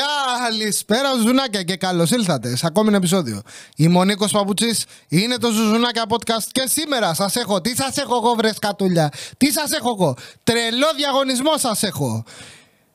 Καλησπέρα 0.00 1.14
Ζουζουνάκια 1.14 1.62
και 1.62 1.76
καλώς 1.76 2.10
ήλθατε 2.10 2.56
σε 2.56 2.66
ακόμη 2.66 2.88
ένα 2.88 2.96
επεισόδιο. 2.96 3.40
Είμαι 3.76 3.98
ο 3.98 4.04
Νίκος 4.04 4.32
Παπουτσής, 4.32 4.84
είναι 5.08 5.36
το 5.36 5.50
Ζουζουνάκια 5.50 6.04
Podcast 6.08 6.48
και 6.52 6.62
σήμερα 6.66 7.14
σας 7.14 7.36
έχω, 7.36 7.60
τι 7.60 7.76
σας 7.76 7.96
έχω 7.96 8.16
εγώ 8.16 8.34
βρε 8.34 8.54
σκατούλια, 8.54 9.12
τι 9.36 9.52
σας 9.52 9.70
έχω 9.70 9.94
εγώ, 9.98 10.16
τρελό 10.44 10.86
διαγωνισμό 10.96 11.56
σας 11.56 11.82
έχω. 11.82 12.24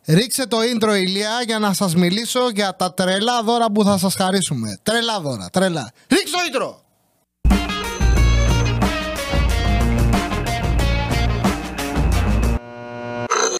Ρίξε 0.05 0.47
το 0.47 0.57
intro 0.57 0.95
ηλία 0.95 1.41
για 1.45 1.59
να 1.59 1.73
σας 1.73 1.95
μιλήσω 1.95 2.49
για 2.49 2.75
τα 2.75 2.93
τρελά 2.93 3.43
δώρα 3.43 3.71
που 3.71 3.83
θα 3.83 3.97
σας 3.97 4.15
χαρίσουμε. 4.15 4.79
Τρελά 4.83 5.19
δώρα, 5.19 5.49
τρελά. 5.51 5.91
Ρίξε 6.07 6.33
το 6.33 6.39
intro! 6.51 6.87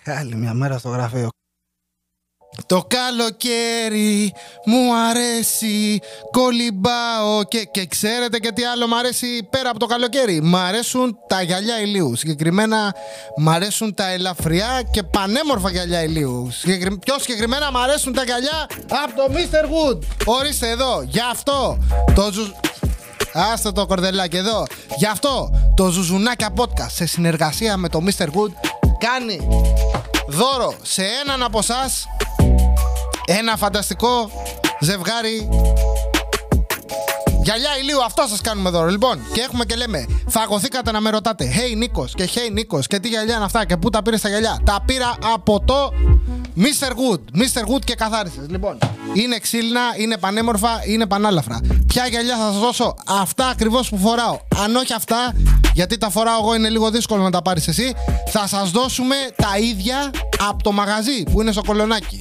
Άλλη 0.06 0.36
μια 0.36 0.54
μέρα 0.54 0.78
στο 0.78 0.90
γραφείο. 0.90 1.30
Το 2.66 2.86
καλοκαίρι 2.88 4.34
μου 4.66 4.96
αρέσει, 5.10 6.00
κολυμπάω 6.32 7.44
και, 7.48 7.64
και 7.64 7.86
ξέρετε 7.86 8.40
και 8.40 8.52
τι 8.52 8.64
άλλο 8.64 8.88
μου 8.88 8.98
αρέσει 8.98 9.48
πέρα 9.50 9.70
από 9.70 9.80
το 9.80 9.86
καλοκαίρι. 9.86 10.42
Μ' 10.42 10.56
αρέσουν 10.56 11.18
τα 11.28 11.42
γυαλιά 11.42 11.82
ηλίου. 11.82 12.16
Συγκεκριμένα 12.16 12.96
μ' 13.38 13.50
αρέσουν 13.50 13.94
τα 13.94 14.12
ελαφριά 14.12 14.82
και 14.92 15.04
πανέμορφα 15.04 15.70
γυαλιά 15.70 16.04
ηλίου. 16.04 16.52
Πιο 17.06 17.20
συγκεκριμένα 17.20 17.72
μ' 17.72 17.78
αρέσουν 17.78 18.14
τα 18.14 18.24
γυαλιά 18.24 18.68
από 19.04 19.16
το 19.16 19.34
Mr. 19.34 19.66
Wood. 19.66 20.00
Ορίστε 20.26 20.70
εδώ, 20.70 21.04
γι' 21.08 21.22
αυτό 21.32 21.78
το 22.16 22.32
ζου... 22.32 22.54
Άστε 23.34 23.72
το 23.72 23.86
κορδελάκι 23.86 24.38
εδώ. 24.38 24.66
Γι' 24.98 25.06
αυτό 25.06 25.52
το 25.76 25.90
Ζουζουνάκια 25.90 26.54
Podcast 26.56 26.92
σε 26.92 27.06
συνεργασία 27.06 27.78
με 27.78 27.90
το 27.90 28.00
Mr. 28.06 28.26
Wood 28.26 28.52
κάνει 28.98 29.48
δώρο 30.28 30.74
σε 30.82 31.04
έναν 31.24 31.44
από 31.44 31.60
εσάς 31.60 32.06
ένα 33.38 33.58
φανταστικό 33.58 34.32
ζευγάρι 34.80 35.50
Γυαλιά 37.42 37.70
ηλίου, 37.82 38.04
αυτό 38.04 38.26
σας 38.30 38.42
κάνουμε 38.42 38.70
δώρο. 38.70 38.90
Λοιπόν, 38.90 39.20
και 39.34 39.42
έχουμε 39.42 39.66
και 39.66 39.76
λέμε, 39.76 40.06
φαγωθήκατε 40.28 40.92
να 40.92 41.02
με 41.02 41.10
ρωτάτε. 41.10 41.52
Hey 41.56 41.78
Νίκος 41.78 42.14
και 42.14 42.30
Hey 42.34 42.52
Νίκος 42.52 42.88
και 42.88 43.00
τι 43.00 43.08
γυαλιά 43.08 43.36
είναι 43.36 43.44
αυτά 43.44 43.66
και 43.66 43.78
πού 43.78 43.90
τα 43.90 44.02
πήρες 44.02 44.22
τα 44.22 44.30
γυαλιά. 44.30 44.60
Τα 44.64 44.84
πήρα 44.86 45.16
από 45.34 45.60
το 45.60 45.94
Mr. 46.58 46.90
Good. 46.90 47.20
Mr. 47.40 47.74
Good 47.74 47.80
και 47.84 47.96
καθάρισες. 47.96 48.46
Λοιπόν, 48.50 48.78
είναι 49.14 49.38
ξύλινα, 49.38 49.82
είναι 49.98 50.18
πανέμορφα, 50.18 50.82
είναι 50.86 51.08
πανάλαφρα. 51.08 51.60
Ποια 51.88 52.08
γυαλιά 52.08 52.38
θα 52.38 52.52
σας 52.52 52.60
δώσω, 52.60 52.94
αυτά 53.08 53.48
ακριβώς 53.48 53.90
που 53.90 53.98
φοράω. 53.98 54.40
Αν 54.64 54.76
όχι 54.76 54.94
αυτά, 54.94 55.34
γιατί 55.74 55.98
τα 55.98 56.10
φοράω 56.10 56.40
εγώ 56.42 56.56
είναι 56.56 56.70
λίγο 56.70 56.90
δύσκολο 56.90 57.24
να 57.24 57.32
τα 57.32 57.42
πάρεις 57.42 57.68
εσύ, 57.68 57.94
θα 58.28 58.48
σας 58.48 58.72
δώσουμε 58.72 59.16
τα 59.36 59.58
ίδια 59.58 60.12
από 60.50 60.64
το 60.64 60.72
μαγαζί 60.72 61.24
που 61.24 61.42
είναι 61.42 61.52
στο 61.52 61.62
κολονάκι. 61.66 62.18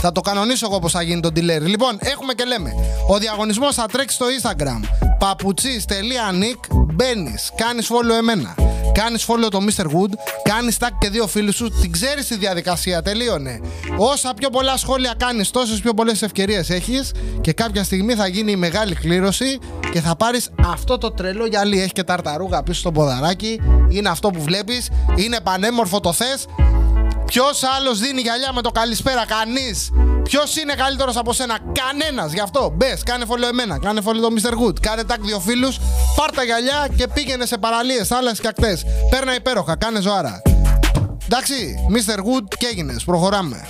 Θα 0.00 0.12
το 0.12 0.20
κανονίσω 0.20 0.66
εγώ 0.66 0.78
πώ 0.78 0.88
θα 0.88 1.02
γίνει 1.02 1.20
το 1.20 1.28
dealer. 1.28 1.60
Λοιπόν, 1.60 1.98
έχουμε 2.00 2.32
και 2.32 2.44
λέμε. 2.44 2.72
Ο 3.08 3.18
διαγωνισμός 3.18 3.74
θα 3.74 3.86
τρέξει 3.92 4.14
στο 4.14 4.26
Instagram. 4.26 4.80
Παπουτσί.nick. 5.18 6.60
Μπαίνεις, 6.70 7.50
κάνεις 7.54 7.88
follow 7.90 8.18
εμένα. 8.18 8.54
Κάνεις 8.92 9.26
follow 9.28 9.48
το 9.50 9.58
Mr. 9.66 9.84
Wood. 9.84 10.12
Κάνεις 10.42 10.76
tag 10.80 10.88
και 10.98 11.08
δύο 11.08 11.26
φίλους 11.26 11.54
σου. 11.54 11.70
Την 11.80 11.92
ξέρεις 11.92 12.26
τη 12.26 12.36
διαδικασία. 12.36 13.02
Τελείωνε. 13.02 13.60
Όσα 13.96 14.34
πιο 14.34 14.50
πολλά 14.50 14.76
σχόλια 14.76 15.14
κάνεις, 15.16 15.50
τόσες 15.50 15.80
πιο 15.80 15.94
πολλές 15.94 16.22
ευκαιρίες 16.22 16.70
έχεις. 16.70 17.12
Και 17.40 17.52
κάποια 17.52 17.84
στιγμή 17.84 18.14
θα 18.14 18.26
γίνει 18.26 18.50
η 18.50 18.56
μεγάλη 18.56 18.94
κλήρωση 18.94 19.58
και 19.92 20.00
θα 20.00 20.16
πάρεις 20.16 20.50
αυτό 20.66 20.98
το 20.98 21.10
τρελό 21.10 21.46
γυαλί. 21.46 21.80
Έχει 21.80 21.92
και 21.92 22.02
ταρταρούγα 22.02 22.62
πίσω 22.62 22.80
στο 22.80 22.92
ποδαράκι. 22.92 23.60
Είναι 23.88 24.08
αυτό 24.08 24.30
που 24.30 24.42
βλέπεις. 24.42 24.88
Είναι 25.16 25.40
πανέμορφο 25.42 26.00
το 26.00 26.12
θες. 26.12 26.46
Ποιος 27.28 27.62
άλλος 27.62 27.98
δίνει 27.98 28.20
γυαλιά 28.20 28.52
με 28.52 28.62
το 28.62 28.70
καλησπέρα, 28.70 29.26
κανείς; 29.26 29.90
Ποιος 30.22 30.56
είναι 30.56 30.74
καλύτερος 30.74 31.16
από 31.16 31.32
σένα, 31.32 31.58
κανένας. 31.72 32.32
Γι' 32.32 32.40
αυτό 32.40 32.72
μπες, 32.74 33.02
κάνε 33.02 33.24
φωλό 33.24 33.46
εμένα, 33.46 33.78
κάνε 33.78 34.00
φωλό 34.00 34.20
το 34.20 34.28
Mr. 34.36 34.52
Good, 34.52 34.80
κάνε 34.80 35.04
τάκ 35.04 35.20
δύο 35.20 35.40
φίλους, 35.40 35.78
πάρ 36.16 36.30
τα 36.30 36.42
γυαλιά 36.44 36.88
και 36.96 37.08
πήγαινε 37.08 37.46
σε 37.46 37.58
παραλίες, 37.58 38.10
άλλε 38.10 38.32
και 38.32 38.48
ακτές. 38.48 38.84
Παίρνα 39.10 39.34
υπέροχα, 39.34 39.76
κάνε 39.76 40.00
ζωάρα. 40.00 40.42
Εντάξει, 41.24 41.54
Mr. 41.90 42.18
Good 42.18 42.44
και 42.58 42.66
έγινες, 42.66 43.04
προχωράμε. 43.04 43.68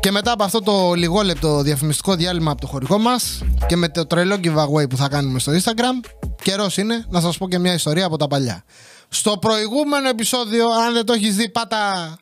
Και 0.00 0.10
μετά 0.10 0.32
από 0.32 0.44
αυτό 0.44 0.62
το 0.62 0.92
λιγόλεπτο 0.92 1.62
διαφημιστικό 1.62 2.14
διάλειμμα 2.14 2.50
από 2.50 2.60
το 2.60 2.66
χωρικό 2.66 2.98
μας 2.98 3.42
και 3.66 3.76
με 3.76 3.88
το 3.88 4.06
τρελό 4.06 4.36
giveaway 4.44 4.88
που 4.88 4.96
θα 4.96 5.08
κάνουμε 5.08 5.38
στο 5.38 5.52
Instagram, 5.52 6.08
καιρός 6.42 6.76
είναι 6.76 7.04
να 7.08 7.20
σας 7.20 7.38
πω 7.38 7.48
και 7.48 7.58
μια 7.58 7.72
ιστορία 7.72 8.06
από 8.06 8.16
τα 8.16 8.26
παλιά. 8.26 8.64
Στο 9.12 9.38
προηγούμενο 9.38 10.08
επεισόδιο, 10.08 10.68
αν 10.68 10.92
δεν 10.92 11.04
το 11.04 11.12
έχεις 11.12 11.36
δει, 11.36 11.48
πάτα 11.48 12.16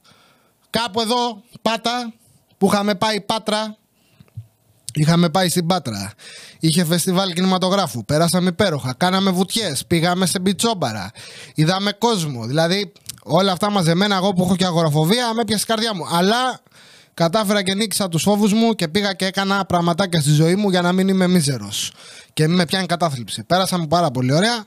κάπου 0.70 1.00
εδώ, 1.00 1.42
πάτα, 1.62 2.12
που 2.58 2.66
είχαμε 2.66 2.94
πάει 2.94 3.20
Πάτρα. 3.20 3.76
Είχαμε 4.92 5.28
πάει 5.28 5.48
στην 5.48 5.66
Πάτρα. 5.66 6.12
Είχε 6.58 6.84
φεστιβάλ 6.84 7.32
κινηματογράφου. 7.32 8.04
Πέρασαμε 8.04 8.48
υπέροχα. 8.48 8.94
Κάναμε 8.96 9.30
βουτιές. 9.30 9.86
Πήγαμε 9.86 10.26
σε 10.26 10.38
μπιτσόμπαρα. 10.38 11.10
Είδαμε 11.54 11.92
κόσμο. 11.92 12.46
Δηλαδή, 12.46 12.92
όλα 13.22 13.52
αυτά 13.52 13.70
μαζεμένα, 13.70 14.16
εγώ 14.16 14.32
που 14.32 14.42
έχω 14.42 14.56
και 14.56 14.64
αγοραφοβία, 14.64 15.34
με 15.34 15.40
έπιασε 15.40 15.62
η 15.62 15.66
καρδιά 15.66 15.94
μου. 15.94 16.04
Αλλά 16.10 16.60
κατάφερα 17.14 17.62
και 17.62 17.74
νίκησα 17.74 18.08
τους 18.08 18.22
φόβους 18.22 18.52
μου 18.52 18.74
και 18.74 18.88
πήγα 18.88 19.12
και 19.12 19.26
έκανα 19.26 19.64
πραγματάκια 19.64 20.20
στη 20.20 20.30
ζωή 20.30 20.56
μου 20.56 20.70
για 20.70 20.82
να 20.82 20.92
μην 20.92 21.08
είμαι 21.08 21.26
μίζερος. 21.26 21.92
Και 22.32 22.46
μην 22.46 22.56
με 22.56 22.64
πιάνει 22.64 22.86
κατάθλιψη. 22.86 23.42
Πέρασαμε 23.44 23.86
πάρα 23.86 24.10
πολύ 24.10 24.32
ωραία. 24.32 24.66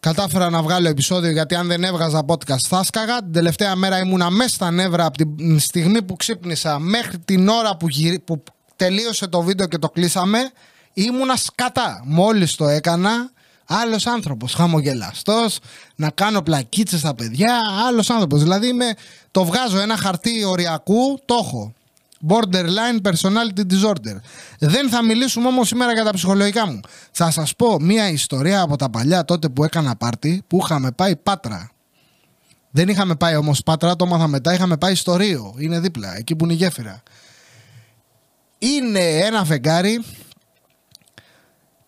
Κατάφερα 0.00 0.50
να 0.50 0.62
βγάλω 0.62 0.88
επεισόδιο 0.88 1.30
γιατί 1.30 1.54
αν 1.54 1.66
δεν 1.66 1.84
έβγαζα 1.84 2.24
podcast 2.26 2.66
θα 2.68 2.82
σκαγα. 2.84 3.18
Την 3.18 3.32
τελευταία 3.32 3.76
μέρα 3.76 3.98
ήμουνα 3.98 4.30
μέσα 4.30 4.48
στα 4.48 4.70
νεύρα 4.70 5.04
από 5.04 5.16
τη 5.18 5.58
στιγμή 5.58 6.02
που 6.02 6.16
ξύπνησα 6.16 6.78
μέχρι 6.78 7.18
την 7.18 7.48
ώρα 7.48 7.76
που, 7.76 7.86
που 8.24 8.42
τελείωσε 8.76 9.26
το 9.26 9.42
βίντεο 9.42 9.66
και 9.66 9.78
το 9.78 9.88
κλείσαμε. 9.88 10.38
Ήμουνα 10.92 11.36
σκατά. 11.36 12.02
Μόλις 12.04 12.54
το 12.54 12.68
έκανα, 12.68 13.30
άλλος 13.66 14.06
άνθρωπος, 14.06 14.54
χαμογελαστός, 14.54 15.58
να 15.96 16.10
κάνω 16.10 16.42
πλακίτσες 16.42 17.00
στα 17.00 17.14
παιδιά, 17.14 17.60
άλλος 17.86 18.10
άνθρωπος. 18.10 18.42
Δηλαδή 18.42 18.68
είμαι, 18.68 18.94
το 19.30 19.44
βγάζω 19.44 19.78
ένα 19.78 19.96
χαρτί 19.96 20.44
οριακού, 20.44 21.20
το 21.24 21.34
έχω. 21.40 21.72
Borderline 22.28 23.10
personality 23.10 23.60
disorder. 23.70 24.16
Δεν 24.58 24.88
θα 24.88 25.04
μιλήσουμε 25.04 25.48
όμως 25.48 25.68
σήμερα 25.68 25.92
για 25.92 26.04
τα 26.04 26.12
ψυχολογικά 26.12 26.66
μου. 26.66 26.80
Θα 27.10 27.30
σας 27.30 27.56
πω 27.56 27.80
μία 27.80 28.08
ιστορία 28.08 28.60
από 28.60 28.76
τα 28.76 28.90
παλιά 28.90 29.24
τότε 29.24 29.48
που 29.48 29.64
έκανα 29.64 29.96
πάρτι 29.96 30.42
που 30.46 30.60
είχαμε 30.62 30.92
πάει 30.92 31.16
Πάτρα. 31.16 31.70
Δεν 32.70 32.88
είχαμε 32.88 33.14
πάει 33.14 33.36
όμως 33.36 33.62
Πάτρα, 33.62 33.96
το 33.96 34.06
μάθαμε 34.06 34.28
μετά, 34.28 34.54
είχαμε 34.54 34.76
πάει 34.76 34.94
στο 34.94 35.16
Ρίο. 35.16 35.54
Είναι 35.58 35.80
δίπλα, 35.80 36.16
εκεί 36.16 36.36
που 36.36 36.44
είναι 36.44 36.52
η 36.52 36.56
γέφυρα. 36.56 37.02
Είναι 38.58 39.00
ένα 39.00 39.44
φεγγάρι 39.44 40.04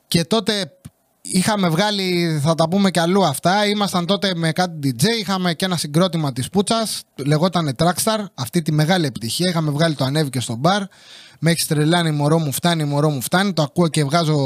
και 0.09 0.25
τότε 0.25 0.78
είχαμε 1.21 1.69
βγάλει, 1.69 2.39
θα 2.43 2.55
τα 2.55 2.69
πούμε 2.69 2.91
και 2.91 3.01
αλλού 3.01 3.25
αυτά. 3.25 3.67
Ήμασταν 3.67 4.07
τότε 4.07 4.33
με 4.35 4.53
κάτι 4.53 4.79
DJ, 4.85 5.05
είχαμε 5.21 5.55
και 5.55 5.65
ένα 5.65 5.77
συγκρότημα 5.77 6.33
της 6.33 6.49
Πούτσας, 6.49 7.01
λεγόταν 7.17 7.77
Trackstar. 7.79 8.25
Αυτή 8.35 8.63
τη 8.63 8.73
μεγάλη 8.73 9.07
επιτυχία. 9.07 9.49
Είχαμε 9.49 9.71
βγάλει 9.71 9.95
το 9.95 10.05
ανέβηκε 10.05 10.41
στο 10.41 10.55
μπαρ. 10.55 10.83
Με 11.39 11.51
έχεις 11.51 11.67
τρελάνει, 11.67 12.11
μωρό 12.11 12.39
μου 12.39 12.53
φτάνει, 12.53 12.85
μωρό 12.85 13.11
μου 13.11 13.23
φτάνει. 13.23 13.53
Το 13.53 13.63
ακούω 13.63 13.89
και 13.89 14.05
βγάζω 14.05 14.37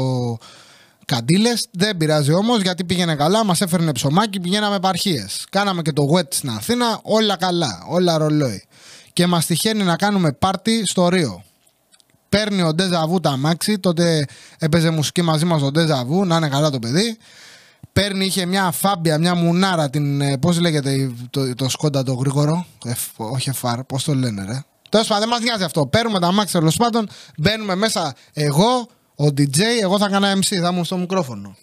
καντήλες. 1.05 1.67
Δεν 1.71 1.97
πειράζει 1.97 2.33
όμως 2.33 2.61
γιατί 2.61 2.83
πήγαινε 2.83 3.15
καλά, 3.15 3.45
μας 3.45 3.61
έφερνε 3.61 3.91
ψωμάκι, 3.91 4.39
πηγαίναμε 4.39 4.75
επαρχίες. 4.75 5.45
Κάναμε 5.49 5.81
και 5.81 5.91
το 5.91 6.03
wet 6.13 6.33
στην 6.33 6.49
Αθήνα, 6.49 6.99
όλα 7.03 7.35
καλά, 7.35 7.83
όλα 7.87 8.17
ρολόι. 8.17 8.63
Και 9.13 9.27
μας 9.27 9.45
τυχαίνει 9.45 9.83
να 9.83 9.95
κάνουμε 9.95 10.31
πάρτι 10.31 10.85
στο 10.85 11.07
Ρίο. 11.07 11.43
Παίρνει 12.33 12.61
ο 12.61 12.73
Ντεζαβού 12.73 13.19
τα 13.19 13.29
αμάξι, 13.29 13.79
τότε 13.79 14.25
έπαιζε 14.59 14.89
μουσική 14.89 15.21
μαζί 15.21 15.45
μας 15.45 15.61
ο 15.61 15.71
Ντεζαβού, 15.71 16.25
να 16.25 16.35
είναι 16.35 16.49
καλά 16.49 16.69
το 16.69 16.79
παιδί. 16.79 17.17
Παίρνει, 17.93 18.25
είχε 18.25 18.45
μια 18.45 18.71
φάμπια, 18.71 19.17
μια 19.17 19.35
μουνάρα, 19.35 19.89
την. 19.89 20.21
Ε, 20.21 20.37
Πώς 20.37 20.59
λέγεται 20.59 21.11
το, 21.29 21.55
το 21.55 21.69
σκόντα 21.69 22.03
το 22.03 22.13
γρήγορο; 22.13 22.65
όχι 23.17 23.49
εφάρ, 23.49 23.83
πώς 23.83 24.03
το 24.03 24.13
λένε, 24.13 24.45
ρε. 24.45 24.63
Τέλος 24.89 25.07
πάντων, 25.07 25.23
δεν 25.23 25.29
μας 25.29 25.39
νοιάζει 25.39 25.63
αυτό. 25.63 25.85
Παίρνουμε 25.85 26.19
τα 26.19 26.27
αμάξι 26.27 26.53
τέλος 26.53 26.75
πάντων, 26.75 27.09
μπαίνουμε 27.37 27.75
μέσα 27.75 28.13
εγώ, 28.33 28.87
ο 29.15 29.25
DJ, 29.25 29.59
εγώ 29.81 29.97
θα 29.97 30.05
έκανα 30.05 30.37
MC, 30.37 30.57
θα 30.61 30.69
ήμουν 30.71 30.85
στο 30.85 30.97
μικρόφωνο. 30.97 31.55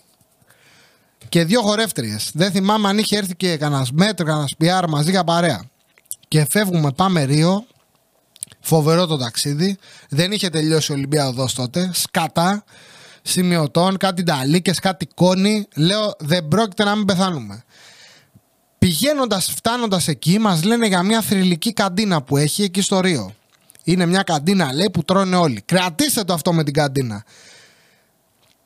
Και 1.29 1.45
δύο 1.45 1.61
χορεύτριες. 1.61 2.31
Δεν 2.35 2.51
θυμάμαι 2.51 2.89
αν 2.89 2.99
είχε 2.99 3.17
έρθει 3.17 3.35
και 3.37 3.57
κανένας 3.57 3.91
μέτρο, 3.93 4.27
κανένας 4.27 4.55
πιάρ 4.59 4.89
μαζί 4.89 5.11
για 5.11 5.25
παρέα. 5.25 5.65
Και 6.29 6.47
φεύγουμε, 6.51 6.93
πάμε 6.93 7.23
Ρίο, 7.23 7.65
Φοβερό 8.61 9.07
το 9.07 9.17
ταξίδι. 9.17 9.79
Δεν 10.09 10.33
είχε 10.33 10.49
τελειώσει 10.49 10.93
ο 10.93 10.95
Ολυμπιαδό 10.95 11.49
τότε. 11.55 11.91
Σκατά 11.95 12.65
σημειωτών, 13.23 13.97
κάτι 13.97 14.23
νταλίκες, 14.23 14.79
κάτι 14.79 15.07
κόνη. 15.15 15.69
Λέω 15.77 16.15
δεν 16.19 16.49
πρόκειται 16.49 16.85
να 16.85 16.97
μην 16.97 17.05
πεθάνουμε. 17.05 17.65
Πηγαίνοντας, 18.79 19.51
φτάνοντας 19.51 20.09
εκεί, 20.09 20.39
μας 20.39 20.65
λένε 20.65 20.87
για 20.87 21.03
μια 21.03 21.21
θρηλυκή 21.21 21.73
καντίνα 21.73 22.23
που 22.23 22.37
έχει 22.37 22.63
εκεί 22.63 22.81
στο 22.81 23.01
Ρίο. 23.01 23.35
Είναι 23.85 24.07
μια 24.07 24.23
καντίνα, 24.23 24.73
λέει, 24.73 24.91
που 24.91 25.03
τρώνε 25.03 25.37
όλοι. 25.37 25.63
Κρατήστε 25.65 26.25
το 26.25 26.33
αυτό 26.33 26.53
με 26.53 26.65
την 26.65 26.73
καντίνα. 26.73 27.25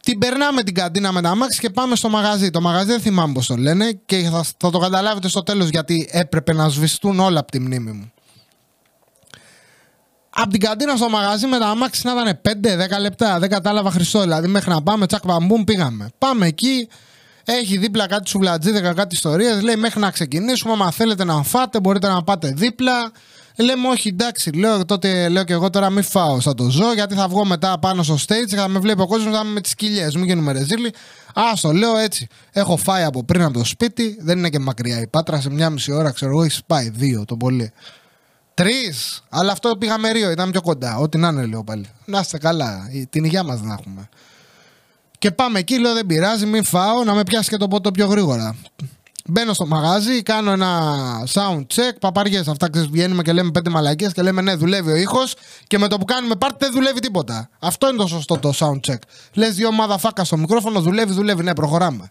Την 0.03 0.19
περνάμε 0.19 0.63
την 0.63 0.75
καντίνα 0.75 1.13
με 1.13 1.23
τα 1.23 1.35
μάξι 1.35 1.61
και 1.61 1.71
πάμε 1.71 1.97
στο 1.97 2.09
μαγαζί. 2.09 2.51
Το 2.51 2.61
μαγαζί 2.61 2.87
δεν 2.87 3.01
θυμάμαι 3.01 3.33
πώς 3.33 3.47
το 3.47 3.57
λένε 3.57 3.99
και 4.07 4.29
θα, 4.33 4.45
θα 4.57 4.71
το 4.71 4.79
καταλάβετε 4.79 5.29
στο 5.29 5.43
τέλος 5.43 5.69
γιατί 5.69 6.09
έπρεπε 6.11 6.53
να 6.53 6.69
σβηστούν 6.69 7.21
όλα 7.21 7.41
από 7.41 7.51
τη 7.51 7.61
μνήμη 7.61 7.91
μου. 7.93 8.13
Από 10.37 10.51
την 10.51 10.61
καντίνα 10.61 10.97
στο 10.97 11.09
μαγαζί 11.09 11.47
με 11.47 11.59
τα 11.59 11.67
αμάξι 11.67 12.07
να 12.07 12.13
ήταν 12.13 12.41
5-10 12.97 13.01
λεπτά. 13.01 13.39
Δεν 13.39 13.51
κατάλαβα 13.51 13.91
Χριστό. 13.91 14.21
Δηλαδή 14.21 14.49
μέχρι 14.49 14.71
να 14.71 14.83
πάμε, 14.83 15.07
τσακ 15.07 15.25
μπαμπούμ 15.27 15.65
πήγαμε. 15.65 16.09
Πάμε 16.19 16.47
εκεί. 16.47 16.89
Έχει 17.45 17.79
δίπλα 17.79 18.07
κάτι 18.07 18.29
σουβλατζίδικα, 18.29 18.95
κάτι 18.95 19.15
ιστορίες. 19.15 19.63
Λέει 19.63 19.77
μέχρι 19.77 20.01
να 20.01 20.11
ξεκινήσουμε. 20.11 20.85
Αν 20.85 20.93
θέλετε 20.93 21.25
να 21.25 21.43
φάτε, 21.43 21.81
μπορείτε 21.81 22.09
να 22.09 22.23
πάτε 22.23 22.53
δίπλα. 22.57 23.13
Λέμε 23.57 23.89
όχι, 23.89 24.09
εντάξει, 24.09 24.51
λέω, 24.53 24.85
τότε 24.85 25.29
λέω 25.29 25.45
και 25.45 25.53
εγώ 25.53 25.71
τώρα 25.71 25.91
μην 25.91 26.03
φάω 26.03 26.41
σαν 26.41 26.57
το 26.57 26.69
ζω, 26.71 26.93
γιατί 26.93 27.15
θα 27.15 27.29
βγω 27.29 27.45
μετά 27.45 27.79
πάνω 27.79 28.03
στο 28.03 28.15
stage 28.15 28.47
και 28.49 28.57
θα 28.57 28.69
με 28.69 28.79
βλέπει 28.79 29.01
ο 29.01 29.07
κόσμος 29.07 29.35
θα 29.35 29.41
είμαι 29.45 29.53
με 29.53 29.61
τις 29.61 29.75
κοιλιές. 29.75 30.15
Μην 30.15 30.25
γίνουμε 30.25 30.53
ρεζίλοι. 30.53 30.93
Άστο, 31.35 31.73
λέω 31.73 31.97
έτσι. 31.97 32.27
Έχω 32.53 32.77
φάει 32.77 33.03
από 33.03 33.25
πριν 33.25 33.43
από 33.43 33.59
το 33.59 33.65
σπίτι, 33.65 34.17
δεν 34.21 34.39
είναι 34.39 34.49
και 34.49 34.59
μακριά 34.59 35.01
η 35.01 35.07
πάτρα. 35.07 35.41
Σε 35.41 35.51
μια 35.51 35.71
μισή 35.71 35.93
ώρα, 35.93 36.11
ξέρω 36.11 36.31
εγώ, 36.31 36.43
έχει 36.43 36.61
πάει 36.67 36.89
δύο 36.89 37.25
το 37.25 37.37
πολύ. 37.37 37.73
Τρεις, 38.55 39.23
αλλά 39.29 39.53
αυτό 39.53 39.77
πήγαμε 39.77 40.11
ρίο, 40.11 40.31
ήταν 40.31 40.51
πιο 40.51 40.61
κοντά. 40.61 40.97
Ό,τι 40.97 41.19
να 41.19 41.29
είναι, 41.29 41.47
λέω 41.47 41.65
πάλι. 41.65 41.89
Να 42.05 42.21
είστε 42.21 42.39
καλά, 42.39 42.89
την 43.11 43.25
υγεία 43.25 43.43
μας 43.43 43.61
να 43.61 43.77
έχουμε. 43.81 44.09
Και 45.19 45.31
πάμε 45.31 45.59
εκεί, 45.59 45.79
λέω 45.79 45.95
δεν 45.95 46.07
πειράζει, 46.07 46.47
μην 46.47 46.65
φάω, 46.65 47.05
να 47.05 47.15
με 47.15 47.23
πιάσει 47.23 47.51
και 47.51 47.57
το 47.57 47.69
ποτό 47.69 47.91
πιο 47.91 48.07
γρήγορα. 48.07 48.57
Μπαίνω 49.27 49.53
στο 49.53 49.67
μαγάζι, 49.67 50.23
κάνω 50.23 50.51
ένα 50.51 50.93
sound 51.33 51.61
check. 51.61 51.97
Παπαριές 52.01 52.49
αυτά 52.49 52.69
βγαίνουμε 52.91 53.23
και 53.23 53.33
λέμε 53.33 53.51
πέντε 53.51 53.71
μαλακίες 53.71 54.13
και 54.13 54.23
λέμε 54.23 54.43
ναι, 54.43 54.55
δουλεύει 54.55 54.93
ο 54.93 54.97
ήχος. 54.97 55.35
Και 55.67 55.79
με 55.79 55.89
το 55.89 55.99
που 55.99 56.05
κάνουμε 56.05 56.35
πάρτι 56.37 56.57
δεν 56.59 56.73
δουλεύει 56.73 57.01
τίποτα. 57.01 57.49
Αυτό 57.59 57.89
είναι 57.89 57.97
το 57.97 58.07
σωστό 58.07 58.39
το 58.39 58.53
sound 58.57 58.91
check. 58.91 58.99
Λες 59.33 59.55
δύο 59.55 59.69
ομάδα 59.69 59.99
φάκα 59.99 60.25
στο 60.25 60.37
μικρόφωνο, 60.37 60.81
δουλεύει, 60.81 61.13
δουλεύει. 61.13 61.43
Ναι, 61.43 61.55
προχωράμε. 61.55 62.11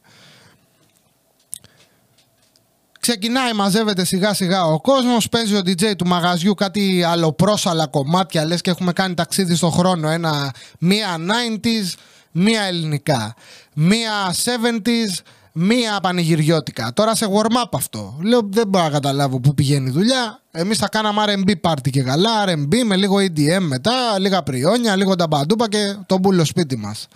Ξεκινάει, 3.04 3.54
μαζεύεται 3.54 4.06
σιγά 4.06 4.34
σιγά 4.34 4.66
ο 4.66 4.82
κόσμος. 4.82 5.30
Παίζει 5.30 5.56
ο 5.56 5.60
DJ 5.60 5.96
του 5.98 6.08
μαγαζιού 6.08 6.54
κάτι 6.54 7.04
αλλοπρόσαλα 7.04 7.88
κομμάτια. 7.88 8.46
Λες 8.46 8.62
και 8.62 8.70
έχουμε 8.70 8.94
κάνει 8.94 9.14
ταξίδι 9.14 9.56
στον 9.56 9.72
χρόνο. 9.72 10.10
Ένα, 10.10 10.54
μία 10.80 11.18
90s, 11.18 11.94
μία 12.32 12.62
ελληνικά. 12.62 13.36
Μία 13.74 14.12
70s, 14.34 15.22
μία 15.52 16.00
πανηγυριώτικα. 16.02 16.94
Τώρα 16.94 17.16
σε 17.16 17.26
warm-up 17.30 17.70
αυτό. 17.72 18.18
Λέω 18.22 18.42
δεν 18.50 18.68
μπορώ 18.68 18.84
να 18.84 18.90
καταλάβω 18.90 19.40
πού 19.40 19.54
πηγαίνει 19.54 19.90
η 19.90 19.92
δουλειά. 19.92 20.40
Εμείς 20.52 20.78
θα 20.78 20.90
κάναμε 20.90 21.24
RB 21.28 21.52
party 21.62 21.90
και 21.92 22.02
καλά. 22.02 22.44
RB 22.48 22.84
με 22.86 22.96
λίγο 22.96 23.16
EDM 23.18 23.62
μετά, 23.62 24.20
λίγα 24.20 24.44
πριόνια, 24.44 24.96
λίγο 24.96 25.16
ταμπαντούπα 25.16 25.70
και 25.70 25.96
τον 26.06 26.20
μπούλο 26.20 26.46
σπίτι 26.46 26.78
μας. 26.78 27.08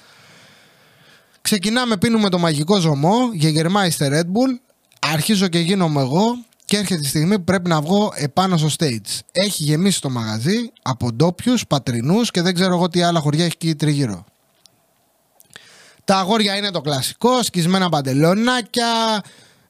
Ξεκινάμε, 1.41 1.97
πίνουμε 1.97 2.29
το 2.29 2.37
μαγικό 2.39 2.79
ζωμό, 2.79 3.29
γεγερμάιστε 3.33 4.09
Red 4.13 4.25
Bull. 4.25 4.66
Αρχίζω 5.13 5.47
και 5.47 5.59
γίνομαι 5.59 6.01
εγώ 6.01 6.37
και 6.65 6.77
έρχεται 6.77 7.01
η 7.01 7.07
στιγμή 7.07 7.37
που 7.37 7.43
πρέπει 7.43 7.69
να 7.69 7.81
βγω 7.81 8.11
επάνω 8.15 8.57
στο 8.57 8.67
stage. 8.77 9.19
Έχει 9.31 9.63
γεμίσει 9.63 10.01
το 10.01 10.09
μαγαζί 10.09 10.71
από 10.81 11.11
ντόπιους, 11.11 11.67
πατρινούς 11.67 12.31
και 12.31 12.41
δεν 12.41 12.53
ξέρω 12.53 12.75
εγώ 12.75 12.89
τι 12.89 13.01
άλλα 13.01 13.19
χωριά 13.19 13.45
έχει 13.45 13.53
εκεί 13.61 13.75
τριγύρω. 13.75 14.25
Τα 16.05 16.17
αγόρια 16.17 16.55
είναι 16.55 16.71
το 16.71 16.81
κλασικό, 16.81 17.43
σκισμένα 17.43 17.89
παντελόνακια, 17.89 19.21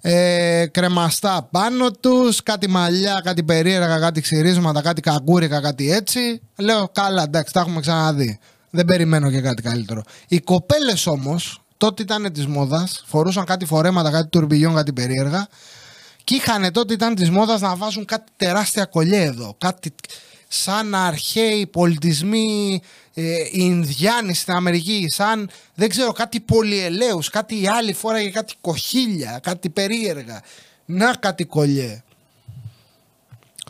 ε, 0.02 0.66
κρεμαστά 0.72 1.48
πάνω 1.52 1.92
τους, 1.92 2.44
κάτι 2.44 2.70
μαλλιά, 2.70 3.22
κάτι 3.24 3.44
περίεργα, 3.44 4.00
κάτι 4.00 4.22
ξυρίσματα, 4.22 4.82
κάτι 4.82 5.02
κακούρικα, 5.02 5.62
κάτι 5.62 5.92
έτσι. 5.92 6.42
Λέω 6.58 6.90
καλά 6.92 7.24
εντάξει, 7.24 7.54
τα 7.54 7.60
έχουμε 7.60 7.80
ξαναδεί. 7.82 8.40
Δεν 8.70 8.86
περιμένω 8.86 9.32
και 9.32 9.42
κάτι 9.42 9.62
καλύτερο. 9.62 10.04
Οι 10.28 10.40
κοπέλες 10.40 11.08
όμως, 11.08 11.62
τότε 11.78 12.02
ήταν 12.02 12.34
της 12.34 12.48
μόδας, 12.48 13.04
φορούσαν 13.06 13.46
κάτι 13.46 13.66
φορέματα, 13.66 14.12
κάτι 14.12 14.28
τουρμπιγιόν, 14.28 14.76
κάτι 14.76 14.94
περίεργα. 14.94 15.48
Και 16.24 16.36
είχαν 16.36 16.72
τότε 16.72 16.94
ήταν 16.94 17.16
της 17.16 17.30
μόδας 17.30 17.62
να 17.62 17.76
βάζουν 17.76 18.06
κάτι 18.06 18.32
τεράστια 18.36 18.86
κολλιέ 18.86 19.22
εδώ. 19.24 19.56
Κάτι 19.58 19.94
σαν 20.48 20.96
αρχαίοι 20.96 21.68
πολιτισμοί 21.68 22.82
ε, 23.14 23.36
Ινδιάνοι 23.52 24.34
στην 24.34 24.54
Αμερική, 24.54 25.06
σαν 25.10 25.50
δεν 25.76 25.90
ξέρω 25.90 26.12
κάτι 26.12 26.40
πολυελαίους, 26.40 27.30
κάτι 27.30 27.68
άλλη 27.68 27.94
φορά 27.94 28.20
για 28.20 28.32
κάτι 28.32 28.54
κοχύλια, 28.62 29.40
κάτι 29.44 29.70
περίεργα. 29.70 30.42
Να 30.86 31.14
κάτι 31.14 31.46
κολλιέ. 31.46 32.04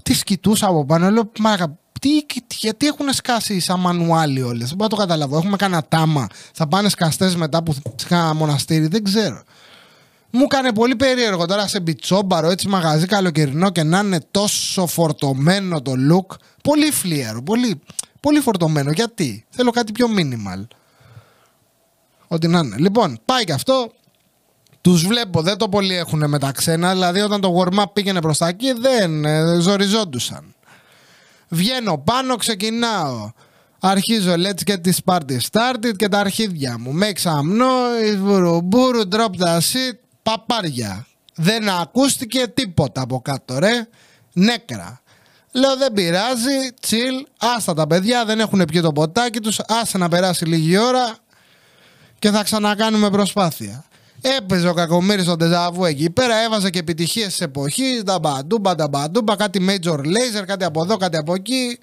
Τις 0.04 0.20
σκητούσα 0.20 0.68
από 0.68 0.86
πάνω, 0.86 1.10
λέω 1.10 1.32
μάκα, 1.40 1.78
τι, 2.08 2.56
γιατί 2.56 2.88
έχουν 2.88 3.14
σκάσει 3.14 3.60
σαν 3.60 3.80
μανουάλι 3.80 4.42
όλες; 4.42 4.68
Δεν 4.68 4.78
μπορώ 4.78 4.84
να 4.84 4.90
το 4.90 4.96
καταλάβω. 4.96 5.38
Έχουμε 5.38 5.56
κανένα 5.56 5.86
τάμα. 5.90 6.28
Θα 6.54 6.68
πάνε 6.68 6.90
σκαστές 6.90 7.36
μετά 7.36 7.64
που 7.64 7.76
είχα 8.04 8.34
μοναστήρι. 8.34 8.88
Δεν 8.88 9.04
ξέρω. 9.04 9.44
Μου 10.30 10.42
έκανε 10.44 10.74
πολύ 10.74 10.96
περίεργο 10.96 11.46
τώρα 11.46 11.68
σε 11.68 11.80
μπιτσόμπαρο, 11.80 12.50
έτσι 12.50 12.68
μαγαζί 12.68 13.06
καλοκαιρινό 13.06 13.70
και 13.70 13.84
να 13.84 14.00
είναι 14.00 14.20
τόσο 14.32 14.88
φορτωμένο 14.88 15.82
το 15.82 15.94
look. 16.12 16.36
Πολύ 16.64 16.92
φλίαρο, 16.92 17.42
πολύ, 17.42 17.82
πολύ 18.20 18.40
φορτωμένο. 18.40 18.92
Γιατί; 18.92 19.46
Θέλω 19.50 19.72
κάτι 19.72 19.92
πιο 19.92 20.08
minimal. 20.18 20.68
Ό,τι 22.28 22.48
να 22.48 22.60
είναι. 22.60 22.76
Λοιπόν, 22.78 23.20
πάει 23.26 23.44
και 23.44 23.54
αυτό. 23.54 23.92
Τους 24.82 25.06
βλέπω, 25.06 25.42
δεν 25.42 25.58
το 25.58 25.70
πολύ 25.70 25.96
έχουν 25.96 26.30
με 26.30 26.40
τα 26.40 26.52
ξένα. 26.52 26.92
Δηλαδή, 26.92 27.20
όταν 27.20 27.42
το 27.42 27.64
warm-up 27.64 27.86
πήγαινε 27.94 28.22
προς 28.22 28.38
τα 28.38 28.48
εκεί, 28.48 28.74
δεν 28.74 29.26
ε, 29.26 29.60
ζοριζόντουσαν. 29.60 30.56
Βγαίνω 31.48 31.98
πάνω, 31.98 32.36
ξεκινάω. 32.36 33.32
Αρχίζω 33.80 34.34
let's 34.34 34.70
get 34.70 34.82
this 34.86 35.14
party 35.14 35.38
started 35.52 35.96
και 35.96 36.08
τα 36.08 36.20
αρχίδια 36.20 36.80
μου. 36.80 37.00
Make 37.02 37.22
some 37.22 37.62
noise, 37.62 38.18
βουρουμπουρου, 38.18 39.02
drop 39.12 39.46
the 39.46 39.58
shit, 39.58 39.98
παπάρια. 40.24 41.08
Δεν 41.36 41.70
ακούστηκε 41.70 42.48
τίποτα 42.48 43.02
από 43.02 43.22
κάτω 43.22 43.60
ρε. 43.60 43.88
Νέκρα. 44.34 45.02
Λέω 45.52 45.78
δεν 45.78 45.94
πειράζει, 45.94 46.70
chill, 46.88 47.26
άστα 47.38 47.74
τα 47.74 47.88
παιδιά, 47.88 48.26
δεν 48.26 48.40
έχουν 48.40 48.66
πιει 48.66 48.82
το 48.82 48.92
ποτάκι 48.92 49.40
τους, 49.40 49.60
άσε 49.68 49.98
να 49.98 50.10
περάσει 50.10 50.46
λίγη 50.46 50.78
ώρα 50.78 51.18
και 52.20 52.30
θα 52.30 52.44
ξανακάνουμε 52.44 53.10
προσπάθεια. 53.10 53.86
Έπαιζε 54.36 54.68
ο 54.68 54.74
κακομίρι 54.74 55.22
στο 55.22 55.36
τεζαβού 55.36 55.86
εκεί 55.86 56.10
πέρα, 56.10 56.44
έβαζε 56.44 56.70
και 56.70 56.80
επιτυχίες 56.80 57.28
της 57.28 57.42
εποχής. 57.42 58.04
Τα 58.04 58.20
μπαντούμπα, 58.20 58.76
τα 58.76 58.88
μπαντούμπα, 58.88 59.36
κάτι 59.36 59.66
major 59.70 60.00
laser, 60.00 60.44
κάτι 60.46 60.64
από 60.64 60.82
εδώ, 60.82 60.98
κάτι 60.98 61.18
από 61.18 61.34
εκεί. 61.34 61.78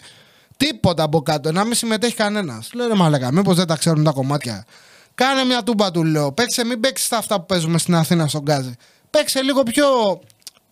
Τίποτα 0.57 1.03
από 1.03 1.23
κάτω, 1.23 1.53
να 1.53 1.65
μην 1.65 1.75
συμμετέχει 1.75 2.15
κανένας. 2.15 2.71
Λέω 2.73 2.89
ρε 2.89 2.95
Μαλακά, 2.95 3.33
μήπως 3.33 3.57
δεν 3.57 3.67
τα 3.67 3.77
ξέρουν 3.77 4.05
τα 4.05 4.11
κομμάτια. 4.11 4.65
Κάνε 5.15 5.45
μια 5.45 5.63
τούμπα 5.63 5.91
του 5.91 6.05
λέω. 6.05 6.33
Παίξε, 6.33 6.65
μην 6.65 6.81
παίξεις 6.81 7.09
τα 7.09 7.17
αυτά 7.17 7.41
που 7.41 7.47
παίζουμε 7.47 7.79
στην 7.79 7.95
Αθήνα 7.95 8.27
στον 8.27 8.43
Γκάζι. 8.43 8.75
Παίξε 9.11 9.43
λίγο 9.43 9.63
πιο. 9.63 9.87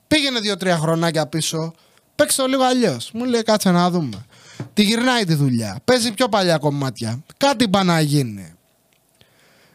Πήγαινε 0.08 0.40
δύο-τρία 0.40 0.78
χρονάκια 0.78 1.26
πίσω. 1.26 1.72
Παίξε 2.16 2.36
το 2.36 2.46
λίγο 2.46 2.62
αλλιώς. 2.64 3.10
Μου 3.12 3.24
λέει 3.24 3.43
κάτσε 3.43 3.70
να 3.70 3.91
δούμε. 3.91 4.26
Τη 4.74 4.82
γυρνάει 4.82 5.24
τη 5.24 5.34
δουλειά. 5.34 5.81
Παίζει 5.84 6.12
πιο 6.12 6.29
παλιά 6.29 6.58
κομμάτια. 6.58 7.22
Κάτι 7.36 7.69
πάει 7.69 7.84
να 7.84 8.00
γίνει. 8.00 8.55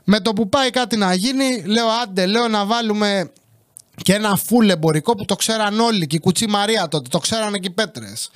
Με 0.09 0.19
το 0.19 0.33
που 0.33 0.49
πάει 0.49 0.69
κάτι 0.69 0.97
να 0.97 1.13
γίνει, 1.13 1.63
λέω 1.65 1.87
άντε, 2.03 2.25
λέω 2.25 2.47
να 2.47 2.65
βάλουμε 2.65 3.31
και 3.95 4.13
ένα 4.13 4.35
φουλ 4.35 4.69
εμπορικό 4.69 5.15
που 5.15 5.25
το 5.25 5.35
ξέραν 5.35 5.79
όλοι 5.79 6.07
και 6.07 6.15
η 6.15 6.19
Κουτσή 6.19 6.47
Μαρία 6.47 6.87
τότε, 6.87 7.09
το 7.09 7.19
ξέραν 7.19 7.53
και 7.53 7.67
οι 7.67 7.69
πέτρες. 7.69 8.31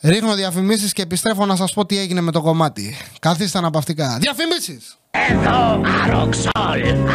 Ρίχνω 0.00 0.34
διαφημίσεις 0.34 0.92
και 0.92 1.02
επιστρέφω 1.02 1.46
να 1.46 1.56
σας 1.56 1.72
πω 1.72 1.86
τι 1.86 1.98
έγινε 1.98 2.20
με 2.20 2.32
το 2.32 2.40
κομμάτι. 2.40 2.96
Καθίστε 3.18 3.58
αναπαυτικά. 3.58 4.18
Διαφημίσεις! 4.20 4.96
Εδώ 5.10 5.80
αροξόλ. 6.04 7.08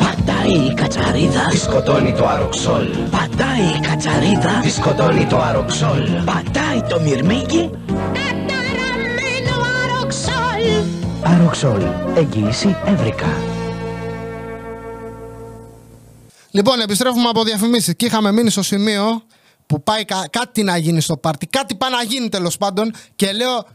Πατάει 0.00 0.66
η 0.70 0.74
κατσαρίδα. 0.74 1.48
Τη 1.50 1.58
σκοτώνει 1.58 2.12
το 2.12 2.26
αροξόλ. 2.26 2.86
Πατάει 3.10 3.64
η 3.76 3.80
κατσαρίδα. 3.80 4.60
Τη 4.62 4.70
σκοτώνει 4.70 5.26
το 5.26 5.38
αροξόλ. 5.38 6.24
Πατάει 6.24 6.82
το 6.88 7.00
μυρμήγκι. 7.00 7.70
Καταραμένο 7.86 9.56
αροξόλ. 9.84 10.95
Αροξόλ. 11.26 11.82
Εγγύηση 12.16 12.76
ευρικά. 12.84 13.36
Λοιπόν, 16.50 16.80
επιστρέφουμε 16.80 17.28
από 17.28 17.44
διαφημίσεις 17.44 17.96
και 17.96 18.06
είχαμε 18.06 18.32
μείνει 18.32 18.50
στο 18.50 18.62
σημείο 18.62 19.22
που 19.66 19.82
πάει 19.82 20.04
κα- 20.04 20.28
κάτι 20.30 20.62
να 20.62 20.76
γίνει 20.76 21.00
στο 21.00 21.16
πάρτι. 21.16 21.46
Κάτι 21.46 21.74
πάει 21.74 21.90
να 21.90 22.02
γίνει 22.02 22.28
τέλος 22.28 22.56
πάντων 22.56 22.92
και 23.16 23.32
λέω. 23.32 23.66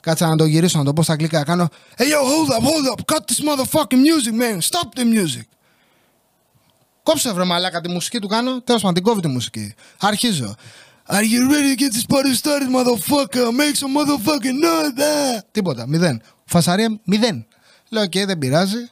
Κάτσα 0.00 0.28
να 0.28 0.36
το 0.36 0.44
γυρίσω 0.44 0.78
να 0.78 0.84
το 0.84 0.92
πω 0.92 1.02
στα 1.02 1.12
αγγλικά. 1.12 1.38
να 1.38 1.44
Κάνω. 1.44 1.68
Hey 1.96 2.02
yo, 2.02 2.04
hold 2.06 2.52
up, 2.56 2.62
hold 2.64 2.92
up. 2.92 3.14
Cut 3.14 3.20
this 3.20 3.44
motherfucking 3.48 4.00
music, 4.02 4.32
man. 4.40 4.58
Stop 4.70 4.98
the 4.98 5.02
music. 5.04 5.42
Κόψε 7.02 7.32
βρε 7.32 7.44
μαλάκα 7.44 7.80
τη 7.80 7.88
μουσική 7.88 8.18
του 8.18 8.28
κάνω. 8.28 8.60
Τέλος 8.62 8.80
πάντων, 8.80 8.94
την 8.94 9.02
κόβει 9.02 9.20
τη 9.20 9.28
μουσική. 9.28 9.74
Αρχίζω. 10.00 10.54
Are 11.08 11.22
you 11.32 11.42
ready 11.52 11.76
to 11.76 11.82
get 11.82 11.92
this 11.96 12.06
party 12.16 12.32
started, 12.42 12.68
motherfucker? 12.78 13.46
Make 13.60 13.76
some 13.82 13.92
motherfucking 13.98 14.58
noise. 14.64 14.98
ah." 15.00 15.40
Τίποτα, 15.50 15.86
μηδέν. 15.86 16.22
Φασαρία, 16.44 17.00
μηδέν. 17.04 17.46
Λέω, 17.88 18.02
οκ, 18.02 18.12
δεν 18.26 18.38
πειράζει. 18.38 18.88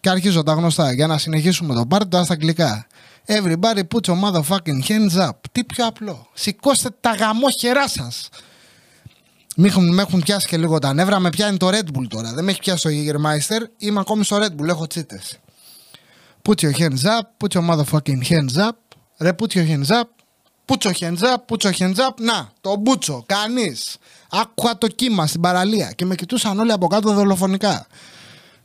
Και 0.00 0.10
αρχίζω 0.10 0.42
τα 0.42 0.52
γνωστά 0.52 0.92
για 0.92 1.06
να 1.06 1.18
συνεχίσουμε 1.18 1.74
το 1.74 1.86
πάρτι 1.86 2.08
τώρα 2.08 2.24
στα 2.24 2.32
αγγλικά. 2.32 2.86
Everybody 3.26 3.82
put 3.94 4.06
your 4.06 4.20
motherfucking 4.22 4.82
hands 4.88 5.28
up. 5.28 5.30
Τι 5.52 5.64
πιο 5.64 5.86
απλό. 5.86 6.28
Σηκώστε 6.32 6.88
τα 7.00 7.10
γαμόχερά 7.10 7.88
σας. 7.88 8.28
Με 9.56 9.66
έχουν, 9.66 9.94
με 9.94 10.02
έχουν 10.02 10.20
πιάσει 10.20 10.46
και 10.46 10.56
λίγο 10.56 10.78
τα 10.78 10.92
νεύρα. 10.92 11.18
Με 11.18 11.30
πιάνει 11.30 11.56
το 11.56 11.68
Red 11.68 11.98
Bull 11.98 12.06
τώρα. 12.08 12.32
Δεν 12.32 12.44
με 12.44 12.50
έχει 12.50 12.60
πιάσει 12.60 12.82
το 12.82 12.90
Jägermeister. 12.90 13.60
Είμαι 13.78 14.00
ακόμη 14.00 14.24
στο 14.24 14.36
Red 14.36 14.60
Bull. 14.60 14.68
Έχω 14.68 14.86
τσίτες. 14.86 15.38
Put 16.48 16.54
your 16.54 16.72
hands 16.78 17.02
up. 17.02 17.46
Put 17.46 17.60
your 17.60 17.70
motherfucking 17.70 18.22
hands 18.28 18.56
up. 18.56 18.76
Ρε, 19.18 19.30
put 19.38 19.54
your 19.54 19.68
hands 19.68 19.88
up. 19.88 20.08
Πούτσο 20.64 20.92
χεντζάπ, 20.92 21.46
πούτσο 21.46 21.70
χεντζάπ. 21.72 22.20
Να, 22.20 22.52
το 22.60 22.76
μπούτσο, 22.76 23.24
κανείς. 23.26 23.96
Άκουγα 24.30 24.78
το 24.78 24.86
κύμα 24.86 25.26
στην 25.26 25.40
παραλία 25.40 25.90
και 25.92 26.04
με 26.04 26.14
κοιτούσαν 26.14 26.58
όλοι 26.60 26.72
από 26.72 26.86
κάτω 26.86 27.12
δολοφονικά. 27.12 27.86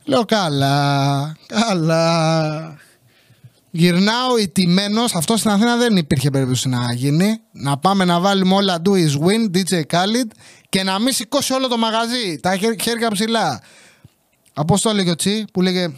Λέω 0.04 0.24
καλά, 0.24 1.36
καλά. 1.46 2.76
Γυρνάω 3.70 4.36
ηττημένος. 4.38 5.14
Αυτό 5.14 5.36
στην 5.36 5.50
Αθήνα 5.50 5.76
δεν 5.76 5.96
υπήρχε 5.96 6.30
περίπτωση 6.30 6.68
να 6.68 6.92
γίνει. 6.92 7.40
Να 7.52 7.78
πάμε 7.78 8.04
να 8.04 8.20
βάλουμε 8.20 8.54
όλα 8.54 8.82
do 8.84 8.88
is 8.90 9.18
win, 9.26 9.56
DJ 9.56 9.80
Khalid 9.92 10.30
και 10.68 10.82
να 10.82 10.98
μην 10.98 11.12
σηκώσει 11.12 11.52
όλο 11.52 11.68
το 11.68 11.76
μαγαζί. 11.76 12.38
Τα 12.42 12.56
χέρ- 12.56 12.82
χέρια 12.82 13.10
ψηλά. 13.10 13.60
Από 14.54 14.80
το 14.80 14.90
έλεγε 14.90 15.10
ο 15.10 15.16
Τσι 15.16 15.44
που 15.52 15.62
λέγε 15.62 15.92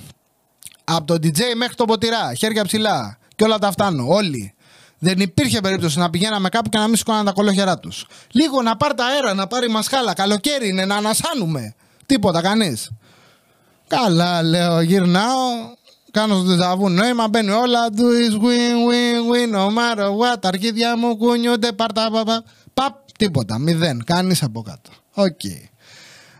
από 0.85 1.05
τον 1.05 1.17
DJ 1.17 1.41
μέχρι 1.57 1.75
τον 1.75 1.87
ποτηρά. 1.87 2.35
Χέρια 2.35 2.65
ψηλά. 2.65 3.19
Και 3.37 3.45
όλα 3.45 3.59
τα 3.59 3.71
φτάνω. 3.73 4.05
Όλοι. 4.09 4.55
Δεν 5.05 5.21
υπήρχε 5.21 5.61
περίπτωση 5.61 5.99
να 5.99 6.11
πηγαίναμε 6.11 6.49
κάπου 6.49 6.69
και 6.69 6.79
να 6.79 6.87
μην 6.87 6.97
σηκώναν 6.97 7.25
τα 7.25 7.33
κολόχερά 7.33 7.79
τους. 7.79 8.07
Λίγο 8.31 8.63
να 8.63 8.77
πάρει 8.77 8.95
τα 8.95 9.05
αέρα, 9.05 9.35
να 9.35 9.47
πάρει 9.47 9.69
μασχάλα. 9.69 10.15
Καλοκαίρι 10.15 10.69
είναι 10.69 10.85
να 10.85 10.97
ανασάνουμε. 10.97 11.75
Τίποτα 12.07 12.41
κανείς. 12.41 12.91
Καλά, 13.89 14.43
λέω, 14.43 14.81
γυρνάω. 14.81 15.49
Κάνω 16.11 16.35
στο 16.35 16.45
τεζαβού 16.45 16.89
νόημα, 16.89 17.29
μπαίνει 17.29 17.51
όλα. 17.51 17.87
Do 17.97 18.01
is 18.01 18.35
win, 18.35 18.77
win, 18.89 19.33
win, 19.33 19.57
no 19.57 19.67
matter 19.67 20.07
what. 20.07 20.41
Τα 20.41 20.49
αρχίδια 20.49 20.97
μου 20.97 21.17
κουνιούνται, 21.17 21.73
πάρτα, 21.73 22.11
παπα. 22.11 22.45
Παπ, 22.75 22.95
τίποτα, 23.19 23.59
μηδέν. 23.59 24.05
Κανείς 24.05 24.43
από 24.43 24.63
κάτω. 24.63 24.91
Οκ. 25.13 25.41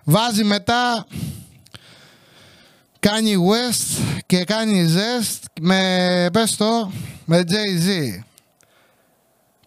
Βάζει 0.05 0.45
μετά 0.45 1.07
κάνει 3.01 3.35
West 3.51 4.03
και 4.27 4.45
κάνει 4.45 4.95
Zest 4.95 5.43
με, 5.61 6.29
πες 6.33 6.57
το, 6.57 6.93
με 7.25 7.45
Jay-Z. 7.49 8.23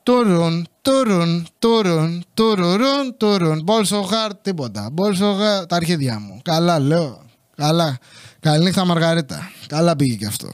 Τουρουν, 0.05 0.67
τουρουν, 0.81 1.47
τουρουν, 1.59 2.25
τουρουρουν, 2.33 3.17
τουρουν. 3.17 3.65
Ball 3.67 3.85
so 3.85 4.01
hard, 4.01 4.31
τίποτα. 4.41 4.93
Ball 4.97 5.11
so 5.21 5.33
hard, 5.39 5.67
τα 5.67 5.75
αρχίδια 5.75 6.19
μου. 6.19 6.39
Καλά 6.43 6.79
λέω. 6.79 7.25
Καλά. 7.55 7.97
Καληνύχτα 8.39 8.85
Μαργαρίτα. 8.85 9.51
Καλά 9.67 9.95
πήγε 9.95 10.15
και 10.15 10.25
αυτό. 10.25 10.49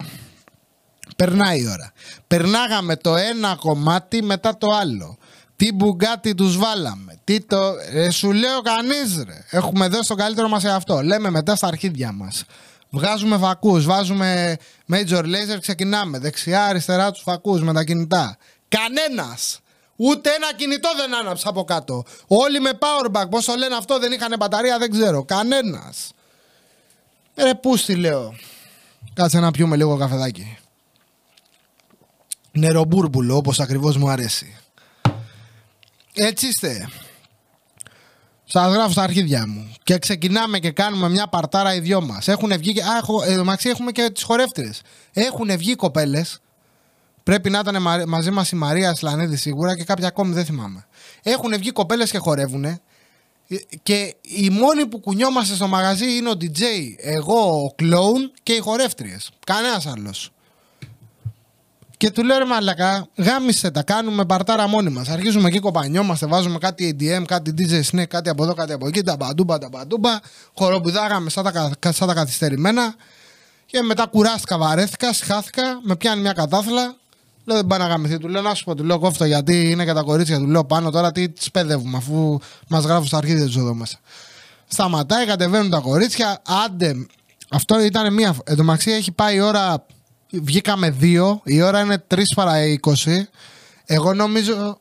Περνάει 1.15 1.61
η 1.61 1.67
ώρα. 1.67 1.91
Περνάγαμε 2.27 2.95
το 2.95 3.15
ένα 3.15 3.55
κομμάτι 3.59 4.23
μετά 4.23 4.57
το 4.57 4.67
άλλο. 4.81 5.17
Τι 5.55 5.73
μπουγκάτι 5.73 6.35
τους 6.35 6.57
βάλαμε. 6.57 7.19
Τι 7.23 7.41
το... 7.41 7.73
Ε, 7.93 8.09
σου 8.09 8.31
λέω 8.31 8.61
κανείς 8.61 9.23
ρε. 9.25 9.45
Έχουμε 9.49 9.87
δώσει 9.87 10.07
το 10.07 10.15
καλύτερο 10.15 10.47
μας 10.47 10.61
σε 10.61 10.69
αυτό. 10.69 11.01
Λέμε 11.01 11.29
μετά 11.29 11.55
στα 11.55 11.67
αρχίδια 11.67 12.11
μας. 12.11 12.43
Βγάζουμε 12.89 13.37
φακούς, 13.37 13.85
βάζουμε 13.85 14.57
major 14.91 15.23
laser, 15.23 15.57
ξεκινάμε. 15.59 16.19
Δεξιά, 16.19 16.65
αριστερά 16.65 17.11
τους 17.11 17.21
φακούς 17.21 17.61
με 17.61 17.73
τα 17.73 17.83
κινητά. 17.83 18.37
Κανένας. 18.77 19.59
Ούτε 19.95 20.29
ένα 20.29 20.53
κινητό 20.53 20.89
δεν 20.95 21.15
άναψε 21.15 21.47
από 21.47 21.63
κάτω. 21.63 22.03
Όλοι 22.27 22.59
με 22.59 22.71
powerbank. 22.79 23.29
Πώς 23.29 23.45
το 23.45 23.55
λένε 23.55 23.75
αυτό, 23.75 23.99
δεν 23.99 24.11
είχαν 24.11 24.33
μπαταρία, 24.39 24.77
δεν 24.77 24.91
ξέρω. 24.91 25.23
Κανένας. 25.23 26.11
Ρε 27.35 27.55
πούστη 27.55 27.95
λέω. 27.95 28.35
Κάτσε 29.13 29.39
να 29.39 29.51
πιούμε 29.51 29.75
λίγο 29.75 29.97
καφεδάκι. 29.97 30.57
Νερομπούρμπουλο 32.51 33.35
όπως 33.35 33.59
ακριβώς 33.59 33.97
μου 33.97 34.09
αρέσει. 34.09 34.57
Έτσι 36.13 36.47
είστε. 36.47 36.89
Σας 38.45 38.73
γράφω 38.73 38.91
στα 38.91 39.03
αρχίδια 39.03 39.47
μου. 39.47 39.73
Και 39.83 39.97
ξεκινάμε 39.97 40.59
και 40.59 40.71
κάνουμε 40.71 41.09
μια 41.09 41.27
παρτάρα 41.27 41.75
οι 41.75 41.79
δυο 41.79 42.01
μας. 42.01 42.27
Έχουν 42.27 42.57
βγει 42.57 42.73
και... 42.73 42.83
Α, 42.83 42.97
έχω, 42.97 43.23
ε, 43.23 43.37
Μαξί, 43.37 43.69
έχουμε 43.69 43.91
και 43.91 44.09
τις 44.09 44.23
χορεύτριες. 44.23 44.81
Έχουν 45.13 45.57
βγει 45.57 45.75
κοπέλες. 45.75 46.41
Πρέπει 47.31 47.49
να 47.49 47.59
ήταν 47.59 47.81
μα- 47.81 48.03
μαζί 48.07 48.31
μας 48.31 48.51
η 48.51 48.55
Μαρία 48.55 48.95
Σλανίδη 48.95 49.35
σίγουρα 49.35 49.75
και 49.77 49.83
κάποια 49.83 50.07
ακόμη 50.07 50.33
δεν 50.33 50.45
θυμάμαι. 50.45 50.85
Έχουν 51.23 51.57
βγει 51.57 51.71
κοπέλες 51.71 52.11
και 52.11 52.17
χορεύουνε. 52.17 52.81
Και 53.83 54.15
οι 54.21 54.49
μόνοι 54.49 54.85
που 54.85 54.99
κουνιόμαστε 54.99 55.55
στο 55.55 55.67
μαγαζί 55.67 56.15
είναι 56.15 56.29
ο 56.29 56.33
DJ, 56.41 56.61
εγώ, 56.97 57.63
ο 57.63 57.71
κλόουν 57.75 58.31
και 58.43 58.53
οι 58.53 58.59
χορεύτριες. 58.59 59.29
Κανένας 59.45 59.85
άλλος. 59.85 60.31
Και 61.97 62.11
του 62.11 62.23
λέω 62.23 62.37
ρε 62.37 62.45
μαλακά, 62.45 63.07
γάμισε 63.17 63.71
τα, 63.71 63.83
κάνουμε 63.83 64.25
παρτάρα 64.25 64.67
μόνοι 64.67 64.89
μας. 64.89 65.09
Αρχίζουμε 65.09 65.47
εκεί 65.47 65.59
κοπανιόμαστε, 65.59 66.25
βάζουμε 66.25 66.57
κάτι 66.57 66.97
ADM, 66.99 67.23
κάτι 67.27 67.53
DJ 67.57 67.81
Snake, 67.91 68.05
κάτι 68.07 68.29
από 68.29 68.43
εδώ, 68.43 68.53
κάτι 68.53 68.73
από 68.73 68.87
εκεί, 68.87 69.03
τα 69.03 69.15
μπαντούμπα, 69.15 69.57
τα 69.57 69.69
μπαντούμπα. 69.69 70.19
Χοροπηδάγαμε 70.57 71.29
σαν 71.29 71.43
τα, 71.43 71.51
κα- 71.79 71.91
σαν 71.91 72.07
τα 72.07 72.13
καθυστερημένα. 72.13 72.95
Και 73.65 73.81
μετά 73.81 74.05
κουράστηκα, 74.05 74.57
βαρέθηκα, 74.57 75.13
συχάθηκα, 75.13 75.63
με 75.83 75.95
πιάνει 75.95 76.21
μια 76.21 76.33
κατάθλα. 76.33 76.95
Λέω 77.45 77.57
δεν 77.57 77.67
πάει 77.67 77.79
να 77.79 77.87
γαμηθεί. 77.87 78.17
Του 78.17 78.27
λέω 78.27 78.41
να 78.41 78.53
σου 78.53 78.63
πω, 78.63 78.75
του 78.75 78.83
λέω 78.83 78.99
κόφτο 78.99 79.25
γιατί 79.25 79.69
είναι 79.69 79.85
και 79.85 79.93
τα 79.93 80.01
κορίτσια. 80.01 80.37
Του 80.37 80.47
λέω 80.47 80.65
πάνω 80.65 80.89
τώρα 80.89 81.11
τι 81.11 81.29
τις 81.29 81.51
παιδεύουμε 81.51 81.97
αφού 81.97 82.39
μας 82.67 82.83
γράφουν 82.83 83.05
στα 83.05 83.17
αρχίδια 83.17 83.45
τους 83.45 83.57
εδώ 83.57 83.73
μέσα. 83.73 83.97
Σταματάει, 84.67 85.25
κατεβαίνουν 85.25 85.69
τα 85.69 85.79
κορίτσια. 85.79 86.41
Άντε, 86.65 86.95
αυτό 87.49 87.83
ήταν 87.83 88.13
μία. 88.13 88.35
Εν 88.43 88.55
τω 88.55 88.63
μεταξύ 88.63 88.91
έχει 88.91 89.11
πάει 89.11 89.35
η 89.35 89.39
ώρα. 89.39 89.85
Βγήκαμε 90.31 90.89
δύο, 90.89 91.41
η 91.43 91.61
ώρα 91.61 91.79
είναι 91.79 92.03
3 92.07 92.21
παρα 92.35 92.53
20. 92.81 92.95
Εγώ 93.85 94.13
νομίζω. 94.13 94.79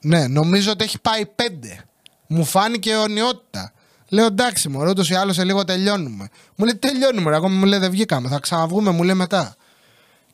Ναι, 0.00 0.26
νομίζω 0.26 0.70
ότι 0.70 0.84
έχει 0.84 1.00
πάει 1.00 1.26
πέντε. 1.26 1.84
Μου 2.26 2.44
φάνηκε 2.44 2.90
αιωνιότητα. 2.90 3.72
Λέω 4.08 4.26
εντάξει, 4.26 4.68
μωρό, 4.68 4.90
ούτως 4.90 5.10
ή 5.10 5.14
άλλως 5.14 5.34
σε 5.34 5.44
λίγο 5.44 5.64
τελειώνουμε. 5.64 6.28
Μου 6.56 6.64
λέει 6.64 6.74
τελειώνουμε, 6.74 7.30
ρε. 7.30 7.36
Ακόμα 7.36 7.54
μου 7.54 7.64
λέει 7.64 7.78
δεν 7.78 7.90
βγήκαμε. 7.90 8.28
Θα 8.28 8.38
ξαναβγούμε, 8.38 8.90
μου 8.90 9.02
λέει 9.02 9.14
μετά. 9.14 9.56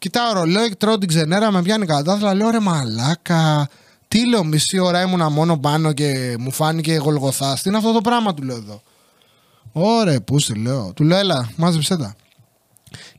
Κοιτάω 0.00 0.32
ρολόι, 0.32 0.74
τρώω 0.78 0.98
την 0.98 1.08
ξενέρα, 1.08 1.50
με 1.50 1.62
πιάνει 1.62 1.86
κατάθλα. 1.86 2.34
Λέω 2.34 2.50
ρε 2.50 2.60
μαλάκα. 2.60 3.68
Τι 4.08 4.28
λέω, 4.28 4.44
μισή 4.44 4.78
ώρα 4.78 5.02
ήμουνα 5.02 5.28
μόνο 5.28 5.58
πάνω 5.58 5.92
και 5.92 6.36
μου 6.38 6.50
φάνηκε 6.52 6.94
γολγοθάς. 6.94 7.62
Τι 7.62 7.68
είναι 7.68 7.78
αυτό 7.78 7.92
το 7.92 8.00
πράγμα, 8.00 8.34
του 8.34 8.42
λέω 8.42 8.56
εδώ. 8.56 8.82
Ωραία, 9.72 10.20
πού 10.20 10.38
σε 10.38 10.54
λέω. 10.54 10.92
Του 10.96 11.04
λέω, 11.04 11.18
έλα, 11.18 11.50
μάζεψε 11.56 11.96
τα. 11.96 12.14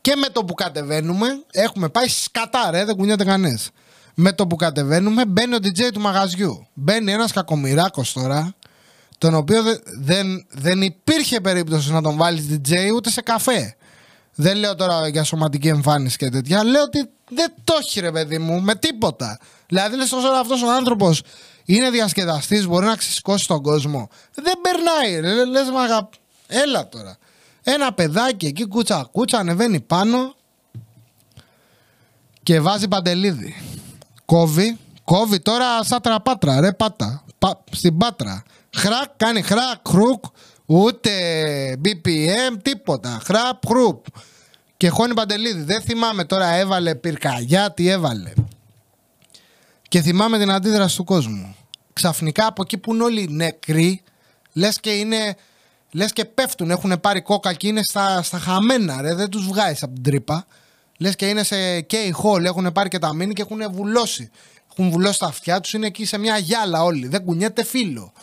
Και 0.02 0.16
με 0.16 0.28
το 0.28 0.44
που 0.46 0.54
κατεβαίνουμε, 0.54 1.28
έχουμε 1.52 1.90
πάει 1.90 2.08
σκατά, 2.08 2.72
ρε, 2.72 2.86
δεν 2.86 2.96
κουνιέται 2.96 3.24
κανείς. 3.24 3.70
Με 4.16 4.32
το 4.34 4.48
που 4.48 4.56
κατεβαίνουμε, 4.56 5.26
μπαίνει 5.26 5.56
ο 5.56 5.58
DJ 5.62 5.90
του 5.94 6.00
μαγαζιού. 6.00 6.68
Μπαίνει 6.74 7.12
ένας 7.12 7.32
κακομοιράκος 7.32 8.14
τώρα, 8.14 8.54
τον 9.18 9.34
οποίο 9.36 9.64
δε- 9.64 9.78
δεν, 10.00 10.46
δεν 10.50 10.82
υπήρχε 10.82 11.42
περίπτωση 11.42 11.92
να 11.92 12.02
τον 12.02 12.18
βάλεις 12.18 12.46
DJ 12.52 12.74
ούτε 12.96 13.10
σε 13.10 13.22
καφέ. 13.22 13.76
Δεν 14.36 14.58
λέω 14.58 14.76
τώρα 14.76 15.08
για 15.08 15.24
σωματική 15.24 15.68
εμφάνιση 15.68 16.18
και 16.18 16.30
τέτοια. 16.30 16.64
Λέω 16.64 16.84
ότι 16.84 17.10
δεν 17.30 17.54
το 17.64 17.74
έχει 17.80 18.00
ρε 18.00 18.12
παιδί 18.12 18.38
μου 18.38 18.62
με 18.62 18.76
τίποτα. 18.76 19.40
Δηλαδή 19.68 19.96
λες 19.96 20.12
όσο 20.12 20.28
αυτός 20.28 20.62
ο 20.64 20.72
άνθρωπος 20.72 21.22
είναι 21.66 21.90
διασκεδαστής, 21.90 22.68
μπορεί 22.68 22.86
να 22.86 22.96
ξεσηκώσει 22.96 23.48
τον 23.48 23.62
κόσμο. 23.62 24.10
Δεν 24.36 24.54
περνάει 24.62 25.20
ρε. 25.20 25.46
Λες 25.46 25.70
μα 25.70 25.82
αγα- 25.82 26.10
έλα 26.48 26.88
τώρα. 26.90 27.18
Ένα 27.64 27.94
παιδάκι 27.94 28.46
εκεί 28.46 28.66
κούτσα 28.68 29.08
κούτσα 29.12 29.38
ανεβαίνει 29.38 29.80
πάνω 29.82 30.36
και 32.44 32.60
βάζει 32.60 32.88
παντελίδι. 32.88 33.56
Κόβει, 34.26 34.78
κόβει 35.04 35.40
τώρα 35.40 35.84
σαν 35.84 36.02
τραπάτρα 36.02 36.60
ρε 36.60 36.72
πάτα. 36.74 37.24
Πα, 37.40 37.64
στην 37.72 37.98
πάτρα. 37.98 38.44
Χρακ, 38.76 39.10
κάνει 39.18 39.42
χρακ, 39.42 39.88
χρουκ, 39.88 40.24
ούτε 40.74 41.12
BPM, 41.86 42.58
τίποτα. 42.62 43.20
Χραπ, 43.24 43.66
χρουπ. 43.68 44.06
Και 44.78 44.90
χώνει 44.90 45.14
παντελίδι. 45.14 45.62
Δεν 45.62 45.82
θυμάμαι 45.82 46.26
τώρα, 46.26 46.54
έβαλε 46.54 46.96
πυρκαγιά, 46.96 47.72
τι 47.72 47.88
έβαλε. 47.88 48.34
Και 49.88 50.02
θυμάμαι 50.02 50.38
την 50.38 50.52
αντίδραση 50.52 50.96
του 50.96 51.04
κόσμου. 51.04 51.56
Ξαφνικά 51.94 52.48
από 52.48 52.62
εκεί 52.62 52.78
που 52.78 52.94
είναι 52.94 53.04
όλοι 53.04 53.28
νεκροί, 53.30 54.02
λες 54.54 54.80
και 54.80 54.90
είναι. 54.90 55.36
Λες 55.94 56.14
και 56.14 56.26
πέφτουν, 56.26 56.72
έχουν 56.72 57.00
πάρει 57.02 57.22
κόκα 57.22 57.54
και 57.54 57.68
είναι 57.68 57.84
στα, 57.84 58.22
στα 58.22 58.40
χαμένα, 58.40 59.02
ρε. 59.02 59.14
Δεν 59.14 59.30
τους 59.30 59.48
βγάζει 59.48 59.80
από 59.82 59.94
την 59.94 60.04
τρύπα. 60.04 60.46
Λες 60.98 61.16
και 61.16 61.28
είναι 61.28 61.44
σε 61.44 61.82
κέι 61.82 62.12
χόλ, 62.12 62.46
έχουν 62.46 62.72
πάρει 62.72 62.90
και 62.90 63.00
τα 63.00 63.14
μήνυ 63.14 63.34
και 63.34 63.42
έχουν 63.42 63.72
βουλώσει. 63.72 64.30
Έχουν 64.72 64.92
βουλώσει 64.92 65.20
τα 65.20 65.26
αυτιά 65.26 65.60
τους, 65.60 65.74
είναι 65.74 65.88
εκεί 65.88 66.06
σε 66.06 66.18
μια 66.18 66.38
γυάλα 66.38 66.84
όλοι. 66.84 67.08
Δεν 67.08 67.26
κουνιέται 67.26 67.64
φίλο. 67.64 68.14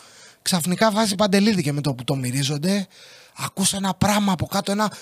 Ξαφνικά 0.49 0.91
βάζει 0.91 1.15
παντελίδι 1.15 1.63
και 1.63 1.73
με 1.73 1.81
το 1.81 1.95
που 1.95 2.05
το 2.05 2.15
μυρίζονται, 2.15 2.87
ακούς 3.37 3.73
ένα 3.73 3.95
πράγμα 3.95 4.33
από 4.33 4.47
κάτω, 4.47 4.73
ένα. 4.73 4.93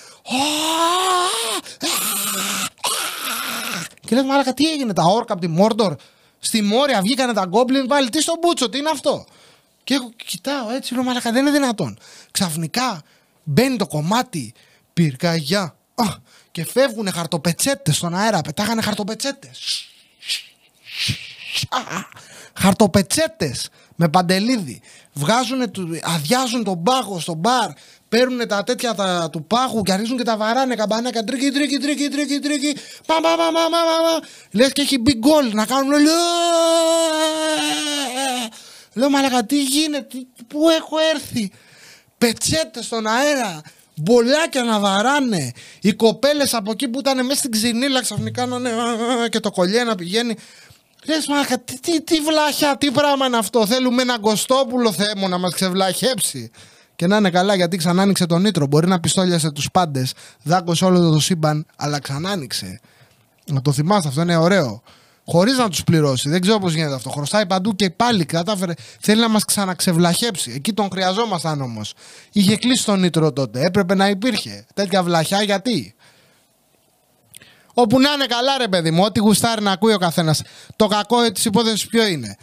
Και 4.00 4.14
λες 4.14 4.24
μαλάκα 4.24 4.54
τι 4.54 4.70
έγινε, 4.70 4.92
τα 4.92 5.02
όρκα 5.02 5.32
από 5.32 5.42
τη 5.42 5.48
Μόρντορ 5.48 5.96
στη 6.38 6.62
Μόρια 6.62 7.00
βγήκανε 7.00 7.32
τα 7.32 7.44
γκόμπλιν 7.44 7.86
πάλι, 7.86 8.08
τι 8.08 8.22
στον 8.22 8.34
μπούτσο, 8.40 8.68
τι 8.68 8.78
είναι 8.78 8.88
αυτό. 8.88 9.24
Και 9.84 9.94
εγώ 9.94 10.10
κοιτάω 10.26 10.70
έτσι, 10.70 10.94
λέω 10.94 11.02
μαλάκα 11.02 11.32
δεν 11.32 11.46
είναι 11.46 11.58
δυνατόν. 11.58 11.98
Ξαφνικά 12.30 13.02
μπαίνει 13.42 13.76
το 13.76 13.86
κομμάτι 13.86 14.54
πυρκαγιά 14.92 15.76
Α, 15.94 16.04
και 16.50 16.64
φεύγουν 16.64 17.12
χαρτοπετσέτες 17.12 17.96
στον 17.96 18.14
αέρα, 18.14 18.40
πετάγανε 18.40 18.82
χαρτοπετσέτες. 18.82 19.88
Χαρτοπετσέτες 22.52 23.68
με 23.96 24.08
Παντελίδη. 24.08 24.80
Βγάζουν, 25.12 25.70
του- 25.70 25.98
αδειάζουν 26.02 26.64
τον 26.64 26.82
πάγο 26.82 27.20
στο 27.20 27.34
μπαρ. 27.34 27.70
παίρνουν 28.08 28.48
τα 28.48 28.64
τέτοια 28.64 28.94
τα, 28.94 29.28
του 29.32 29.44
πάγου 29.44 29.82
και 29.82 29.92
αρχίζουν 29.92 30.16
και 30.16 30.22
τα 30.22 30.36
βαράνε 30.36 30.74
καμπανάκια. 30.74 31.24
Τρίκι, 31.24 31.50
τρίκι, 31.50 31.78
τρίκι, 31.78 32.08
τρίκι, 32.08 32.38
τρίκι. 32.38 32.76
Πα, 33.06 33.14
πα, 33.14 33.36
πα, 33.36 33.36
πα, 33.36 33.52
πα, 33.52 33.68
πα, 33.70 34.20
πα. 34.20 34.26
Λες 34.50 34.72
και 34.72 34.80
έχει 34.80 35.02
big 35.06 35.10
goal 35.26 35.52
να 35.52 35.66
κάνουν. 35.66 35.90
Λέω, 35.90 36.14
λέω 38.94 39.10
μαλακα, 39.10 39.44
τι 39.44 39.62
γίνεται, 39.62 40.06
τι- 40.18 40.44
πού 40.48 40.68
έχω 40.68 40.96
έρθει; 41.14 41.50
Πετσέτες 42.18 42.84
στον 42.84 43.06
αέρα. 43.06 43.60
Μπολάκια 43.98 44.62
να 44.62 44.78
βαράνε. 44.80 45.52
Οι 45.80 45.92
κοπέλες 45.92 46.54
από 46.54 46.70
εκεί 46.70 46.88
που 46.88 46.98
ήταν 46.98 47.26
μέσα 47.26 47.38
στην 47.38 47.50
ξινίλα 47.50 48.00
ξαφνικά 48.02 48.46
να 48.46 48.56
είναι 48.56 48.70
α, 48.70 49.22
α, 49.22 49.28
και 49.28 49.40
το 49.40 49.50
κολλιέ 49.50 49.84
να 49.84 49.94
πηγαίνει. 49.94 50.36
Λες, 51.08 51.26
μαλακα, 51.26 51.58
τι, 51.58 51.80
τι, 51.80 52.02
τι 52.02 52.20
βλάχια, 52.20 52.76
τι 52.76 52.90
πράγμα 52.90 53.26
είναι 53.26 53.36
αυτό; 53.36 53.66
Θέλουμε 53.66 54.02
έναν 54.02 54.20
Κωστόπουλο 54.20 54.92
Θεέ 54.92 55.12
μου 55.16 55.28
να 55.28 55.38
μας 55.38 55.54
ξεβλαχέψει. 55.54 56.50
Και 56.96 57.06
να 57.06 57.16
είναι 57.16 57.30
καλά 57.30 57.54
γιατί 57.54 57.76
ξανά 57.76 58.02
άνοιξε 58.02 58.26
τον 58.26 58.40
Νίτρο. 58.40 58.66
Μπορεί 58.66 58.88
να 58.88 59.00
πιστόλιασε 59.00 59.50
τους 59.50 59.70
πάντες, 59.70 60.12
δάκωσε 60.42 60.84
όλο 60.84 61.10
το 61.10 61.20
σύμπαν, 61.20 61.66
αλλά 61.76 61.98
ξανά 61.98 62.30
άνοιξε. 62.30 62.80
Να 63.46 63.62
το 63.62 63.72
θυμάστε, 63.72 64.08
αυτό 64.08 64.20
είναι 64.20 64.36
ωραίο. 64.36 64.82
Χωρίς 65.28 65.56
να 65.56 65.68
τους 65.68 65.84
πληρώσει. 65.84 66.28
Δεν 66.28 66.40
ξέρω 66.40 66.58
πώς 66.58 66.74
γίνεται 66.74 66.94
αυτό. 66.94 67.10
Χρωστάει 67.10 67.46
παντού 67.46 67.76
και 67.76 67.90
πάλι 67.90 68.24
κατάφερε. 68.24 68.72
Θέλει 69.00 69.20
να 69.20 69.28
μας 69.28 69.44
ξαναξεβλαχέψει. 69.44 70.52
Εκεί 70.54 70.72
τον 70.72 70.88
χρειαζόμασταν 70.92 71.60
όμως. 71.60 71.94
Είχε 72.32 72.56
κλείσει 72.56 72.84
τον 72.84 73.00
Νίτρο 73.00 73.32
τότε. 73.32 73.60
Έπρεπε 73.60 73.94
να 73.94 74.08
υπήρχε. 74.08 74.66
Τέτοια 74.74 75.02
βλαχιά 75.02 75.42
γιατί; 75.42 75.94
Όπου 77.78 78.00
να 78.00 78.12
είναι 78.12 78.26
καλά, 78.26 78.58
ρε 78.58 78.68
παιδί 78.68 78.90
μου, 78.90 79.02
ό,τι 79.04 79.20
γουστάρει 79.20 79.62
να 79.62 79.72
ακούει 79.72 79.92
ο 79.92 79.98
καθένας. 79.98 80.42
Το 80.76 80.86
κακό 80.86 81.32
της 81.32 81.44
υπόθεσης 81.44 81.86
ποιο 81.86 82.06
είναι. 82.06 82.36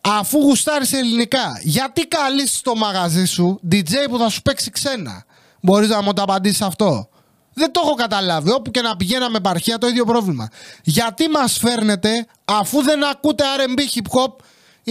Αφού 0.00 0.38
γουστάρει 0.38 0.86
ελληνικά, 0.92 1.60
γιατί 1.62 2.06
καλείς 2.06 2.56
στο 2.56 2.74
μαγαζί 2.74 3.24
σου 3.24 3.60
DJ 3.72 3.92
που 4.10 4.18
θα 4.18 4.28
σου 4.28 4.42
παίξει 4.42 4.70
ξένα; 4.70 5.24
Μπορείς 5.60 5.88
να 5.88 6.02
μου 6.02 6.12
το 6.12 6.22
απαντήσεις 6.22 6.62
αυτό; 6.62 7.08
Δεν 7.54 7.72
το 7.72 7.80
έχω 7.84 7.94
καταλάβει. 7.94 8.50
Όπου 8.50 8.70
και 8.70 8.80
να 8.80 8.96
πηγαίναμε 8.96 9.36
επαρχία 9.36 9.78
το 9.78 9.86
ίδιο 9.86 10.04
πρόβλημα. 10.04 10.48
Γιατί 10.82 11.28
μας 11.28 11.58
φέρνετε 11.58 12.26
αφού 12.44 12.82
δεν 12.82 13.04
ακούτε 13.04 13.44
RB, 13.58 13.78
hip 13.78 14.18
hop, 14.18 14.32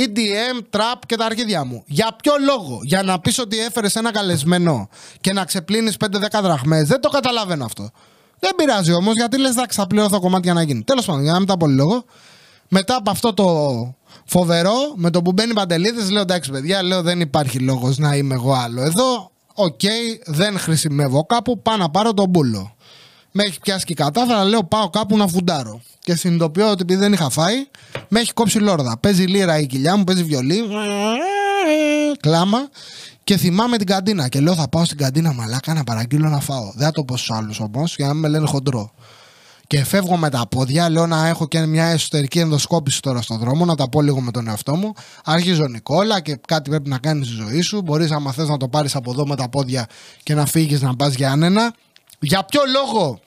EDM, 0.04 0.78
trap 0.80 1.00
και 1.06 1.16
τα 1.16 1.26
αρχίδια 1.26 1.66
μου; 1.66 1.84
Για 1.88 2.16
ποιο 2.24 2.34
λόγο; 2.46 2.80
Για 2.84 3.04
να 3.04 3.20
πεις 3.20 3.40
ότι 3.40 3.60
έφερες 3.60 3.96
ένα 3.96 4.12
καλεσμένο 4.12 4.90
και 5.22 5.34
να 5.34 5.46
ξεπλύνεις 5.46 5.98
5-10 5.98 6.42
δραχμές. 6.42 6.88
Δεν 6.88 7.02
το 7.02 7.10
καταλαβαίνω 7.10 7.66
αυτό. 7.66 7.92
Δεν 8.40 8.56
πειράζει 8.56 8.94
όμως 8.94 9.16
γιατί 9.16 9.40
λες, 9.40 9.52
εντάξει, 9.52 9.80
θα 9.80 9.88
πληρώσω 9.88 10.20
κομμάτια 10.20 10.54
να 10.54 10.62
γίνει. 10.62 10.84
Τέλος 10.84 11.06
πάντων, 11.06 11.22
για 11.22 11.32
να 11.32 11.38
μην 11.38 11.48
τα 11.48 11.58
πολυλογώ. 11.58 12.06
Μετά 12.68 12.96
από 12.96 13.12
αυτό 13.12 13.34
το 13.34 13.46
φοβερό, 14.26 14.74
με 14.96 15.10
το 15.10 15.22
που 15.22 15.32
μπαίνει 15.32 15.54
Παντελίδη, 15.54 16.10
λέω 16.12 16.22
εντάξει, 16.22 16.52
παιδιά, 16.52 16.84
λέω 16.84 17.02
δεν 17.02 17.20
υπάρχει 17.20 17.60
λόγος 17.60 17.98
να 17.98 18.16
είμαι 18.16 18.34
εγώ 18.34 18.54
άλλο 18.54 18.82
εδώ. 18.82 19.32
Οκ, 19.54 19.82
δεν 20.26 20.60
χρησιμεύω 20.60 21.26
κάπου, 21.26 21.62
πάω 21.62 21.78
να 21.78 21.90
πάρω 21.90 22.14
τον 22.14 22.30
μπούλο. 22.30 22.76
Με 23.32 23.44
έχει 23.44 23.60
πιάσει 23.60 23.86
και 23.86 23.92
η 23.92 23.96
κατηφόρα, 23.96 24.44
λέω 24.44 24.64
πάω 24.64 24.90
κάπου 24.90 25.18
να 25.18 25.28
φουντάρω. 25.28 25.82
Και 26.00 26.16
συνειδητοποιώ 26.16 26.70
ότι 26.70 26.82
επειδή 26.82 27.00
δεν 27.00 27.14
είχα 27.14 27.30
φάει, 27.30 27.68
με 28.08 28.20
έχει 28.20 28.34
κόψει 28.34 28.60
λόρδα. 28.60 28.98
Παίζει 29.00 29.24
λύρα 29.24 29.60
η 29.60 29.66
κοιλιά 29.66 29.96
μου, 29.96 30.04
παίζει 30.04 30.24
βιολί. 30.24 30.62
Κλάμα. 32.20 32.70
Και 33.26 33.38
θυμάμαι 33.38 33.78
την 33.78 33.88
καντίνα. 33.88 34.28
Και 34.28 34.40
λέω 34.40 34.56
θα 34.56 34.70
πάω 34.70 34.86
στην 34.86 34.98
καντίνα 34.98 35.34
μαλάκα 35.34 35.74
να 35.74 35.84
παραγγείλω 35.84 36.30
να 36.30 36.40
φάω. 36.40 36.72
Δεν 36.76 36.86
θα 36.86 36.92
το 36.92 37.04
πω 37.04 37.18
στους 37.18 37.32
άλλους 37.32 37.60
όμως, 37.60 37.96
για 37.96 38.08
να 38.08 38.14
μην 38.14 38.22
με 38.22 38.28
λένε 38.28 38.48
χοντρό. 38.48 38.92
Και 39.68 39.84
φεύγω 39.84 40.18
με 40.18 40.30
τα 40.30 40.48
πόδια, 40.48 40.90
λέω 40.90 41.08
να 41.08 41.28
έχω 41.28 41.48
και 41.48 41.66
μια 41.66 41.86
εσωτερική 41.86 42.40
ενδοσκόπηση 42.40 43.02
τώρα 43.02 43.22
στον 43.22 43.38
δρόμο, 43.38 43.66
να 43.66 43.76
τα 43.76 43.90
πω 43.90 44.02
λίγο 44.02 44.22
με 44.22 44.32
τον 44.32 44.48
εαυτό 44.48 44.76
μου. 44.76 44.94
Αρχίζω 45.24 45.68
Νικόλα 45.68 46.22
και 46.22 46.40
κάτι 46.48 46.70
πρέπει 46.70 46.90
να 46.90 46.98
κάνεις 46.98 47.28
στη 47.28 47.36
ζωή 47.36 47.62
σου. 47.62 47.82
Μπορείς, 47.82 48.12
άμα 48.12 48.32
θες 48.32 48.48
να 48.48 48.58
το 48.58 48.68
πάρεις 48.68 48.96
από 48.96 49.12
εδώ 49.12 49.28
με 49.28 49.36
τα 49.36 49.50
πόδια 49.50 49.88
και 50.24 50.34
να 50.34 50.46
φύγεις 50.46 50.82
να 50.82 50.96
πας 50.96 51.14
Γιάννενα. 51.14 51.74
Για 52.20 52.46
ποιο 52.46 52.62
λόγο 52.74 53.20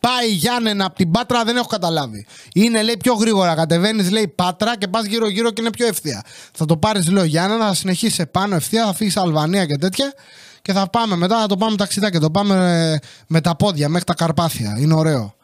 πάει 0.00 0.28
η 0.28 0.32
Γιάννενα 0.32 0.84
από 0.84 0.96
την 0.96 1.10
Πάτρα 1.10 1.44
δεν 1.44 1.56
έχω 1.56 1.66
καταλάβει. 1.66 2.26
Είναι 2.54 2.82
λέει 2.82 2.96
πιο 2.96 3.14
γρήγορα. 3.14 3.54
Κατεβαίνεις 3.54 4.10
λέει 4.10 4.28
Πάτρα 4.28 4.76
και 4.76 4.88
πας 4.88 5.04
γύρω-γύρω 5.04 5.50
και 5.50 5.60
είναι 5.60 5.70
πιο 5.70 5.86
ευθεία. 5.86 6.24
Θα 6.52 6.64
το 6.64 6.76
πάρεις 6.76 7.10
λέω 7.10 7.24
Γιάννενα, 7.24 7.66
θα 7.66 7.74
συνεχίσει 7.74 8.26
πάνω 8.26 8.54
ευθεία, 8.54 8.84
θα 8.84 8.92
φύγεις 8.92 9.16
Αλβανία 9.16 9.66
και 9.66 9.76
τέτοια. 9.76 10.14
Και 10.62 10.72
θα 10.72 10.90
πάμε 10.90 11.16
μετά, 11.16 11.40
θα 11.40 11.46
το 11.46 11.56
πάμε 11.56 11.76
ταξιδάκι. 11.76 12.18
Το 12.18 12.30
πάμε 12.30 12.54
ε, 12.92 13.06
με 13.26 13.40
τα 13.40 13.56
πόδια 13.56 13.88
μέχρι 13.88 14.06
τα 14.06 14.14
Καρπάθια. 14.14 14.76
Είναι 14.78 14.94
ωραίο. 14.94 15.34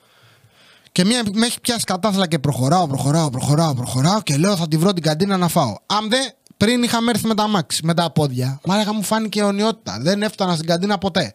Και 0.92 1.04
μία 1.04 1.22
με 1.32 1.46
έχει 1.46 1.60
πιάσει 1.60 1.84
κατάθλα 1.84 2.26
και 2.26 2.38
προχωράω, 2.38 2.86
προχωράω, 2.86 3.30
προχωράω, 3.30 3.74
προχωράω 3.74 4.22
και 4.22 4.36
λέω 4.36 4.56
θα 4.56 4.68
τη 4.68 4.76
βρω 4.76 4.92
την 4.92 5.02
καντίνα 5.02 5.36
να 5.36 5.48
φάω. 5.48 5.76
Αν 5.86 6.08
δεν, 6.08 6.32
πριν 6.56 6.82
είχαμε 6.82 7.10
έρθει 7.10 7.26
με 7.26 7.34
τα 7.34 7.48
μάξι, 7.48 7.80
με 7.84 7.94
τα 7.94 8.10
πόδια, 8.10 8.60
μάλακα 8.64 8.94
μου 8.94 9.02
φάνηκε 9.02 9.40
αιωνιότητα. 9.40 9.98
Δεν 10.00 10.22
έφτανα 10.22 10.54
στην 10.54 10.66
καντίνα 10.66 10.98
ποτέ. 10.98 11.34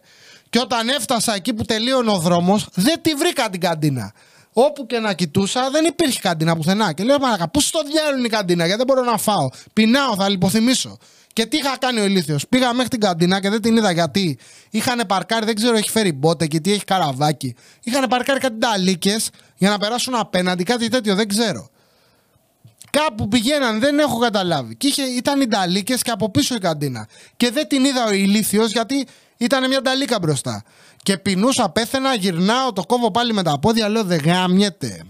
Και 0.52 0.58
όταν 0.58 0.88
έφτασα 0.88 1.34
εκεί 1.34 1.54
που 1.54 1.64
τελείωνε 1.64 2.10
ο 2.10 2.18
δρόμος, 2.18 2.66
δεν 2.74 3.02
τη 3.02 3.14
βρήκα 3.14 3.50
την 3.50 3.60
καντίνα. 3.60 4.12
Όπου 4.52 4.86
και 4.86 4.98
να 4.98 5.14
κοιτούσα, 5.14 5.70
δεν 5.70 5.84
υπήρχε 5.84 6.20
καντίνα 6.20 6.56
πουθενά. 6.56 6.92
Και 6.92 7.02
λέω, 7.02 7.18
Μαλάκα, 7.18 7.48
πού 7.48 7.60
στο 7.60 7.80
διάλογο 7.82 8.16
είναι 8.16 8.26
η 8.26 8.30
καντίνα, 8.30 8.66
γιατί 8.66 8.84
δεν 8.84 8.86
μπορώ 8.86 9.10
να 9.10 9.18
φάω. 9.18 9.48
Πεινάω, 9.72 10.14
θα 10.14 10.28
λιποθυμίσω. 10.28 10.98
Και 11.32 11.46
τι 11.46 11.56
είχα 11.56 11.76
κάνει 11.78 12.00
ο 12.00 12.04
ηλίθιος. 12.04 12.48
Πήγα 12.48 12.72
μέχρι 12.72 12.88
την 12.88 13.00
καντίνα 13.00 13.40
και 13.40 13.50
δεν 13.50 13.62
την 13.62 13.76
είδα 13.76 13.92
γιατί. 13.92 14.38
Είχαν 14.70 15.00
παρκάρει, 15.06 15.44
δεν 15.44 15.54
ξέρω, 15.54 15.76
έχει 15.76 15.90
φέρει 15.90 16.12
μπότε 16.12 16.46
και 16.46 16.60
τι 16.60 16.72
έχει 16.72 16.84
καραβάκι. 16.84 17.54
Είχαν 17.82 18.08
παρκάρει 18.08 18.40
κάτι 18.40 18.58
ταλίκε 18.58 19.16
για 19.56 19.70
να 19.70 19.78
περάσουν 19.78 20.14
απέναντι, 20.14 20.64
κάτι 20.64 20.88
τέτοιο, 20.88 21.14
δεν 21.14 21.28
ξέρω. 21.28 21.70
Κάπου 22.90 23.28
πηγαίναν, 23.28 23.80
δεν 23.80 23.98
έχω 23.98 24.18
καταλάβει. 24.18 24.76
Και 24.76 24.86
είχε, 24.86 25.02
ήταν 25.02 25.40
οι 25.40 25.46
ταλίκε 25.48 25.94
και 25.94 26.10
από 26.10 26.30
πίσω 26.30 26.54
η 26.54 26.58
καντίνα. 26.58 27.08
Και 27.36 27.50
δεν 27.50 27.68
την 27.68 27.84
είδα 27.84 28.04
ο 28.04 28.12
ηλίθιος 28.12 28.70
γιατί 28.72 29.06
ήταν 29.44 29.68
μια 29.68 29.82
ταλίκα 29.82 30.18
μπροστά. 30.18 30.62
Και 31.02 31.18
πεινούσα, 31.18 31.68
πέθαινα, 31.68 32.14
γυρνάω, 32.14 32.72
το 32.72 32.82
κόβω 32.86 33.10
πάλι 33.10 33.32
με 33.32 33.42
τα 33.42 33.58
πόδια, 33.58 33.88
λέω 33.88 34.04
δεν 34.04 34.20
γάμιεται. 34.24 35.02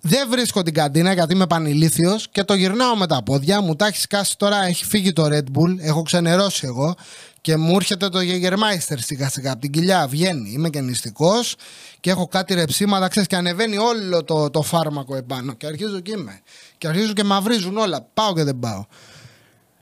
Δεν 0.00 0.28
βρίσκω 0.30 0.62
την 0.62 0.74
καντίνα 0.74 1.12
γιατί 1.12 1.34
είμαι 1.34 1.46
πανηλήθιος 1.46 2.28
και 2.30 2.44
το 2.44 2.54
γυρνάω 2.54 2.96
με 2.96 3.06
τα 3.06 3.22
πόδια. 3.22 3.60
Μου 3.60 3.76
τα 3.76 3.86
έχεις 3.86 4.02
σκάσει 4.02 4.38
τώρα, 4.38 4.64
έχει 4.64 4.84
φύγει 4.84 5.12
το 5.12 5.24
Red 5.24 5.38
Bull, 5.58 5.78
έχω 5.78 6.02
ξενερώσει 6.02 6.66
εγώ 6.66 6.94
και 7.40 7.56
μου 7.56 7.76
έρχεται 7.76 8.08
το 8.08 8.18
Jägermeister 8.18 8.96
σιγά 8.98 9.28
σιγά 9.28 9.52
από 9.52 9.60
την 9.60 9.70
κοιλιά. 9.70 10.06
Βγαίνει. 10.08 10.50
Είμαι 10.50 10.68
και 10.68 10.80
νηστικός 10.80 11.56
και 12.00 12.10
έχω 12.10 12.26
κάτι 12.26 12.54
ρεψίματα, 12.54 13.08
ξέρεις 13.08 13.28
και 13.28 13.36
ανεβαίνει 13.36 13.78
όλο 13.78 14.24
το, 14.24 14.50
το 14.50 14.62
φάρμακο 14.62 15.16
επάνω. 15.16 15.52
Και 15.52 15.66
αρχίζω 15.66 16.00
και 16.00 16.12
είμαι. 16.12 16.40
Και 16.78 16.88
αρχίζω 16.88 17.12
και 17.12 17.24
μαυρίζουν 17.24 17.76
όλα. 17.76 18.06
Πάω 18.14 18.34
και 18.34 18.44
δεν 18.44 18.58
πάω. 18.58 18.84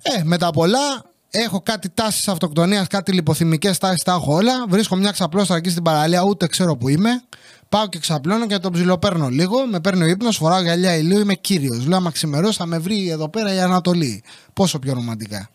Ε, 0.02 0.22
με 0.24 0.38
τα 0.38 0.50
πολλά 0.50 1.07
έχω 1.30 1.60
κάτι 1.60 1.88
τάσεις 1.88 2.28
αυτοκτονίας, 2.28 2.86
κάτι 2.86 3.12
λιποθυμικές 3.12 3.78
τάσει, 3.78 4.04
τα 4.04 4.12
έχω 4.12 4.34
όλα. 4.34 4.52
Βρίσκω 4.68 4.96
μια 4.96 5.10
ξαπλώστρα 5.10 5.56
εκεί 5.56 5.70
στην 5.70 5.82
παραλία, 5.82 6.22
ούτε 6.22 6.46
ξέρω 6.46 6.76
που 6.76 6.88
είμαι. 6.88 7.22
Πάω 7.68 7.88
και 7.88 7.98
ξαπλώνω 7.98 8.46
και 8.46 8.58
τον 8.58 8.72
ψιλοπαίρνω 8.72 9.28
λίγο. 9.28 9.66
Με 9.66 9.80
παίρνει 9.80 10.02
ο 10.02 10.06
ύπνος, 10.06 10.36
φοράω 10.36 10.62
γυαλιά 10.62 10.96
ηλίου, 10.96 11.18
είμαι 11.18 11.34
κύριος. 11.34 11.86
Λέω, 11.86 11.96
άμα 11.98 12.10
ξημερώσει 12.10 12.58
θα 12.58 12.66
με 12.66 12.78
βρει 12.78 13.08
εδώ 13.08 13.28
πέρα 13.28 13.54
η 13.54 13.60
Ανατολή. 13.60 14.22
Πόσο 14.52 14.78
πιο 14.78 14.92
ρομαντικά. 14.94 15.50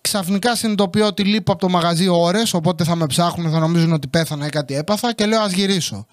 Ξαφνικά 0.00 0.56
συνειδητοποιώ 0.56 1.06
ότι 1.06 1.24
λείπω 1.24 1.52
από 1.52 1.60
το 1.60 1.68
μαγαζί 1.68 2.08
ώρες, 2.08 2.54
οπότε 2.54 2.84
θα 2.84 2.94
με 2.94 3.06
ψάχνουν, 3.06 3.50
θα 3.50 3.58
νομίζουν 3.58 3.92
ότι 3.92 4.08
πέθανα 4.08 4.46
ή 4.46 4.48
κάτι 4.48 4.74
έπαθα 4.74 5.12
και 5.12 5.26
λέω 5.26 5.40
ας 5.40 5.52
γυρίσω. 5.52 6.06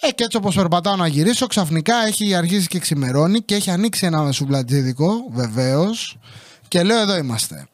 Ε, 0.00 0.10
και 0.10 0.24
έτσι 0.24 0.36
όπως 0.36 0.54
περπατάω 0.54 0.96
να 0.96 1.06
γυρίσω, 1.06 1.46
ξαφνικά 1.46 1.94
έχει 2.06 2.34
αρχίσει 2.34 2.66
και 2.66 2.78
ξημερώνει 2.78 3.40
και 3.40 3.54
έχει 3.54 3.70
ανοίξει 3.70 4.06
ένα 4.06 4.32
σουβλατζίδικο, 4.32 5.10
βεβαίως. 5.30 6.18
Και 6.72 6.82
λέω 6.82 7.00
εδώ 7.00 7.16
είμαστε. 7.16 7.68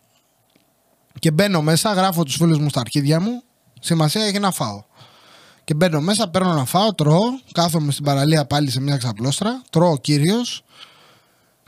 Και 1.18 1.30
μπαίνω 1.30 1.62
μέσα, 1.62 1.92
γράφω 1.92 2.22
τους 2.22 2.36
φίλους 2.36 2.58
μου 2.58 2.68
στα 2.68 2.80
αρχίδια 2.80 3.20
μου. 3.20 3.42
Σημασία 3.80 4.24
έχει 4.24 4.38
να 4.38 4.50
φάω. 4.50 4.84
Και 5.64 5.74
μπαίνω 5.74 6.00
μέσα, 6.00 6.28
παίρνω 6.28 6.52
να 6.52 6.64
φάω, 6.64 6.94
τρώω. 6.94 7.24
Κάθομαι 7.52 7.92
στην 7.92 8.04
παραλία 8.04 8.46
πάλι 8.46 8.70
σε 8.70 8.80
μια 8.80 8.96
ξαπλώστρα. 8.96 9.62
Τρώω 9.70 9.98
κύριος. 9.98 10.64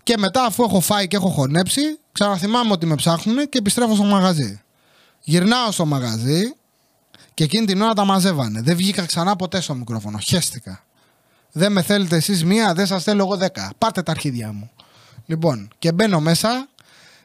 Και 0.02 0.14
μετά, 0.18 0.44
αφού 0.44 0.62
έχω 0.62 0.80
φάει 0.80 1.08
και 1.08 1.16
έχω 1.16 1.28
χωνέψει, 1.28 1.80
ξαναθυμάμαι 2.12 2.72
ότι 2.72 2.86
με 2.86 2.94
ψάχνουν 2.94 3.48
και 3.48 3.58
επιστρέφω 3.58 3.94
στο 3.94 4.04
μαγαζί. 4.04 4.60
Γυρνάω 5.20 5.70
στο 5.70 5.86
μαγαζί 5.86 6.54
και 7.34 7.44
εκείνη 7.44 7.66
την 7.66 7.82
ώρα 7.82 7.92
τα 7.92 8.04
μαζεύανε. 8.04 8.60
Δεν 8.62 8.76
βγήκα 8.76 9.04
ξανά 9.04 9.36
ποτέ 9.36 9.60
στο 9.60 9.74
μικρόφωνο. 9.74 10.18
Χαίστηκα. 10.18 10.84
Δεν 11.52 11.72
με 11.72 11.82
θέλετε 11.82 12.16
εσείς 12.16 12.44
μία, 12.44 12.74
δεν 12.74 12.86
σας 12.86 13.02
θέλω 13.02 13.22
εγώ 13.24 13.36
δέκα. 13.36 13.72
Πάρτε 13.78 14.02
τα 14.02 14.10
αρχίδια 14.10 14.52
μου. 14.52 14.70
Λοιπόν, 15.26 15.70
και 15.78 15.92
μπαίνω 15.92 16.20
μέσα 16.20 16.68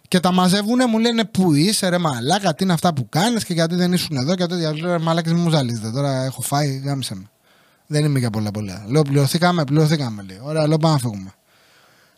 και 0.07 0.19
τα 0.19 0.31
μαζεύουνε, 0.31 0.85
μου 0.85 0.99
λένε 0.99 1.25
Πού 1.25 1.53
είσαι, 1.53 1.89
ρε 1.89 1.97
μαλάκα, 1.97 2.55
τι 2.55 2.63
είναι 2.63 2.73
αυτά 2.73 2.93
που 2.93 3.09
κάνεις 3.09 3.45
και 3.45 3.53
γιατί 3.53 3.75
δεν 3.75 3.93
ήσουν 3.93 4.17
εδώ 4.17 4.35
και 4.35 4.45
τέτοια. 4.45 4.73
Λέω 4.73 4.91
ρε 4.91 4.99
μαλάκα, 4.99 5.33
μην 5.33 5.41
μου 5.41 5.49
ζαλίζετε. 5.49 5.91
Τώρα 5.91 6.23
έχω 6.23 6.41
φάει, 6.41 6.81
γάμισε 6.85 7.15
με. 7.15 7.29
Δεν 7.87 8.05
είμαι 8.05 8.19
για 8.19 8.29
πολλά 8.29 8.51
πολλά. 8.51 8.85
Λέω 8.87 9.01
πληρωθήκαμε, 9.01 9.63
πληρωθήκαμε. 9.63 10.25
Λέει. 10.27 10.39
Ωραία, 10.43 10.67
λέω 10.67 10.77
πάμε 10.77 10.93
να 10.93 10.99
φύγουμε. 10.99 11.33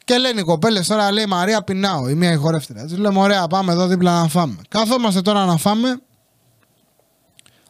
Και 0.03 0.17
λένε 0.17 0.39
οι 0.39 0.43
κοπέλες 0.43 0.87
τώρα, 0.87 1.11
λέει 1.11 1.25
Μαρία, 1.25 1.63
πεινάω. 1.63 2.09
Η 2.09 2.13
μία 2.13 2.31
η 2.31 2.35
χορεύτρια. 2.35 2.85
Τη 2.85 2.95
λέμε, 2.95 3.19
Ωραία, 3.19 3.47
πάμε 3.47 3.71
εδώ 3.71 3.87
δίπλα 3.87 4.21
να 4.21 4.27
φάμε. 4.27 4.57
Καθόμαστε 4.69 5.21
τώρα 5.21 5.45
να 5.45 5.57
φάμε. 5.57 6.01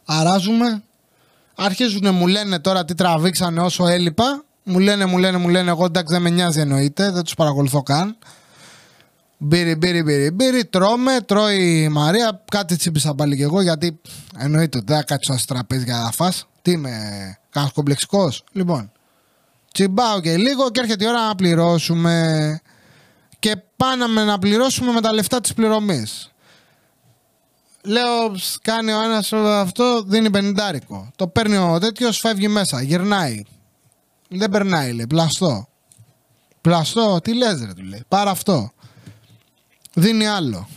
Αράζουμε. 0.04 0.82
Αρχίζουν 1.54 2.14
μου 2.14 2.26
λένε 2.26 2.58
τώρα 2.58 2.84
τι 2.84 2.94
τραβήξανε 2.94 3.60
όσο 3.60 3.86
έλειπα. 3.86 4.44
Μου 4.62 4.78
λένε, 4.78 5.06
μου 5.06 5.18
λένε, 5.18 5.36
μου 5.36 5.48
λένε. 5.48 5.70
Εγώ 5.70 5.84
εντάξει 5.84 6.12
δεν 6.12 6.22
με 6.22 6.30
νοιάζει 6.30 6.60
εννοείται. 6.60 7.10
Δεν 7.10 7.22
τους 7.22 7.34
παρακολουθώ 7.34 7.82
καν. 7.82 8.16
Μπύρι, 9.40 9.74
μπύρι, 9.74 10.02
μπύρι, 10.02 10.30
μπύρι, 10.30 10.64
τρώμε, 10.64 11.20
τρώει 11.20 11.82
η 11.82 11.88
Μαρία. 11.88 12.44
Κάτι 12.50 12.76
τσίπησα 12.76 13.14
πάλι 13.14 13.36
κι 13.36 13.42
εγώ 13.42 13.60
γιατί 13.60 14.00
εννοείται 14.38 14.78
ότι 14.78 14.86
δεν 14.86 14.96
θα 14.96 15.02
κάτσω 15.02 15.38
στο 15.38 15.54
τραπέζι 15.54 15.84
για 15.84 15.96
να 15.96 16.10
φας. 16.10 16.46
Τι 16.62 16.70
είμαι, 16.70 16.90
κανένας 17.50 17.74
κομπλεξικός; 17.74 18.44
Λοιπόν, 18.52 18.92
τσιμπάω 19.72 20.20
και 20.20 20.36
λίγο 20.36 20.70
και 20.70 20.80
έρχεται 20.80 21.04
η 21.04 21.08
ώρα 21.08 21.26
να 21.26 21.34
πληρώσουμε. 21.34 22.60
Και 23.38 23.56
πάναμε 23.76 24.24
να 24.24 24.38
πληρώσουμε 24.38 24.92
με 24.92 25.00
τα 25.00 25.12
λεφτά 25.12 25.40
της 25.40 25.54
πληρωμής. 25.54 26.32
Λέω, 27.82 28.30
ψ, 28.32 28.58
κάνει 28.62 28.92
ο 28.92 29.02
ένας 29.02 29.32
αυτό, 29.32 30.02
δίνει 30.06 30.30
πενιντάρικο. 30.30 31.10
Το 31.16 31.28
παίρνει 31.28 31.56
ο 31.56 31.78
τέτοιος, 31.78 32.18
φεύγει 32.18 32.48
μέσα, 32.48 32.82
γυρνάει. 32.82 33.42
Δεν 34.28 34.50
περνάει, 34.50 34.92
λέει, 34.92 35.06
πλαστό. 35.06 35.68
Πλαστό, 36.60 37.20
τι 37.22 37.34
λες 37.34 37.64
ρε, 37.64 37.72
του 37.72 37.82
λέει. 37.82 38.04
Πάρε 38.08 38.30
αυτό. 38.30 38.72
Δίνει 39.98 40.26
άλλο. 40.26 40.68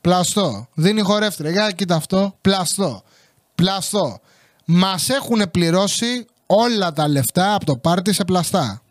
Πλαστό. 0.00 0.68
Δίνει 0.74 1.00
χορεύτρια. 1.00 1.50
Για 1.50 1.70
κοίτα 1.70 1.94
αυτό. 1.94 2.36
Πλαστό. 2.40 3.02
Πλαστό. 3.54 4.20
Μας 4.64 5.08
έχουν 5.08 5.50
πληρώσει 5.50 6.26
όλα 6.46 6.92
τα 6.92 7.08
λεφτά 7.08 7.54
από 7.54 7.64
το 7.64 7.76
πάρτι 7.76 8.12
σε 8.12 8.24
πλαστά. 8.24 8.82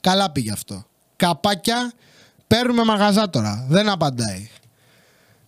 Καλά 0.00 0.30
πήγε 0.30 0.52
αυτό. 0.52 0.86
Καπάκια. 1.16 1.92
Παίρνουμε 2.46 2.84
μαγαζά 2.84 3.30
τώρα. 3.30 3.66
Δεν 3.68 3.88
απαντάει. 3.88 4.48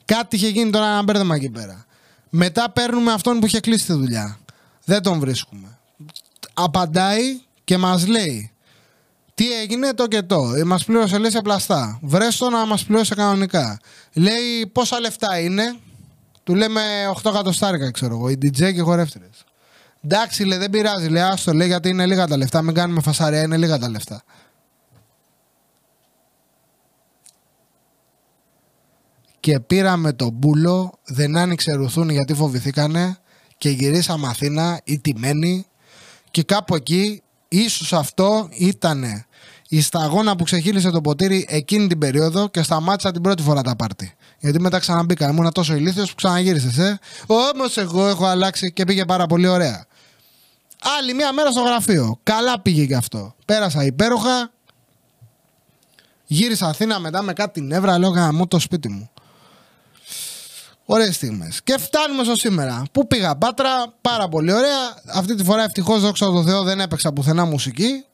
Κάτι 0.05 0.37
είχε 0.37 0.49
γίνει 0.49 0.71
τώρα 0.71 0.87
ένα 0.87 1.03
μπέρδεμα 1.03 1.35
εκεί 1.35 1.51
πέρα. 1.51 1.85
Μετά 2.31 2.71
παίρνουμε 2.71 3.13
αυτόν 3.13 3.41
που 3.41 3.47
είχε 3.47 3.61
κλείσει 3.61 3.87
τη 3.87 3.93
δουλειά. 3.93 4.39
Δεν 4.85 5.03
τον 5.03 5.19
βρίσκουμε. 5.19 5.79
Απαντάει 6.55 7.41
και 7.65 7.77
μας 7.77 8.07
λέει 8.07 8.51
τι 9.37 9.53
έγινε 9.61 9.95
το 9.95 10.07
και 10.07 10.23
το. 10.23 10.55
Ε, 10.55 10.65
Μας 10.65 10.85
πλήρωσε 10.85 11.19
λέει 11.19 11.31
σε 11.31 11.41
πλαστά. 11.41 11.99
Βρες 12.03 12.37
το 12.37 12.51
να 12.51 12.67
μας 12.67 12.85
πληρώσει 12.85 13.15
κανονικά. 13.15 13.81
Λέει 14.13 14.67
πόσα 14.73 15.01
λεφτά 15.01 15.39
είναι; 15.41 15.77
Του 16.45 16.55
λέμε 16.55 16.81
8 17.23 17.31
εκατοστάρικα 17.31 17.91
ξέρω 17.91 18.15
εγώ. 18.15 18.29
Οι 18.29 18.39
DJ 18.43 18.73
και 18.75 18.81
χορεύτρες. 18.81 19.45
Εντάξει 20.05 20.45
λέει 20.45 20.59
δεν 20.59 20.71
πειράζει. 20.71 21.09
Λέει 21.09 21.23
άστο 21.23 21.53
λέει 21.53 21.67
γιατί 21.67 21.89
είναι 21.89 22.07
λίγα 22.07 22.27
τα 22.27 22.37
λεφτά. 22.37 22.63
Μην 22.63 22.75
κάνουμε 22.75 23.01
φασαρία 23.01 23.43
είναι 23.43 23.57
λίγα 23.57 23.79
τα 23.79 23.89
λεφτά. 23.89 24.23
και 29.47 29.61
πήραμε 29.61 30.13
τον 30.13 30.31
μπούλο, 30.33 30.99
δεν 31.05 31.37
άνοιξε 31.37 31.73
ρουθούνη 31.73 32.13
γιατί 32.13 32.35
φοβηθήκανε 32.35 33.19
και 33.59 33.69
γυρίσαμε 33.69 34.27
Αθήνα 34.27 34.81
ηττημένοι 34.85 35.67
και 36.31 36.43
κάπου 36.43 36.75
εκεί 36.75 37.23
ίσως 37.49 37.93
αυτό 37.93 38.49
ήταν 38.53 39.25
η 39.69 39.81
σταγόνα 39.81 40.37
που 40.37 40.45
ξεχύλισε 40.45 40.91
το 40.91 41.01
ποτήρι 41.01 41.47
εκείνη 41.49 41.87
την 41.87 41.99
περίοδο 41.99 42.49
και 42.49 42.63
σταμάτησα 42.63 43.13
την 43.13 43.23
πρώτη 43.23 43.43
φορά 43.43 43.63
τα 43.63 43.77
πάρτι. 43.77 44.15
Γιατί 44.39 44.61
μετά 44.61 44.79
ξαναμπήκα. 44.79 45.29
Ήμουν 45.29 45.53
τόσο 45.53 45.75
ηλίθιος 45.75 46.09
που 46.09 46.15
ξαναγύρισες, 46.15 46.79
ε. 46.79 46.99
Όμως 47.27 47.77
εγώ 47.77 48.09
έχω 48.09 48.25
αλλάξει 48.27 48.73
και 48.73 48.85
πήγε 48.85 49.05
πάρα 49.05 49.27
πολύ 49.27 49.47
ωραία. 49.47 49.87
Άλλη 50.99 51.15
μία 51.15 51.33
μέρα 51.33 51.51
στο 51.51 51.61
γραφείο. 51.61 52.19
Καλά 52.23 52.61
πήγε 52.61 52.87
και 52.87 52.95
αυτό. 52.95 53.35
Πέρασα 53.45 53.85
υπέροχα. 53.85 54.51
Γύρισα 56.27 56.67
Αθήνα 56.67 57.01
μετά 57.01 57.23
με 57.23 57.33
κάτι 57.33 57.61
νεύρα. 57.61 57.99
Λέω 57.99 58.11
γαμώ 58.11 58.47
το 58.47 58.59
σπίτι 58.59 58.89
μου. 58.89 59.11
Ωραίες 60.89 61.15
στιγμές. 61.15 61.63
Και 61.63 61.79
φτάνουμε 61.79 62.25
στο 62.25 62.37
σήμερα. 62.37 62.83
Πού 62.93 63.07
πήγα 63.07 63.37
Πάτρα, 63.37 63.95
πάρα 64.01 64.29
πολύ 64.29 64.53
ωραία. 64.53 64.95
Αυτή 65.07 65.35
τη 65.35 65.45
φορά 65.45 65.63
ευτυχώς, 65.63 66.01
δόξα 66.01 66.27
τω 66.27 66.43
Θεώ, 66.43 66.63
δεν 66.63 66.81
έπαιξα 66.81 67.13
πουθενά 67.13 67.45
μουσική. 67.45 68.05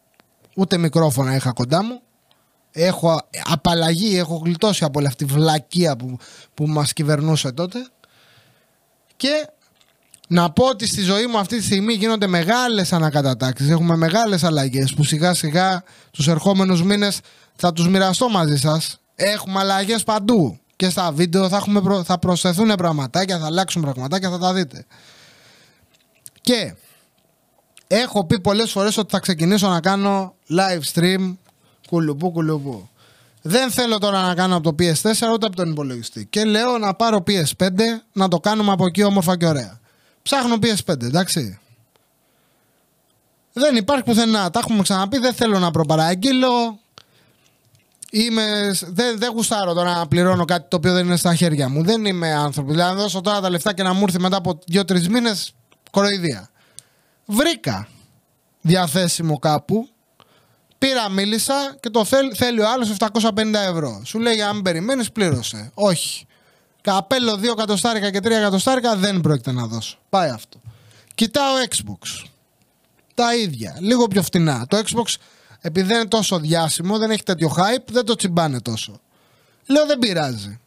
Ούτε 0.56 0.76
μικρόφωνα 0.76 1.35
είχα 1.35 1.52
κοντά 1.52 1.85
μου. 1.85 2.00
Έχω 2.70 3.20
απαλλαγή, 3.44 4.18
έχω 4.18 4.37
γλιτώσει 4.44 4.85
από 4.85 4.98
όλη 4.98 5.08
αυτή 5.08 5.24
τη 5.24 5.32
βλακεία 5.32 5.96
που, 5.96 6.16
που 6.54 6.66
μας 6.66 6.92
κυβερνούσε 6.92 7.52
τότε. 7.52 7.87
Και 9.16 9.48
να 10.28 10.50
πω 10.50 10.64
ότι 10.64 10.87
στη 10.87 11.00
ζωή 11.00 11.26
μου 11.26 11.38
αυτή 11.38 11.56
τη 11.56 11.62
στιγμή 11.62 11.92
γίνονται 11.92 12.26
μεγάλες 12.26 12.92
ανακατατάξεις. 12.92 13.68
Έχουμε 13.68 13.96
μεγάλες 13.96 14.44
αλλαγές 14.44 14.94
που 14.94 15.04
σιγά 15.04 15.35
σιγά 15.35 15.82
τους 16.11 16.28
ερχόμενους 16.28 16.82
μήνες 16.82 17.20
θα 17.56 17.72
τους 17.72 17.88
μοιραστώ 17.88 18.28
μαζί 18.28 18.56
σας. 18.56 19.00
Έχουμε 19.14 19.58
αλλαγές 19.58 20.02
παντού 20.02 20.62
και 20.82 20.90
στα 20.90 21.12
βίντεο 21.12 21.48
θα, 21.48 21.56
έχουμε 21.56 21.80
προ... 21.80 22.04
θα 22.04 22.18
προσθεθούν 22.18 22.74
πραγματάκια, 22.74 23.38
θα 23.38 23.46
αλλάξουν 23.46 23.82
πραγματάκια, 23.82 24.30
θα 24.30 24.38
τα 24.38 24.52
δείτε. 24.52 24.86
Και 26.40 26.74
έχω 27.86 28.26
πει 28.26 28.40
πολλές 28.40 28.70
φορές 28.70 28.96
ότι 28.96 29.10
θα 29.10 29.18
ξεκινήσω 29.20 29.68
να 29.68 29.80
κάνω 29.80 30.34
live 30.50 30.92
stream 30.94 31.36
κουλουπού 31.88 32.32
κουλουπού. 32.32 32.88
Δεν 33.42 33.70
θέλω 33.70 33.98
τώρα 33.98 34.22
να 34.22 34.34
κάνω 34.34 34.56
από 34.56 34.72
το 34.72 34.84
PS4 34.84 35.32
ούτε 35.32 35.46
από 35.46 35.56
τον 35.56 35.70
υπολογιστή. 35.70 36.26
Και 36.26 36.44
λέω 36.44 36.78
να 36.78 36.94
πάρω 36.94 37.22
PS5 37.26 37.70
να 38.12 38.28
το 38.28 38.40
κάνουμε 38.40 38.72
από 38.72 38.86
εκεί 38.86 39.02
όμορφα 39.02 39.36
και 39.36 39.46
ωραία. 39.46 39.80
Ψάχνω 40.22 40.56
PS5, 40.62 41.02
εντάξει. 41.02 41.58
Δεν 43.52 43.76
υπάρχει 43.76 44.04
πουθενά. 44.04 44.50
Τα 44.50 44.58
έχουμε 44.58 44.82
ξαναπεί. 44.82 45.18
Δεν 45.18 45.34
θέλω 45.34 45.58
να 45.58 45.70
προπαραγγείλω. 45.70 46.78
Είμαι, 48.14 48.75
δεν, 48.87 49.18
δεν 49.18 49.31
γουστάρω 49.33 49.72
τώρα 49.72 49.96
να 49.96 50.07
πληρώνω 50.07 50.44
κάτι 50.44 50.68
το 50.68 50.77
οποίο 50.77 50.92
δεν 50.92 51.05
είναι 51.07 51.16
στα 51.16 51.35
χέρια 51.35 51.68
μου. 51.68 51.83
Δεν 51.85 52.05
είμαι 52.05 52.33
άνθρωπος. 52.33 52.72
Δηλαδή, 52.72 52.94
να 52.94 53.03
δώσω 53.03 53.20
τώρα 53.20 53.40
τα 53.40 53.51
λεφτά 53.51 53.75
και 53.75 53.83
να 53.83 53.92
μου 53.92 54.03
έρθει 54.03 54.20
μετά 54.20 54.37
από 54.37 54.59
δύο-τρεις 54.66 55.09
μήνες 55.09 55.55
κοροϊδία. 55.90 56.51
Βρήκα 57.27 57.88
διαθέσιμο 58.61 59.38
κάπου. 59.38 59.88
Πήρα, 60.79 61.11
μίλησα 61.11 61.77
και 61.81 61.90
το 61.90 62.05
θέλ, 62.05 62.33
θέλει 62.37 62.61
ο 62.61 62.70
άλλος 62.70 62.96
750 62.98 63.55
ευρώ. 63.55 64.03
Σου 64.05 64.18
λέει, 64.18 64.42
αν 64.42 64.62
περιμένεις, 64.62 65.12
πλήρωσε. 65.12 65.70
Όχι. 65.75 66.27
Καπέλο 66.81 67.33
2 67.35 67.44
εκατοστάρικα 67.44 68.11
και 68.11 68.18
3 68.18 68.31
εκατοστάρικα 68.31 68.96
δεν 68.96 69.20
πρόκειται 69.20 69.53
να 69.53 69.66
δώσω. 69.66 69.98
Πάει 70.09 70.31
αυτό. 70.31 70.61
Κοιτάω 71.14 71.55
Xbox. 71.68 72.27
Τα 73.14 73.35
ίδια. 73.35 73.77
Λίγο 73.81 74.07
πιο 74.07 74.22
φτηνά. 74.22 74.66
Το 74.68 74.77
Xbox 74.77 75.14
επειδή 75.64 75.87
δεν 75.87 75.96
είναι 75.96 76.09
τόσο 76.09 76.38
διάσημο, 76.38 76.98
δεν 76.98 77.11
έχει 77.11 77.22
τέτοιο 77.22 77.55
hype, 77.57 77.85
δεν 77.90 78.05
το 78.05 78.14
τσιμπάνε 78.14 78.61
τόσο. 78.61 79.01
Λέω 79.66 79.87
δεν 79.87 79.98
πειράζει. 79.98 80.61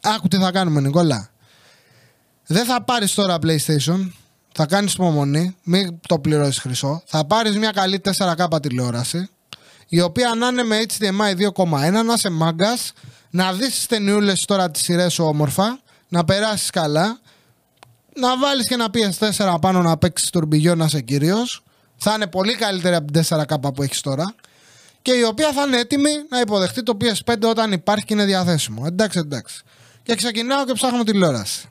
Άκου 0.00 0.28
τι 0.28 0.36
θα 0.36 0.50
κάνουμε, 0.50 0.80
Νικόλα. 0.80 1.30
Δεν 2.46 2.64
θα 2.64 2.82
πάρεις 2.82 3.14
τώρα 3.14 3.38
PlayStation. 3.42 4.10
Θα 4.52 4.66
κάνεις 4.66 4.92
υπομονή. 4.92 5.56
Μην 5.62 6.00
το 6.08 6.18
πληρώσεις 6.18 6.58
χρυσό. 6.58 7.02
Θα 7.06 7.24
πάρεις 7.24 7.56
μια 7.56 7.70
καλή 7.70 8.00
4K 8.18 8.62
τηλεόραση. 8.62 9.28
Η 9.88 10.00
οποία 10.00 10.34
να 10.34 10.46
είναι 10.46 10.62
με 10.62 10.84
HDMI 10.88 11.34
2.1, 11.54 12.04
να 12.04 12.12
είσαι 12.14 12.30
μάγκας. 12.30 12.92
Να 13.30 13.52
δεις 13.52 13.68
τις 13.68 13.86
ταινιούλες 13.86 14.44
τώρα 14.44 14.70
τις 14.70 14.82
σειρές 14.82 15.12
σου 15.12 15.24
όμορφα. 15.24 15.80
Να 16.08 16.24
περάσεις 16.24 16.70
καλά. 16.70 17.20
Να 18.14 18.38
βάλεις 18.38 18.68
και 18.68 18.74
ένα 18.74 18.90
PS4 18.94 19.56
πάνω 19.60 19.82
να 19.82 19.96
παίξεις 19.96 20.30
τουρμπιγιό 20.30 20.74
να 20.74 20.84
είσαι 20.84 21.00
κύριο 21.00 21.36
θα 22.02 22.14
είναι 22.14 22.26
πολύ 22.26 22.54
καλύτερη 22.54 22.94
από 22.94 23.12
την 23.12 23.22
4K 23.28 23.74
που 23.74 23.82
έχεις 23.82 24.00
τώρα 24.00 24.34
και 25.02 25.12
η 25.12 25.22
οποία 25.22 25.52
θα 25.52 25.62
είναι 25.62 25.76
έτοιμη 25.76 26.10
να 26.28 26.40
υποδεχτεί 26.40 26.82
το 26.82 26.96
PS5 27.00 27.34
όταν 27.48 27.72
υπάρχει 27.72 28.04
και 28.04 28.14
είναι 28.14 28.24
διαθέσιμο. 28.24 28.82
Εντάξει, 28.86 29.18
εντάξει. 29.18 29.62
Και 30.02 30.14
ξεκινάω 30.14 30.64
και 30.64 30.72
ψάχνω 30.72 31.02
τηλεόραση. 31.02 31.68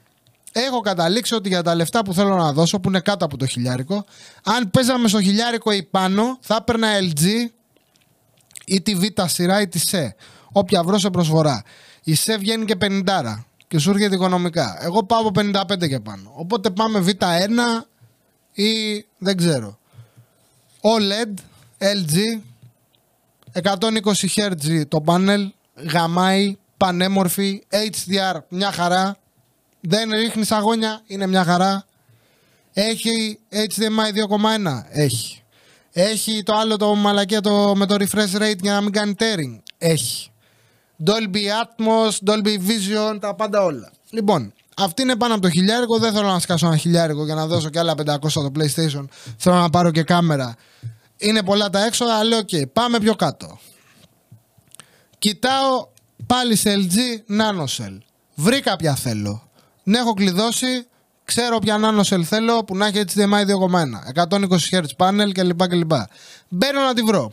Έχω 0.51 0.79
καταλήξει 0.79 1.35
ότι 1.35 1.49
για 1.49 1.61
τα 1.63 1.75
λεφτά 1.75 2.03
που 2.03 2.13
θέλω 2.13 2.35
να 2.35 2.53
δώσω, 2.53 2.79
που 2.79 2.89
είναι 2.89 2.99
κάτω 2.99 3.25
από 3.25 3.37
το 3.37 3.45
χιλιάρικο, 3.45 4.05
αν 4.43 4.71
παίζαμε 4.71 5.07
στο 5.07 5.21
χιλιάρικο 5.21 5.71
ή 5.71 5.83
πάνω, 5.83 6.37
θα 6.41 6.55
έπαιρνα 6.59 6.87
LG 6.99 7.25
ή 8.65 8.81
τη 8.81 8.95
Β 8.95 9.03
σειρά 9.25 9.61
ή 9.61 9.67
τη 9.67 9.79
ΣΕ. 9.79 10.15
Όποια 10.51 10.83
βρω 10.83 10.97
σε 10.97 11.09
προσφορά. 11.09 11.63
Η 12.03 12.15
ΣΕ 12.15 12.37
βγαίνει 12.37 12.65
και 12.65 12.75
50 12.81 13.45
και 13.67 13.79
σου 13.79 13.89
έρχεται 13.89 14.15
οικονομικά. 14.15 14.77
Εγώ 14.81 15.03
πάω 15.03 15.19
από 15.19 15.31
55 15.35 15.87
και 15.87 15.99
πάνω. 15.99 16.31
Οπότε 16.35 16.69
πάμε 16.69 17.03
Β1 17.05 17.85
ή 18.51 18.71
δεν 19.17 19.37
ξέρω. 19.37 19.79
OLED, 20.81 21.33
LG, 21.77 22.41
120 23.53 24.27
Hz 24.35 24.87
το 24.87 25.01
πάνελ, 25.01 25.51
γαμάει, 25.75 26.57
πανέμορφη, 26.77 27.63
HDR, 27.69 28.39
μια 28.49 28.71
χαρά. 28.71 29.17
Δεν 29.81 30.09
ρίχνεις 30.09 30.51
αγώνια, 30.51 31.01
είναι 31.07 31.27
μια 31.27 31.43
χαρά. 31.43 31.85
Έχει 32.73 33.39
HDMI 33.51 34.29
2.1, 34.29 34.83
έχει. 34.89 35.41
Έχει 35.91 36.43
το 36.43 36.55
άλλο 36.55 36.77
το 36.77 36.95
μαλακία 36.95 37.41
το, 37.41 37.75
με 37.75 37.85
το 37.85 37.95
refresh 37.99 38.41
rate 38.41 38.61
για 38.61 38.73
να 38.73 38.81
μην 38.81 38.91
κάνει 38.91 39.13
tearing, 39.19 39.59
έχει. 39.77 40.31
Dolby 41.05 41.43
Atmos, 41.61 42.29
Dolby 42.29 42.57
Vision, 42.57 43.17
τα 43.19 43.35
πάντα 43.35 43.63
όλα. 43.63 43.91
Λοιπόν, 44.09 44.53
αυτή 44.77 45.01
είναι 45.01 45.15
πάνω 45.15 45.33
από 45.33 45.41
το 45.41 45.49
χιλιάρικο. 45.49 45.99
Δεν 45.99 46.13
θέλω 46.13 46.27
να 46.27 46.39
σκάσω 46.39 46.67
ένα 46.67 46.77
χιλιάρικο 46.77 47.25
για 47.25 47.35
να 47.35 47.47
δώσω 47.47 47.69
και 47.69 47.79
άλλα 47.79 47.93
500 48.05 48.17
στο 48.25 48.51
PlayStation. 48.55 49.05
Θέλω 49.37 49.55
να 49.55 49.69
πάρω 49.69 49.91
και 49.91 50.03
κάμερα. 50.03 50.55
Είναι 51.17 51.43
πολλά 51.43 51.69
τα 51.69 51.85
έξοδα, 51.85 52.13
αλλά 52.13 52.23
λέω: 52.23 52.39
OK, 52.39 52.71
πάμε 52.73 52.99
πιο 52.99 53.15
κάτω. 53.15 53.59
Κοιτάω 55.19 55.87
πάλι 56.25 56.55
σε 56.55 56.73
LG 56.75 56.97
NanoCell. 57.39 57.97
Βρήκα 58.35 58.75
ποια 58.75 58.95
θέλω. 58.95 59.49
Ναι, 59.83 59.97
έχω 59.97 60.13
κλειδώσει. 60.13 60.85
Ξέρω 61.23 61.59
ποια 61.59 61.77
NanoCell 61.81 62.23
θέλω 62.23 62.63
που 62.63 62.75
να 62.77 62.85
έχει 62.85 63.03
HDMI 63.13 63.45
2.1. 64.15 64.27
120 64.27 64.47
Hz 64.71 64.83
panel 64.97 65.31
κλπ. 65.33 65.67
κλπ. 65.67 65.91
Μπαίνω 66.47 66.81
να 66.81 66.93
τη 66.93 67.01
βρω. 67.01 67.31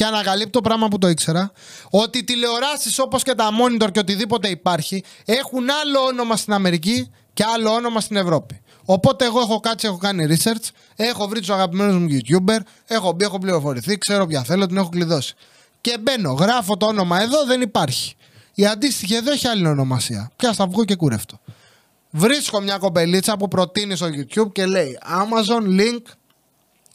Και 0.00 0.06
ανακαλύπτω 0.06 0.60
πράγμα 0.60 0.88
που 0.88 0.98
το 0.98 1.08
ήξερα, 1.08 1.52
ότι 1.90 2.18
οι 2.18 2.24
τηλεοράσεις 2.24 2.98
όπως 2.98 3.22
και 3.22 3.34
τα 3.34 3.48
monitor 3.48 3.88
και 3.92 3.98
οτιδήποτε 3.98 4.48
υπάρχει 4.48 5.04
έχουν 5.24 5.70
άλλο 5.70 6.00
όνομα 6.00 6.36
στην 6.36 6.52
Αμερική 6.52 7.10
και 7.32 7.44
άλλο 7.54 7.70
όνομα 7.70 8.00
στην 8.00 8.16
Ευρώπη. 8.16 8.60
Οπότε 8.84 9.24
εγώ 9.24 9.40
έχω 9.40 9.60
κάτσει, 9.60 9.86
έχω 9.86 9.96
κάνει 9.96 10.26
research, 10.28 10.68
έχω 10.96 11.28
βρει 11.28 11.40
τους 11.40 11.50
αγαπημένους 11.50 11.96
μου 11.96 12.08
YouTuber, 12.10 12.58
έχω 12.86 13.12
μπει, 13.12 13.24
έχω 13.24 13.38
πληροφορηθεί, 13.38 13.98
ξέρω 13.98 14.26
ποια 14.26 14.42
θέλω, 14.42 14.66
την 14.66 14.76
έχω 14.76 14.88
κλειδώσει. 14.88 15.34
Και 15.80 15.98
μπαίνω, 16.00 16.32
γράφω 16.32 16.76
το 16.76 16.86
όνομα 16.86 17.22
εδώ, 17.22 17.44
δεν 17.44 17.60
υπάρχει. 17.60 18.14
Η 18.54 18.66
αντίστοιχη 18.66 19.14
εδώ 19.14 19.32
έχει 19.32 19.46
άλλη 19.46 19.66
ονομασία. 19.66 20.30
Πια 20.36 20.52
θα 20.52 20.66
βγω 20.66 20.84
και 20.84 20.94
κούρευτο. 20.94 21.40
Βρίσκω 22.10 22.60
μια 22.60 22.78
κοπελίτσα 22.78 23.36
που 23.36 23.48
προτείνει 23.48 23.96
στο 23.96 24.06
YouTube 24.06 24.52
και 24.52 24.66
λέει 24.66 24.98
Amazon 25.02 25.80
link, 25.80 26.02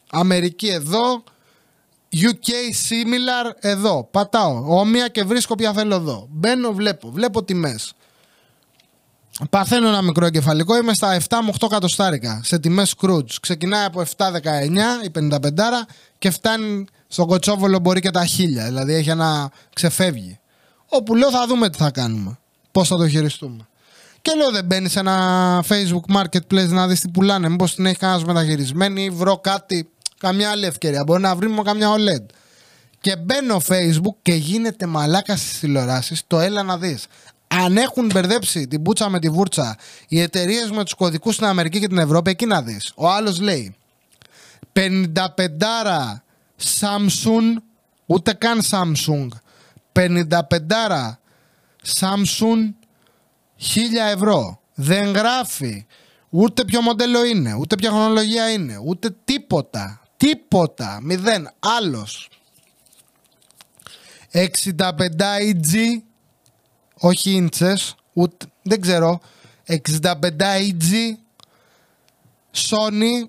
Αμερική 0.10 0.68
εδώ, 0.68 1.24
UK 2.22 2.50
similar 2.90 3.52
εδώ. 3.60 4.08
Πατάω 4.12 4.80
όμοια 4.80 5.08
και 5.08 5.24
βρίσκω 5.24 5.56
ποια 5.56 5.74
θέλω 5.74 5.96
εδώ. 5.96 6.28
Μπαίνω, 6.30 6.74
βλέπω, 6.74 7.12
βλέπω 7.12 7.44
τιμές. 7.44 7.94
Παθαίνω 9.50 9.88
ένα 9.88 10.02
μικρό 10.02 10.26
εγκεφαλικό, 10.26 10.78
είμαι 10.78 10.94
στα 10.94 11.18
7 11.18 11.22
με 11.46 11.54
8 11.60 11.68
κατοστάρικα 11.70 12.42
σε 12.44 12.60
τιμές 12.60 12.96
Scrooge. 12.98 13.32
Ξεκινάει 13.42 13.86
από 13.86 14.04
7-19 14.18 14.24
η 15.04 15.10
55 15.10 15.38
και 16.18 16.30
φτάνει 16.30 16.86
στο 17.08 17.26
κοτσόβολο 17.26 17.80
μπορεί 17.80 18.00
και 18.00 18.12
τα 18.12 18.24
1000. 18.24 18.28
Δηλαδή 18.66 18.94
έχει 18.94 19.10
ένα 19.10 19.52
ξεφεύγει. 19.74 20.40
Όπου 20.88 21.16
λέω 21.16 21.32
θα 21.32 21.48
δούμε 21.48 21.70
τι 21.70 21.78
θα 21.78 21.92
κάνουμε. 21.92 22.40
Πώς 22.72 22.88
θα 22.88 22.98
το 22.98 23.08
χειριστούμε. 23.08 23.68
Και 24.22 24.32
λέω 24.38 24.52
δεν 24.52 24.66
μπαίνει 24.66 24.90
σε 24.90 25.00
ένα 25.00 25.64
Facebook 25.70 26.16
Marketplace 26.16 26.68
να 26.68 26.88
δεις 26.88 27.00
τι 27.00 27.10
πουλάνε. 27.10 27.50
Μήπως 27.50 27.76
την 27.76 27.86
έχει 27.86 27.98
κανένας 27.98 28.24
μεταχειρισμένη, 28.24 29.10
βρω 29.10 29.38
κάτι, 29.38 29.90
καμιά 30.26 30.50
άλλη 30.50 30.66
ευκαιρία. 30.66 31.04
Μπορεί 31.04 31.22
να 31.22 31.36
βρούμε 31.36 31.62
καμιά 31.62 31.90
OLED. 31.90 32.26
Και 33.02 33.16
μπαίνω 33.16 33.62
Facebook 33.68 34.16
και 34.22 34.34
γίνεται 34.34 34.86
μαλάκα 34.86 35.36
στις 35.36 35.60
τηλεοράσεις. 35.60 36.24
Το 36.28 36.40
έλα 36.40 36.64
να 36.64 36.78
δεις. 36.78 37.06
Αν 37.48 37.78
έχουν 37.78 38.06
μπερδέψει 38.14 38.68
την 38.68 38.82
μπούτσα 38.82 39.10
με 39.10 39.20
τη 39.20 39.30
βούρτσα 39.30 39.78
οι 40.08 40.22
εταιρείες 40.22 40.72
με 40.72 40.84
τους 40.84 40.94
κωδικούς 40.94 41.34
στην 41.36 41.46
Αμερική 41.46 41.80
και 41.80 41.88
την 41.88 41.98
Ευρώπη, 41.98 42.30
εκεί 42.30 42.46
να 42.46 42.62
δεις. 42.62 42.92
Ο 42.96 43.10
άλλος 43.10 43.40
λέει 43.40 43.76
55 44.74 46.24
Samsung, 46.80 47.62
ούτε 48.06 48.34
καν 48.34 48.62
Samsung. 48.72 49.28
55 49.92 51.20
Samsung 52.00 52.74
1000 53.58 54.12
ευρώ. 54.14 54.60
Δεν 54.74 55.12
γράφει 55.12 55.86
ούτε 56.30 56.66
ποιο 56.66 56.82
μοντέλο 56.82 57.26
είναι, 57.26 57.54
ούτε 57.54 57.76
ποια 57.76 57.90
χρονολογία 57.90 58.52
είναι, 58.52 58.80
ούτε 58.86 59.16
τίποτα. 59.26 60.05
Τίποτα. 60.18 61.00
Μηδέν. 61.02 61.52
Άλλος. 61.60 62.30
65 64.32 65.38
EG 65.40 66.02
όχι 66.98 67.32
ίντσες, 67.32 67.96
ούτε, 68.14 68.46
δεν 68.62 68.82
ξέρω, 68.82 69.20
65 69.68 70.58
EG, 70.58 71.18
Sony, 72.52 73.28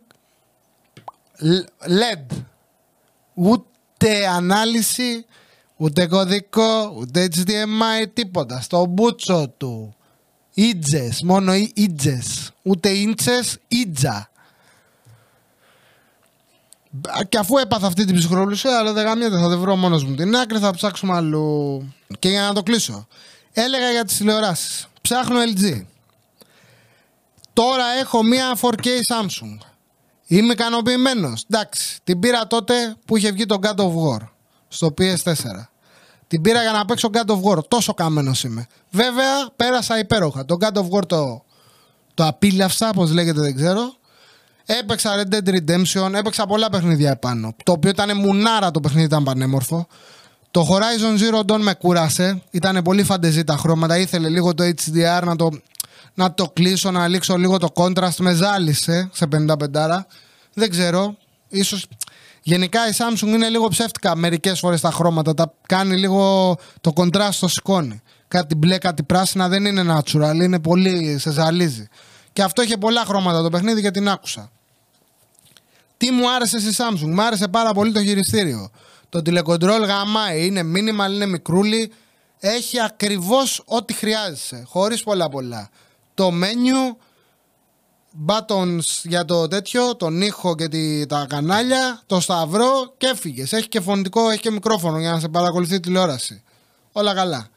LED, 1.80 2.44
ούτε 3.34 4.26
ανάλυση, 4.26 5.24
ούτε 5.76 6.06
κωδικό, 6.06 6.94
ούτε 6.96 7.28
HDMI, 7.34 8.06
τίποτα. 8.12 8.60
Στο 8.60 8.86
μπούτσο 8.86 9.48
του, 9.48 9.96
ίτζες, 10.54 11.22
μόνο 11.22 11.54
ίτζες, 11.74 12.52
ούτε 12.62 12.88
ίντσες, 12.88 13.58
ίτζα. 13.68 14.30
Και 17.28 17.38
αφού 17.38 17.56
έπαθα 17.56 17.86
αυτή 17.86 18.04
την 18.04 18.14
ψυχρολουσία, 18.14 18.78
αλλά 18.78 18.92
δεν 18.92 19.04
γαμιέται, 19.04 19.38
θα 19.38 19.48
δεν 19.48 19.58
βρω 19.58 19.76
μόνος 19.76 20.04
μου 20.04 20.14
την 20.14 20.36
άκρη, 20.36 20.58
θα 20.58 20.70
ψάξουμε 20.70 21.14
αλλού. 21.14 21.94
Και 22.18 22.28
για 22.28 22.42
να 22.42 22.52
το 22.52 22.62
κλείσω. 22.62 23.06
Έλεγα 23.52 23.90
για 23.90 24.04
τις 24.04 24.16
τηλεοράσεις. 24.16 24.86
Ψάχνω 25.00 25.38
LG. 25.40 25.84
Τώρα 27.52 27.84
έχω 28.00 28.22
μία 28.22 28.56
4K 28.60 28.86
Samsung. 28.86 29.58
Είμαι 30.26 30.52
ικανοποιημένος. 30.52 31.44
Εντάξει, 31.50 31.98
την 32.04 32.20
πήρα 32.20 32.46
τότε 32.46 32.96
που 33.04 33.16
είχε 33.16 33.30
βγει 33.30 33.46
το 33.46 33.58
God 33.62 33.76
of 33.76 33.88
War 33.88 34.28
στο 34.68 34.94
PS4. 34.98 35.34
Την 36.28 36.40
πήρα 36.42 36.62
για 36.62 36.72
να 36.72 36.84
παίξω 36.84 37.10
God 37.12 37.30
of 37.30 37.42
War. 37.42 37.68
Τόσο 37.68 37.94
καμένος 37.94 38.44
είμαι. 38.44 38.66
Βέβαια, 38.90 39.50
πέρασα 39.56 39.98
υπέροχα. 39.98 40.44
Το 40.44 40.56
God 40.60 40.78
of 40.78 40.88
War 40.98 41.06
το, 41.06 41.44
το 42.14 42.26
απίλαυσα, 42.26 42.88
όπως 42.88 43.10
λέγεται, 43.10 43.40
δεν 43.40 43.54
ξέρω. 43.54 43.94
Έπαιξα 44.66 45.10
Red 45.16 45.34
Dead 45.34 45.48
Redemption, 45.48 46.12
έπαιξα 46.12 46.46
πολλά 46.46 46.70
παιχνίδια 46.70 47.10
επάνω. 47.10 47.54
Το 47.64 47.72
οποίο 47.72 47.90
ήταν 47.90 48.16
μουνάρα 48.16 48.70
το 48.70 48.80
παιχνίδι, 48.80 49.06
ήταν 49.06 49.22
πανέμορφο. 49.22 49.86
Το 50.50 50.68
Horizon 50.70 51.18
Zero 51.20 51.52
Dawn 51.52 51.60
με 51.60 51.74
κούρασε. 51.74 52.42
Ήταν 52.50 52.82
πολύ 52.82 53.02
φαντεζή 53.02 53.44
τα 53.44 53.56
χρώματα. 53.56 53.98
Ήθελε 53.98 54.28
λίγο 54.28 54.54
το 54.54 54.64
HDR 54.64 55.22
να 55.24 55.36
το, 55.36 55.50
να 56.14 56.34
το 56.34 56.50
κλείσω, 56.52 56.90
να 56.90 57.08
λήξω 57.08 57.36
λίγο 57.36 57.58
το 57.58 57.68
contrast. 57.74 58.16
Με 58.18 58.32
ζάλισε 58.32 59.10
σε 59.12 59.26
55. 59.32 59.56
Δεν 60.54 60.70
ξέρω. 60.70 61.16
Ίσως... 61.48 61.86
Γενικά 62.42 62.88
η 62.88 62.92
Samsung 62.96 63.26
είναι 63.26 63.48
λίγο 63.48 63.68
ψεύτικα 63.68 64.16
μερικές 64.16 64.58
φορές 64.58 64.80
τα 64.80 64.90
χρώματα. 64.90 65.34
Τα 65.34 65.52
κάνει 65.66 65.96
λίγο 65.96 66.56
το 66.80 66.92
contrast 66.96 67.34
το 67.40 67.48
σηκώνει. 67.48 68.02
Κάτι 68.28 68.54
μπλε, 68.54 68.78
κάτι 68.78 69.02
πράσινα 69.02 69.48
δεν 69.48 69.64
είναι 69.64 69.84
natural. 69.96 70.34
Είναι 70.34 70.60
πολύ. 70.60 71.18
σε 71.18 71.30
ζαλίζει. 71.30 71.88
Και 72.32 72.42
αυτό 72.42 72.62
είχε 72.62 72.76
πολλά 72.76 73.04
χρώματα 73.04 73.42
το 73.42 73.48
παιχνίδι 73.50 73.82
και 73.82 73.90
την 73.90 74.08
άκουσα. 74.08 74.50
Τι 75.96 76.10
μου 76.10 76.30
άρεσε 76.30 76.58
στη 76.60 76.74
Samsung. 76.76 77.08
Μου 77.14 77.22
άρεσε 77.22 77.48
πάρα 77.48 77.72
πολύ 77.72 77.92
το 77.92 78.02
χειριστήριο. 78.02 78.70
Το 79.08 79.22
τηλεκοντρόλ 79.22 79.84
γαμάει. 79.84 80.46
Είναι 80.46 80.60
minimal, 80.60 81.12
είναι 81.12 81.26
μικρούλι. 81.26 81.92
Έχει 82.38 82.80
ακριβώς 82.80 83.62
ό,τι 83.64 83.92
χρειάζεσαι. 83.92 84.64
Χωρίς 84.66 85.02
πολλά 85.02 85.28
πολλά. 85.28 85.70
Το 86.14 86.30
menu, 86.32 86.96
buttons 88.26 88.84
για 89.02 89.24
το 89.24 89.48
τέτοιο, 89.48 89.96
τον 89.96 90.20
ήχο 90.20 90.54
και 90.54 90.68
τη, 90.68 91.06
τα 91.06 91.26
κανάλια, 91.28 92.02
το 92.06 92.20
σταυρό 92.20 92.94
και 92.96 93.06
έφυγες. 93.06 93.52
Έχει 93.52 93.68
και 93.68 93.80
φωνητικό, 93.80 94.30
έχει 94.30 94.40
και 94.40 94.50
μικρόφωνο 94.50 94.98
για 94.98 95.10
να 95.10 95.20
σε 95.20 95.28
παρακολουθεί 95.28 95.80
τηλεόραση. 95.80 96.42
Όλα 96.92 97.14
καλά. 97.14 97.48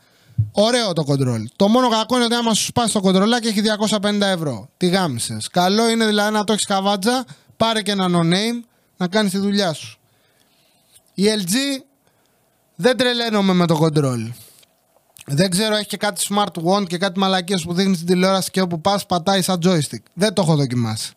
Ωραίο 0.51 0.93
το 0.93 1.03
κοντρόλ. 1.03 1.49
Το 1.55 1.67
μόνο 1.67 1.89
κακό 1.89 2.15
είναι 2.15 2.25
ότι 2.25 2.35
άμα 2.35 2.53
σου 2.53 2.63
σπάσει 2.63 2.93
το 2.93 2.99
κοντρολάκι 2.99 3.47
έχει 3.47 3.61
250 4.01 4.21
ευρώ. 4.21 4.69
Τι 4.77 4.87
γάμισες. 4.87 5.47
Καλό 5.47 5.89
είναι 5.89 6.05
δηλαδή 6.05 6.33
να 6.33 6.43
το 6.43 6.53
έχεις 6.53 6.65
καβάτζα, 6.65 7.25
πάρε 7.59 7.81
και 7.81 7.91
ένα 7.91 8.07
no 8.11 8.33
name 8.33 8.63
να 8.97 9.07
κάνεις 9.07 9.31
τη 9.31 9.37
δουλειά 9.37 9.73
σου. 9.73 9.99
Η 11.13 11.23
LG 11.37 11.83
δεν 12.75 12.97
τρελαίνομαι 12.97 13.53
με 13.53 13.65
το 13.65 13.79
control. 13.83 14.31
Δεν 15.25 15.49
ξέρω, 15.49 15.75
έχει 15.75 15.85
και 15.85 15.97
κάτι 15.97 16.25
smart 16.29 16.63
wand 16.63 16.87
και 16.87 16.97
κάτι 16.97 17.19
μαλακίες 17.19 17.63
που 17.63 17.73
δείχνεις 17.73 17.95
στην 17.95 18.07
τηλεόραση 18.07 18.51
και 18.51 18.61
όπου 18.61 18.81
πας 18.81 19.05
πατάει 19.05 19.41
σαν 19.41 19.59
joystick. 19.63 20.03
Δεν 20.13 20.33
το 20.33 20.41
έχω 20.41 20.55
δοκιμάσει. 20.55 21.11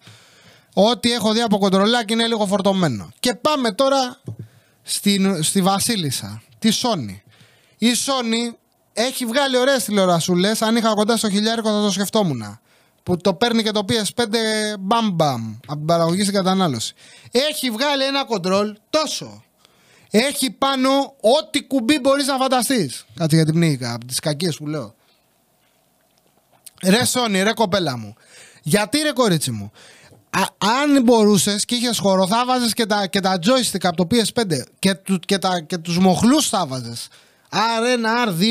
Ό,τι 0.73 1.13
έχω 1.13 1.33
δει 1.33 1.41
από 1.41 1.59
κοντρολάκι 1.59 2.13
είναι 2.13 2.27
λίγο 2.27 2.47
φορτωμένο. 2.47 3.13
Και 3.21 3.35
πάμε 3.35 3.73
τώρα 3.73 4.21
στη, 4.83 5.39
στη 5.41 5.63
Βασίλισσα, 5.63 6.43
τη 6.59 6.69
Sony. 6.83 7.21
Η 7.79 7.89
Sony 8.07 8.55
έχει 8.93 9.27
βγάλει 9.27 9.57
ωραίες 9.57 9.85
τηλεορασούλε. 9.85 10.53
Αν 10.61 10.77
είχα 10.77 10.95
κοντά 10.95 11.17
στο 11.17 11.31
χιλιάρικο 11.31 11.69
θα 11.69 11.83
το 11.83 11.91
σκεφτόμουν. 11.91 12.61
Που 13.03 13.17
το 13.17 13.35
παίρνει 13.35 13.63
και 13.63 13.71
το 13.71 13.85
PS5 13.89 14.25
μπαμ 14.81 15.11
μπαμ 15.13 15.55
από 15.67 15.77
την 15.77 15.87
παραγωγή 15.87 16.23
στην 16.23 16.35
κατανάλωση. 16.35 16.95
Έχει 17.31 17.71
βγάλει 17.71 18.05
ένα 18.05 18.25
κοντρόλ 18.25 18.77
τόσο 18.91 19.43
έχει 20.15 20.51
πάνω 20.51 21.15
ό,τι 21.21 21.63
κουμπί 21.63 21.99
μπορείς 21.99 22.27
να 22.27 22.37
φανταστείς. 22.37 23.05
Κάτσε 23.15 23.37
για 23.37 23.45
την 23.45 23.55
πνίγηκα, 23.55 23.95
από 23.95 24.05
τις 24.05 24.19
κακίες 24.19 24.57
που 24.57 24.67
λέω. 24.67 24.95
Ρε 26.83 27.05
Σόνι, 27.05 27.43
ρε 27.43 27.53
κοπέλα 27.53 27.97
μου. 27.97 28.15
Γιατί 28.63 28.99
ρε 28.99 29.13
κορίτσι 29.13 29.51
μου. 29.51 29.73
αν 30.59 31.03
μπορούσες 31.03 31.65
και 31.65 31.75
είχες 31.75 31.99
χώρο, 31.99 32.27
θα 32.27 32.45
βάζε 32.47 32.71
και 32.71 32.87
τα, 32.87 33.07
και 33.07 33.21
τα 33.21 33.39
joystick 33.43 33.83
από 33.83 33.97
το 33.97 34.07
PS5 34.11 34.63
και, 34.79 34.95
του, 34.95 35.19
και, 35.19 35.39
τα, 35.39 35.61
και 35.61 35.79
τους 35.79 35.99
μοχλούς 35.99 36.49
θα 36.49 36.67
βάζε. 36.67 36.95
R1, 37.53 38.29
R2, 38.29 38.43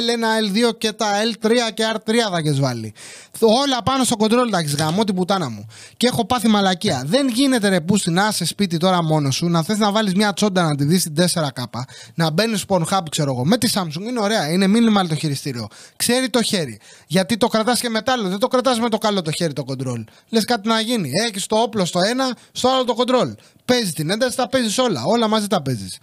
L1, 0.00 0.68
L2 0.70 0.78
και 0.78 0.92
τα 0.92 1.06
L3 1.32 1.50
και 1.74 1.84
R3 1.94 2.12
θα 2.30 2.38
έχεις 2.38 2.60
βάλει. 2.60 2.94
Όλα 3.40 3.82
πάνω 3.82 4.04
στο 4.04 4.16
control 4.18 4.48
τα 4.50 4.58
έχεις 4.58 4.74
γαμώ 4.74 5.04
την 5.04 5.14
πουτάνα 5.14 5.50
μου. 5.50 5.66
Και 5.96 6.06
έχω 6.06 6.26
πάθει 6.26 6.48
μαλακία. 6.48 7.02
Δεν 7.06 7.28
γίνεται 7.28 7.68
ρε 7.68 7.80
που 7.80 7.96
να 8.04 8.28
είσαι 8.30 8.44
σπίτι 8.44 8.76
τώρα 8.76 9.02
μόνος 9.02 9.34
σου, 9.34 9.48
να 9.48 9.62
θες 9.62 9.78
να 9.78 9.90
βάλεις 9.90 10.14
μια 10.14 10.32
τσόντα 10.32 10.62
να 10.62 10.74
τη 10.74 10.84
δεις 10.84 11.00
στην 11.00 11.14
4K, 11.14 11.80
να 12.14 12.30
μπαίνεις 12.30 12.64
Pornhub, 12.68 13.02
ξέρω 13.10 13.32
εγώ. 13.32 13.44
Με 13.44 13.58
τη 13.58 13.70
Samsung 13.74 14.00
είναι 14.08 14.20
ωραία, 14.20 14.50
είναι 14.50 14.66
minimal 14.66 15.08
το 15.08 15.14
χειριστήριο. 15.14 15.68
Ξέρει 15.96 16.28
το 16.28 16.42
χέρι. 16.42 16.80
Γιατί 17.06 17.36
το 17.36 17.46
κρατάς 17.46 17.80
και 17.80 17.88
μετάλλο, 17.88 18.28
δεν 18.28 18.38
το 18.38 18.48
κρατάς 18.48 18.80
με 18.80 18.88
το 18.88 18.98
καλό 18.98 19.22
το 19.22 19.30
χέρι 19.30 19.52
το 19.52 19.64
control. 19.66 20.04
Λες 20.28 20.44
κάτι 20.44 20.68
να 20.68 20.80
γίνει. 20.80 21.10
Έχεις 21.28 21.46
το 21.46 21.56
όπλο 21.56 21.84
στο 21.84 22.00
ένα, 22.08 22.36
στο 22.52 22.68
άλλο 22.68 22.84
το 22.84 22.94
control. 22.98 23.34
Παίζει 23.64 23.92
την 23.92 24.10
ένταση, 24.10 24.36
τα 24.36 24.48
παίζεις 24.48 24.78
όλα. 24.78 25.02
Όλα 25.04 25.28
μαζί 25.28 25.46
τα 25.46 25.62
παίζεις. 25.62 25.98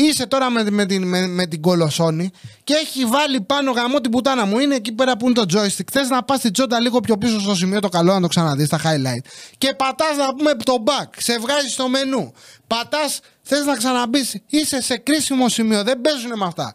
Είσαι 0.00 0.26
τώρα 0.26 0.50
με, 0.50 0.70
με, 0.70 0.86
την, 0.86 1.08
με, 1.08 1.26
με 1.26 1.46
την 1.46 1.60
κολοσόνη 1.60 2.30
και 2.64 2.74
έχει 2.74 3.04
βάλει 3.04 3.40
πάνω 3.40 3.70
γαμό 3.70 4.00
την 4.00 4.10
πουτάνα 4.10 4.44
μου. 4.44 4.58
Είναι 4.58 4.74
εκεί 4.74 4.92
πέρα 4.92 5.16
που 5.16 5.26
είναι 5.26 5.44
το 5.44 5.58
joystick. 5.58 5.88
Θες 5.92 6.08
να 6.08 6.22
πας 6.22 6.40
την 6.40 6.52
τσόντα 6.52 6.80
λίγο 6.80 7.00
πιο 7.00 7.18
πίσω 7.18 7.40
στο 7.40 7.54
σημείο 7.54 7.80
το 7.80 7.88
καλό 7.88 8.12
να 8.12 8.20
το 8.20 8.26
ξαναδείς 8.26 8.66
στα 8.66 8.80
highlight. 8.84 9.24
Και 9.58 9.74
πατάς 9.74 10.16
να 10.16 10.34
πούμε 10.34 10.54
το 10.54 10.84
back. 10.86 11.08
Σε 11.16 11.38
βγάζεις 11.38 11.72
στο 11.72 11.88
μενού. 11.88 12.32
Πατάς, 12.66 13.20
θες 13.42 13.64
να 13.64 13.76
ξαναμπεί. 13.76 14.30
Είσαι 14.46 14.82
σε 14.82 14.96
κρίσιμο 14.96 15.48
σημείο. 15.48 15.82
Δεν 15.82 16.00
παίζουν 16.00 16.32
με 16.36 16.44
αυτά. 16.44 16.74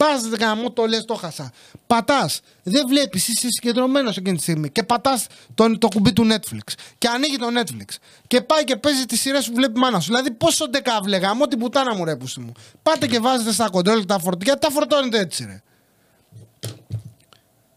Πας 0.00 0.22
γαμό 0.40 0.70
το 0.70 0.86
λες, 0.86 1.04
το 1.04 1.14
χάσα. 1.14 1.52
Πατάς. 1.86 2.40
Δεν 2.62 2.86
βλέπεις, 2.88 3.28
είσαι 3.28 3.46
συγκεντρωμένος 3.50 4.16
εκείνη 4.16 4.36
τη 4.36 4.42
στιγμή. 4.42 4.70
Και 4.70 4.82
πατάς 4.82 5.26
το, 5.54 5.78
το 5.78 5.88
κουμπί 5.88 6.12
του 6.12 6.26
Netflix. 6.30 6.72
Και 6.98 7.08
ανοίγει 7.08 7.36
το 7.36 7.46
Netflix. 7.58 7.96
Και 8.26 8.40
πάει 8.40 8.64
και 8.64 8.76
παίζει 8.76 9.06
τι 9.06 9.16
σειρέ 9.16 9.38
που 9.38 9.52
βλέπει 9.54 9.78
η 9.78 9.80
μάνα 9.80 10.00
σου. 10.00 10.06
Δηλαδή, 10.06 10.30
πόσο 10.30 10.68
ντεκάβλε 10.68 11.16
γαμό 11.16 11.46
την 11.46 11.58
πουτάνα 11.58 11.94
μου 11.94 12.04
ρε 12.04 12.16
πούστη 12.16 12.40
μου. 12.40 12.52
Πάτε 12.82 13.06
και 13.06 13.18
βάζετε 13.18 13.52
στα 13.52 13.70
κοντρόλ 13.70 14.04
τα 14.06 14.18
φορτικά. 14.18 14.58
Τα 14.58 14.70
φορτώνετε 14.70 15.18
έτσι, 15.18 15.44
ρε. 15.44 15.62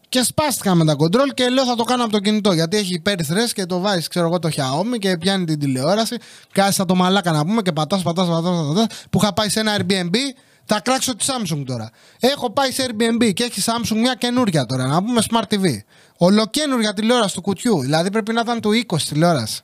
Και 0.08 0.22
σπάστηκα 0.22 0.74
με 0.74 0.84
τα 0.84 0.94
κοντρόλ 0.94 1.30
και 1.30 1.48
λέω 1.48 1.64
θα 1.64 1.74
το 1.74 1.84
κάνω 1.84 2.02
από 2.02 2.12
το 2.12 2.18
κινητό. 2.18 2.52
Γιατί 2.52 2.76
έχει 2.76 2.94
υπέρυθρες 2.94 3.52
και 3.52 3.66
το 3.66 3.78
βάζεις, 3.78 4.08
ξέρω 4.08 4.26
εγώ, 4.26 4.38
το 4.38 4.48
Xiaomi 4.56 4.98
και 4.98 5.18
πιάνει 5.18 5.44
την 5.44 5.58
τηλεόραση. 5.58 6.16
Κάθεσαι 6.52 6.84
το 6.84 6.94
μαλάκα 6.94 7.32
να 7.32 7.44
πούμε 7.44 7.62
και 7.62 7.72
πατάς, 7.72 8.02
πατάς, 8.02 8.28
πατάς, 8.28 8.66
πατάς. 8.66 8.86
Που 9.10 9.18
είχα 9.22 9.32
πάει 9.32 9.48
σε 9.48 9.60
ένα 9.60 9.76
Airbnb 9.78 10.14
θα 10.66 10.80
κράξω 10.80 11.16
τη 11.16 11.24
Samsung 11.28 11.62
τώρα. 11.66 11.90
Έχω 12.20 12.50
πάει 12.50 12.70
σε 12.70 12.86
Airbnb 12.88 13.32
και 13.32 13.44
έχει 13.44 13.62
Samsung 13.64 13.96
μια 13.96 14.14
καινούρια 14.14 14.66
τώρα, 14.66 14.86
να 14.86 15.02
πούμε 15.02 15.22
Smart 15.30 15.54
TV. 15.54 15.66
Ολοκένουργια 16.16 16.94
τηλεόραση 16.94 17.34
του 17.34 17.40
κουτιού. 17.40 17.80
Δηλαδή 17.80 18.10
πρέπει 18.10 18.32
να 18.32 18.40
ήταν 18.40 18.60
του 18.60 18.70
20 18.86 18.96
τηλεόραση. 19.08 19.62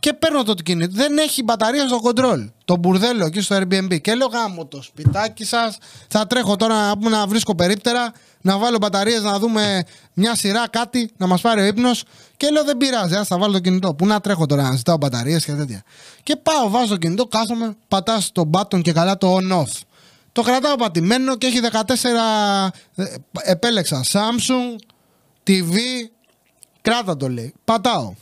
Και 0.00 0.12
παίρνω 0.12 0.42
το 0.42 0.54
κινητό. 0.54 0.92
Δεν 0.94 1.18
έχει 1.18 1.42
μπαταρία 1.42 1.86
στο 1.86 2.00
control. 2.04 2.50
Το 2.64 2.76
μπουρδέλο 2.76 3.24
εκεί 3.26 3.40
στο 3.40 3.56
Airbnb. 3.56 4.00
Και 4.00 4.14
λέω 4.14 4.26
γάμο 4.26 4.66
το 4.66 4.82
σπιτάκι 4.82 5.44
σας. 5.44 5.78
Θα 6.08 6.26
τρέχω 6.26 6.56
τώρα 6.56 6.86
να, 6.86 6.98
πούμε, 6.98 7.10
να 7.10 7.26
βρίσκω 7.26 7.54
περίπτερα, 7.54 8.12
να 8.40 8.58
βάλω 8.58 8.76
μπαταρίες, 8.76 9.22
να 9.22 9.38
δούμε 9.38 9.84
μια 10.12 10.34
σειρά, 10.34 10.68
κάτι, 10.68 11.10
να 11.16 11.26
μας 11.26 11.40
πάρει 11.40 11.60
ο 11.60 11.64
ύπνος. 11.64 12.04
Και 12.36 12.48
λέω 12.50 12.64
δεν 12.64 12.76
πειράζει, 12.76 13.14
ας 13.14 13.26
θα 13.26 13.38
βάλω 13.38 13.52
το 13.52 13.58
κινητό. 13.58 13.94
Πού 13.94 14.06
να 14.06 14.20
τρέχω 14.20 14.46
τώρα 14.46 14.62
να 14.62 14.76
ζητάω 14.76 14.96
μπαταρίες 14.96 15.44
και 15.44 15.52
τέτοια. 15.52 15.82
Και 16.22 16.36
πάω, 16.36 16.70
βάζω 16.70 16.86
το 16.86 16.96
κινητό, 16.96 17.26
κάθομαι, 17.26 17.76
πατάς 17.88 18.32
το 18.32 18.50
button 18.52 18.82
και 18.82 18.92
καλά 18.92 19.18
το 19.18 19.36
on-off. 19.36 19.91
Το 20.32 20.42
κρατάω 20.42 20.76
πατημένο 20.76 21.36
και 21.36 21.46
έχει 21.46 21.60
14. 21.72 22.70
ε, 22.94 23.04
Επέλεξα 23.32 24.04
Samsung, 24.12 24.80
TV. 25.46 25.76
Κράτα 26.80 27.16
το 27.16 27.28
λέει. 27.28 27.54
Πατάω. 27.64 28.14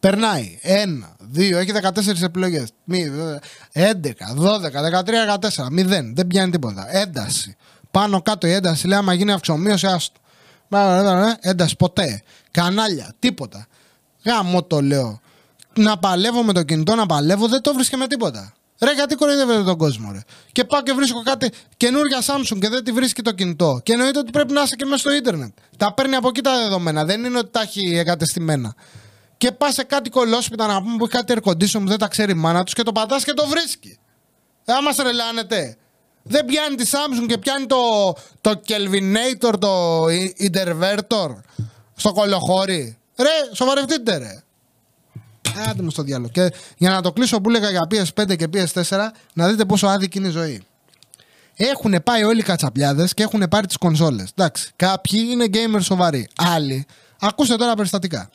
Περνάει. 0.00 0.58
Ένα, 0.62 1.16
δύο, 1.18 1.58
έχει 1.58 1.72
14 1.82 2.22
επιλογές. 2.22 2.68
11, 2.88 2.94
12, 4.36 4.80
13, 4.80 5.26
14. 5.26 5.66
0. 5.70 6.12
Δεν 6.14 6.26
πιάνει 6.26 6.50
τίποτα. 6.50 6.96
Ένταση. 6.96 7.56
Πάνω 7.90 8.22
κάτω 8.22 8.46
η 8.46 8.52
ένταση 8.52 8.86
λέει: 8.86 8.98
Άμα 8.98 9.12
γίνει 9.14 9.32
αυξομοίωση, 9.32 9.86
άστο. 9.86 10.20
Ένταση 11.40 11.76
ποτέ. 11.76 12.22
Κανάλια. 12.50 13.14
Τίποτα. 13.18 13.66
Γάμο 14.24 14.62
το 14.62 14.80
λέω. 14.80 15.20
Να 15.76 15.98
παλεύω 15.98 16.42
με 16.42 16.52
το 16.52 16.62
κινητό, 16.62 16.94
να 16.94 17.06
παλεύω, 17.06 17.48
δεν 17.48 17.60
το 17.60 17.74
βρίσκε 17.74 17.96
με 17.96 18.06
τίποτα. 18.06 18.52
Ρε, 18.80 18.92
γιατί 18.92 19.14
κοροϊδεύετε 19.14 19.62
τον 19.62 19.76
κόσμο, 19.76 20.12
ρε. 20.12 20.20
Και 20.52 20.64
πάω 20.64 20.82
και 20.82 20.92
βρίσκω 20.92 21.22
κάτι 21.22 21.50
καινούργια 21.76 22.20
Samsung 22.20 22.58
και 22.60 22.68
δεν 22.68 22.84
τη 22.84 22.92
βρίσκει 22.92 23.22
το 23.22 23.32
κινητό. 23.32 23.80
Και 23.82 23.92
εννοείται 23.92 24.18
ότι 24.18 24.30
πρέπει 24.30 24.52
να 24.52 24.62
είσαι 24.62 24.76
και 24.76 24.84
μέσα 24.84 24.98
στο 24.98 25.12
ίντερνετ. 25.12 25.52
Τα 25.76 25.94
παίρνει 25.94 26.14
από 26.14 26.28
εκεί 26.28 26.40
τα 26.40 26.58
δεδομένα. 26.62 27.04
Δεν 27.04 27.24
είναι 27.24 27.38
ότι 27.38 27.50
τα 27.50 27.60
έχει 27.60 27.96
εγκατεστημένα. 27.96 28.74
Και 29.36 29.52
πας 29.52 29.74
σε 29.74 29.82
κάτι 29.82 30.10
κολόσπιτα 30.10 30.66
να 30.66 30.82
πούμε 30.82 30.96
που 30.96 31.04
έχει 31.04 31.24
κάτι 31.24 31.34
air 31.36 31.48
condition 31.48 31.80
που 31.80 31.86
δεν 31.88 31.98
τα 31.98 32.08
ξέρει 32.08 32.32
η 32.32 32.34
μάνα 32.34 32.64
τους 32.64 32.74
και 32.74 32.82
το 32.82 32.92
πατάς 32.92 33.24
και 33.24 33.32
το 33.32 33.46
βρίσκει. 33.46 33.98
Δεν 34.64 34.76
μα 34.82 35.02
ρελάνετε. 35.04 35.76
Δεν 36.22 36.44
πιάνει 36.44 36.74
τη 36.76 36.90
Samsung 36.92 37.26
και 37.26 37.38
πιάνει 37.38 37.66
το, 37.66 38.12
το 38.40 38.60
Kelvinator, 38.68 39.54
το 39.58 40.04
Intervertor 40.50 41.34
στο 41.96 42.12
κολοχώρι. 42.12 42.98
Ρε, 43.16 43.54
σοβαρευτείτε 43.54 44.16
ρε. 44.16 44.42
Άντε 45.68 45.82
μου 45.82 45.90
στο 45.90 46.02
διάλογο. 46.02 46.30
Και 46.32 46.52
για 46.76 46.90
να 46.90 47.00
το 47.00 47.12
κλείσω 47.12 47.40
που 47.40 47.50
έλεγα 47.50 47.70
για 47.70 47.86
PS5 47.90 48.36
και 48.36 48.48
PS4, 48.52 48.98
να 49.32 49.48
δείτε 49.48 49.64
πόσο 49.64 49.86
άδικη 49.86 50.18
είναι 50.18 50.28
η 50.28 50.30
ζωή. 50.30 50.62
Έχουν 51.56 52.02
πάει 52.04 52.24
όλοι 52.24 52.40
οι 52.40 52.42
κατσαπλιάδες 52.42 53.14
και 53.14 53.22
έχουν 53.22 53.48
πάρει 53.50 53.66
τις 53.66 53.76
κονσόλες. 53.76 54.30
Εντάξει. 54.36 54.70
Κάποιοι 54.76 55.28
είναι 55.30 55.46
gamers 55.52 55.82
σοβαροί. 55.82 56.28
Άλλοι. 56.36 56.86
Ακούστε 57.20 57.56
τώρα 57.56 57.74
περιστατικά. 57.74 58.30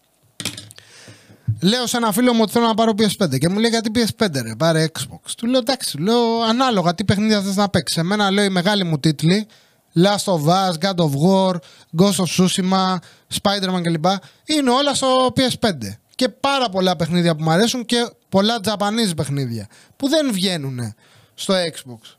Λέω 1.61 1.87
σε 1.87 1.97
ένα 1.97 2.11
φίλο 2.11 2.33
μου 2.33 2.39
ότι 2.41 2.51
θέλω 2.51 2.65
να 2.65 2.73
πάρω 2.73 2.93
PS5 2.97 3.37
και 3.37 3.49
μου 3.49 3.59
λέει 3.59 3.69
γιατί 3.69 3.91
PS5 3.95 4.41
ρε, 4.41 4.55
πάρε 4.55 4.85
Xbox. 4.93 5.31
Του 5.37 5.47
λέω 5.47 5.59
εντάξει, 5.59 5.97
λέω 5.97 6.41
ανάλογα 6.49 6.95
τι 6.95 7.03
παιχνίδια 7.03 7.41
θες 7.41 7.55
να 7.55 7.69
παίξεις. 7.69 7.97
Εμένα 7.97 8.31
λέω 8.31 8.43
οι 8.43 8.49
μεγάλοι 8.49 8.83
μου 8.83 8.99
τίτλοι, 8.99 9.47
Last 9.95 10.33
of 10.33 10.45
Us, 10.47 10.73
God 10.79 10.95
of 10.95 11.11
War, 11.25 11.55
Ghost 11.97 12.23
of 12.23 12.27
Tsushima, 12.37 12.95
Spider-Man 13.41 13.81
κλπ. 13.83 14.05
Είναι 14.45 14.69
όλα 14.69 14.93
στο 14.93 15.33
PS5 15.35 15.71
και 16.15 16.29
πάρα 16.29 16.69
πολλά 16.69 16.95
παιχνίδια 16.95 17.35
που 17.35 17.43
μου 17.43 17.51
αρέσουν 17.51 17.85
και 17.85 18.09
πολλά 18.29 18.59
Japanese 18.63 19.15
παιχνίδια 19.15 19.67
που 19.95 20.07
δεν 20.07 20.31
βγαίνουν 20.31 20.93
στο 21.33 21.53
Xbox. 21.53 22.15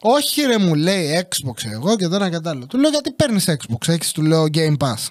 Όχι 0.00 0.42
ρε 0.42 0.58
μου 0.58 0.74
λέει 0.74 1.26
Xbox 1.28 1.70
εγώ 1.72 1.96
και 1.96 2.08
τώρα 2.08 2.30
και 2.30 2.38
άλλο. 2.44 2.66
Του 2.66 2.78
λέω 2.78 2.90
γιατί 2.90 3.12
παίρνεις 3.12 3.48
Xbox, 3.48 3.88
έχεις 3.88 4.12
του 4.12 4.22
λέω 4.22 4.44
Game 4.54 4.76
Pass. 4.76 5.06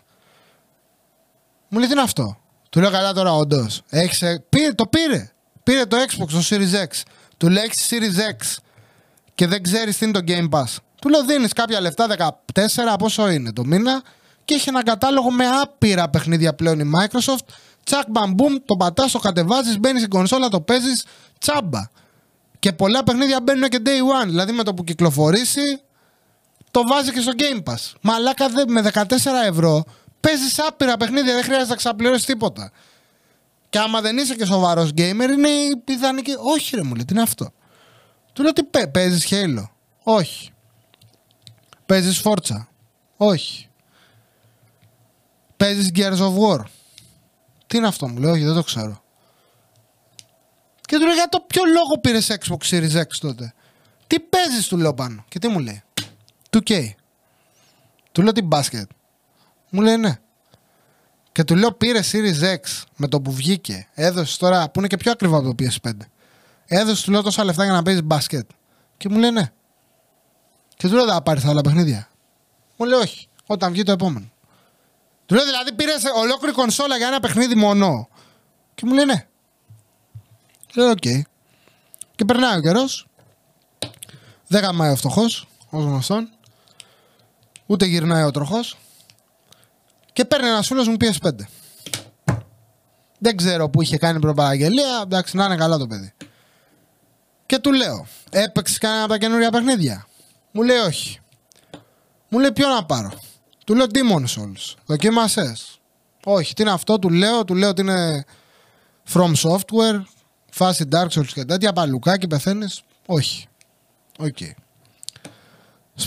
Μου 1.68 1.78
λέει 1.78 1.88
τι 1.88 1.94
είναι 1.94 2.02
αυτό; 2.02 2.38
Του 2.70 2.80
λέω 2.80 2.92
καλά 2.92 3.14
τώρα 3.14 3.34
όντως. 3.34 3.82
Πήρε, 4.50 4.74
το 4.74 4.88
πήρε. 4.88 5.32
Πήρε 5.64 5.86
το 5.86 5.98
Xbox, 5.98 6.28
το 6.28 6.42
Series 6.50 6.74
X. 6.74 7.02
Του 7.38 7.50
λέει 7.50 7.64
έχεις 7.64 7.90
Series 7.90 8.20
X 8.32 8.58
και 9.36 9.48
δεν 9.48 9.64
ξέρεις 9.64 9.98
τι 9.98 10.06
είναι 10.06 10.14
το 10.14 10.24
Game 10.28 10.50
Pass. 10.50 10.76
Του 11.02 11.10
λέω 11.10 11.26
δίνεις 11.26 11.54
κάποια 11.54 11.82
λεφτά, 11.82 12.08
14 12.54 12.96
πόσο 13.00 13.30
είναι 13.30 13.54
το 13.54 13.66
μήνα 13.66 14.04
και 14.50 14.56
έχει 14.56 14.70
ένα 14.70 14.84
κατάλογο 14.84 15.32
με 15.32 15.46
άπειρα 15.62 16.10
παιχνίδια 16.10 16.56
πλέον 16.56 16.80
η 16.80 16.92
Microsoft. 16.96 17.46
Τσακ 17.84 18.10
μπαμπούμ, 18.10 18.56
το 18.66 18.78
πατάς, 18.78 19.12
το 19.12 19.20
κατεβάζεις, 19.20 19.80
μπαίνεις 19.80 20.00
στην 20.00 20.10
κονσόλα, 20.10 20.48
το 20.50 20.62
παίζεις, 20.62 21.06
τσάμπα. 21.40 21.80
Και 22.60 22.74
πολλά 22.74 23.04
παιχνίδια 23.04 23.42
μπαίνουν 23.42 23.70
και 23.70 23.82
day 23.86 24.24
one. 24.24 24.26
Δηλαδή 24.26 24.52
με 24.52 24.64
το 24.64 24.74
που 24.74 24.84
κυκλοφορήσει, 24.84 25.82
το 26.72 26.88
βάζει 26.88 27.12
και 27.12 27.20
στο 27.22 27.32
Game 27.38 27.64
Pass. 27.64 27.94
Μαλάκα 28.02 28.46
με 28.68 28.82
14 28.94 29.04
ευρώ 29.46 29.84
παίζεις 30.20 30.60
άπειρα 30.60 30.98
παιχνίδια, 30.98 31.34
δεν 31.34 31.44
χρειάζεται 31.44 31.70
να 31.70 31.76
ξαπληρώσεις 31.76 32.26
τίποτα. 32.26 32.72
Και 33.70 33.80
άμα 33.80 34.02
δεν 34.02 34.18
είσαι 34.18 34.36
και 34.36 34.46
σοβαρός 34.46 34.90
gamer, 34.90 35.30
είναι 35.32 35.50
η 35.50 35.84
ιδανική. 35.88 36.36
Όχι, 36.38 36.76
ρε 36.76 36.84
μου 36.84 36.96
λέει, 36.96 37.06
τι 37.06 37.14
είναι 37.14 37.22
αυτό; 37.22 37.52
Του 38.34 38.44
λέω 38.44 38.54
τι 38.54 38.64
παίζεις 38.88 39.28
Halo; 39.30 39.70
Όχι. 40.04 40.52
Παίζεις 41.86 42.22
Forza; 42.24 42.68
Όχι. 43.18 43.69
Παίζεις 45.60 45.92
Gears 45.96 46.18
of 46.18 46.34
War. 46.38 46.64
Τι 47.68 47.78
είναι 47.78 47.88
αυτό, 47.88 48.08
μου 48.08 48.18
λέει, 48.18 48.32
Όχι, 48.32 48.44
δεν 48.44 48.54
το 48.54 48.64
ξέρω. 48.64 49.02
Και 50.82 50.96
του 50.96 51.06
λέω 51.06 51.14
για 51.14 51.28
το 51.30 51.40
ποιο 51.48 51.62
λόγο 51.66 52.00
πήρες 52.02 52.38
Xbox 52.40 52.70
Series 52.70 53.02
X 53.02 53.08
τότε; 53.20 53.54
Τι 54.08 54.20
παίζεις, 54.20 54.68
του 54.68 54.78
λέω 54.78 54.94
πάνω. 54.94 55.26
Και 55.28 55.40
τι 55.40 55.48
μου 55.48 55.60
λέει; 55.60 55.84
2K. 56.50 56.90
Του 58.12 58.22
λέω 58.22 58.32
τι 58.32 58.42
μπάσκετ. 58.42 58.90
Μου 59.70 59.82
λέει 59.82 59.98
ναι. 59.98 60.20
Και 61.32 61.44
του 61.44 61.56
λέω 61.56 61.72
πήρε 61.72 62.00
Series 62.12 62.42
X 62.44 62.84
με 62.96 63.08
το 63.08 63.22
που 63.22 63.32
βγήκε. 63.32 63.88
Έδωσες 63.94 64.38
τώρα 64.38 64.70
που 64.70 64.80
είναι 64.80 64.88
και 64.88 64.98
πιο 64.98 65.12
ακριβό 65.12 65.38
από 65.38 65.54
το 65.54 65.64
PS5. 65.64 65.92
Έδωσες 66.66 67.04
του 67.04 67.12
λέω 67.12 67.22
τόσα 67.22 67.44
λεφτά 67.44 67.64
για 67.64 67.74
να 67.74 67.84
παίζεις 67.84 68.04
μπάσκετ. 68.04 68.50
Και 68.98 69.10
μου 69.10 69.18
λέει 69.18 69.32
ναι. 69.32 69.52
Και 70.76 70.88
του 70.88 70.94
λέω 70.94 71.08
θα 71.08 71.22
πάρεις 71.22 71.46
άλλα 71.46 71.62
παιχνίδια. 71.62 72.10
Μου 72.78 72.86
λέει 72.86 73.00
όχι. 73.00 73.28
Όταν 73.46 73.72
βγει 73.72 73.84
το 73.84 73.92
επόμενο. 73.92 74.32
Του 75.30 75.36
λέω 75.36 75.46
δηλαδή 75.46 75.74
πήρες 75.74 76.04
ολόκληρη 76.16 76.54
κονσόλα 76.54 76.98
για 76.98 77.08
ένα 77.08 77.20
παιχνίδι 77.20 77.56
μόνο. 77.56 78.10
Και 78.76 78.86
μου 78.86 78.94
λέει 78.94 79.06
ναι. 79.06 79.28
Λέω 80.74 80.90
οκ. 80.90 80.98
Okay. 81.04 81.22
Και 82.16 82.26
περνάει 82.26 82.58
ο 82.58 82.62
καιρός. 82.62 83.08
Δεν 84.48 84.62
γαμάει 84.62 84.92
ο 84.92 84.96
φτωχός, 84.96 85.48
ως 85.70 85.80
γνωστόν. 85.80 86.30
Ούτε 87.66 87.86
γυρνάει 87.86 88.24
ο 88.24 88.32
τροχός. 88.32 88.78
Και 90.14 90.26
παίρνει 90.26 90.48
ένας 90.48 90.68
φίλος 90.68 90.88
μου 90.88 90.96
PS5. 91.00 91.30
Δεν 93.18 93.38
ξέρω 93.38 93.70
που 93.70 93.82
είχε 93.82 93.98
κάνει 93.98 94.20
προπαραγγελία. 94.20 95.00
Εντάξει, 95.04 95.36
να 95.38 95.46
είναι 95.46 95.56
καλά 95.56 95.78
το 95.78 95.88
παιδί. 95.88 96.14
Και 97.46 97.58
του 97.58 97.72
λέω, 97.72 98.08
έπαιξες 98.30 98.78
κανένα 98.78 99.04
από 99.04 99.12
τα 99.12 99.18
καινούργια 99.18 99.50
παιχνίδια; 99.50 100.08
Μου 100.52 100.62
λέει 100.62 100.78
όχι. 100.78 101.20
Μου 102.30 102.40
λέει 102.40 102.52
ποιο 102.52 102.68
να 102.68 102.86
πάρω; 102.86 103.12
Του 103.70 103.76
λέω 103.76 103.86
Demon 103.94 104.24
Souls. 104.24 104.76
Δοκίμασες. 104.86 105.80
Όχι, 106.24 106.54
τι 106.54 106.62
είναι 106.62 106.72
αυτό, 106.72 107.00
του 107.00 107.10
λέω, 107.10 107.44
του 107.46 107.56
λέω 107.56 107.70
ότι 107.70 107.82
είναι 107.82 108.26
From 109.14 109.34
Software, 109.36 110.02
φάση 110.52 110.88
Dark 110.92 111.08
Souls 111.08 111.28
και 111.34 111.46
τέτοια, 111.46 111.74
παλουκάκι, 111.74 112.28
πεθαίνεις. 112.28 112.82
Όχι. 113.06 113.48
Οκέι. 114.20 114.38
Okay. 114.40 114.52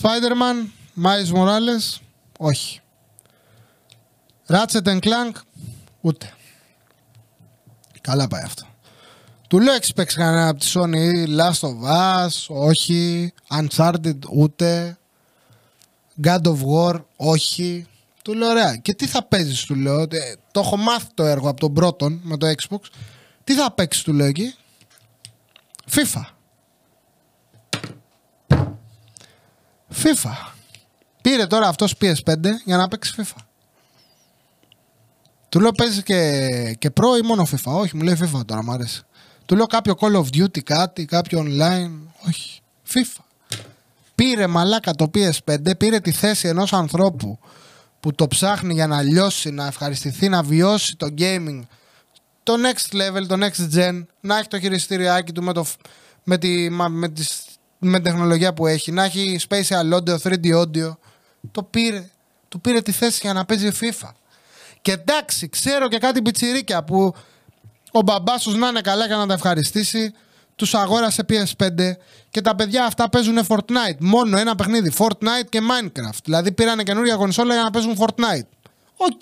Spider-Man, 0.00 0.68
Miles 1.04 1.34
Morales, 1.34 2.00
όχι. 2.38 2.80
Ratchet 4.48 4.84
and 4.84 4.98
Clank, 4.98 5.32
ούτε. 6.00 6.34
Καλά 8.00 8.28
πάει 8.28 8.42
αυτό. 8.42 8.66
Του 9.48 9.60
λέω 9.60 9.74
έχεις 9.74 9.92
παίξει 9.92 10.16
κανένα 10.16 10.48
από 10.48 10.60
τη 10.60 10.72
Sony 10.74 11.28
Last 11.40 11.68
of 11.68 11.74
Us, 12.26 12.46
όχι. 12.48 13.32
Uncharted 13.48 14.18
ούτε. 14.32 14.96
God 16.22 16.42
of 16.42 16.56
War, 16.74 17.04
όχι. 17.16 17.86
Του 18.22 18.34
λέω 18.34 18.48
ωραία. 18.48 18.76
Και 18.76 18.94
τι 18.94 19.06
θα 19.06 19.22
παίζεις 19.22 19.64
του 19.64 19.74
λέω. 19.74 20.00
Ε, 20.00 20.08
Το 20.50 20.60
έχω 20.60 20.76
μάθει 20.76 21.06
το 21.14 21.24
έργο 21.24 21.48
από 21.48 21.60
τον 21.60 21.72
πρώτο 21.72 22.20
με 22.22 22.36
το 22.36 22.46
Xbox. 22.46 22.80
Τι 23.44 23.54
θα 23.54 23.72
παίξεις 23.72 24.02
του 24.02 24.12
λέω 24.12 24.26
εκεί. 24.26 24.54
FIFA. 25.90 26.24
FIFA. 30.02 30.52
Πήρε 31.22 31.46
τώρα 31.46 31.68
αυτός 31.68 31.94
PS5 32.00 32.36
για 32.64 32.76
να 32.76 32.88
παίξει 32.88 33.14
FIFA. 33.16 33.40
Του 35.48 35.60
λέω 35.60 35.72
παίζεις 35.72 36.02
και, 36.02 36.76
και 36.78 36.92
Pro 36.94 37.22
ή 37.22 37.26
μόνο 37.26 37.46
FIFA; 37.50 37.72
Όχι, 37.72 37.96
μου 37.96 38.02
λέει 38.02 38.16
FIFA 38.20 38.46
τώρα, 38.46 38.64
μου 38.64 38.72
αρέσει. 38.72 39.02
Του 39.46 39.56
λέω 39.56 39.66
κάποιο 39.66 39.94
Call 40.00 40.14
of 40.14 40.26
Duty, 40.36 40.60
κάτι, 40.62 41.04
κάποιο 41.04 41.44
online; 41.46 41.90
Όχι. 42.28 42.60
FIFA. 42.92 43.20
Πήρε 44.22 44.46
μαλάκα 44.46 44.92
το 44.94 45.10
PS5, 45.14 45.78
πήρε 45.78 46.00
τη 46.00 46.10
θέση 46.12 46.48
ενός 46.48 46.72
ανθρώπου 46.72 47.38
που 48.00 48.14
το 48.14 48.28
ψάχνει 48.28 48.72
για 48.74 48.86
να 48.86 49.02
λιώσει, 49.02 49.50
να 49.50 49.66
ευχαριστηθεί, 49.66 50.28
να 50.28 50.42
βιώσει 50.42 50.96
το 50.96 51.06
gaming 51.18 51.60
το 52.42 52.54
next 52.54 52.94
level, 52.96 53.26
το 53.26 53.36
next 53.40 53.74
gen, 53.76 54.04
να 54.20 54.38
έχει 54.38 54.48
το 54.48 54.58
χειριστήριάκι 54.60 55.32
του 55.32 55.42
με, 55.42 55.52
το, 55.52 55.64
φ- 55.64 55.80
με, 56.24 56.38
τη, 56.38 56.70
μα- 56.70 56.88
με, 56.88 57.08
τις- 57.08 57.42
με 57.78 57.92
την 57.92 58.02
τεχνολογία 58.02 58.54
που 58.54 58.66
έχει, 58.66 58.92
να 58.92 59.04
έχει 59.04 59.38
spatial 59.48 59.94
audio, 59.98 60.16
3D 60.22 60.54
audio. 60.62 60.96
Το 61.50 61.62
πήρε. 61.62 62.10
Του 62.48 62.60
πήρε 62.60 62.80
τη 62.82 62.92
θέση 62.92 63.18
για 63.22 63.32
να 63.32 63.44
παίζει 63.44 63.70
FIFA. 63.80 64.08
Και 64.82 64.92
εντάξει, 64.92 65.48
ξέρω 65.48 65.88
και 65.88 65.98
κάτι 65.98 66.22
πιτσιρίκια 66.22 66.84
που 66.84 67.14
ο 67.92 68.00
μπαμπάς 68.02 68.42
τους 68.42 68.54
να 68.54 68.68
είναι 68.68 68.80
καλά 68.80 69.06
για 69.06 69.16
να 69.16 69.26
τα 69.26 69.34
ευχαριστήσει, 69.34 70.12
τους 70.62 70.74
αγόρασε 70.74 71.24
PS5 71.28 71.96
και 72.30 72.40
τα 72.40 72.54
παιδιά 72.54 72.84
αυτά 72.84 73.08
παίζουν 73.08 73.46
Fortnite. 73.48 73.96
Μόνο 73.98 74.38
ένα 74.38 74.54
παιχνίδι, 74.54 74.92
Fortnite 74.98 75.48
και 75.48 75.60
Minecraft. 75.60 76.18
Δηλαδή 76.24 76.52
πήρανε 76.52 76.82
καινούργια 76.82 77.16
κονσόλα 77.16 77.54
για 77.54 77.62
να 77.62 77.70
παίζουν 77.70 77.96
Fortnite. 77.98 78.46
Οκέι. 78.96 79.20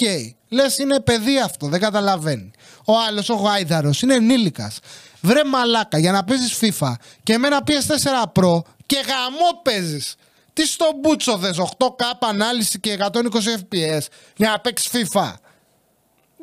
Λες 0.48 0.78
είναι 0.78 1.00
παιδί 1.00 1.38
αυτό, 1.38 1.66
δεν 1.66 1.80
καταλαβαίνει. 1.80 2.50
Ο 2.84 2.92
άλλος, 3.08 3.28
ο 3.28 3.34
γάιδαρος, 3.34 4.02
είναι 4.02 4.14
ενήλικας. 4.14 4.78
Βρε 5.20 5.44
μαλάκα 5.44 5.98
για 5.98 6.12
να 6.12 6.24
παίζεις 6.24 6.58
FIFA 6.60 6.92
και 7.22 7.38
με 7.38 7.46
ένα 7.46 7.62
PS4 7.66 8.22
Pro 8.22 8.60
και 8.86 8.96
γαμώ 9.06 9.60
παίζεις. 9.62 10.14
Τι 10.52 10.66
στο 10.66 10.90
μπούτσο 11.00 11.38
θες, 11.38 11.58
8K 11.58 12.02
ανάλυση 12.20 12.80
και 12.80 12.92
120 12.92 13.56
FPS 13.56 14.02
για 14.36 14.50
να 14.50 14.60
παίξεις 14.60 14.90
FIFA. 14.92 15.32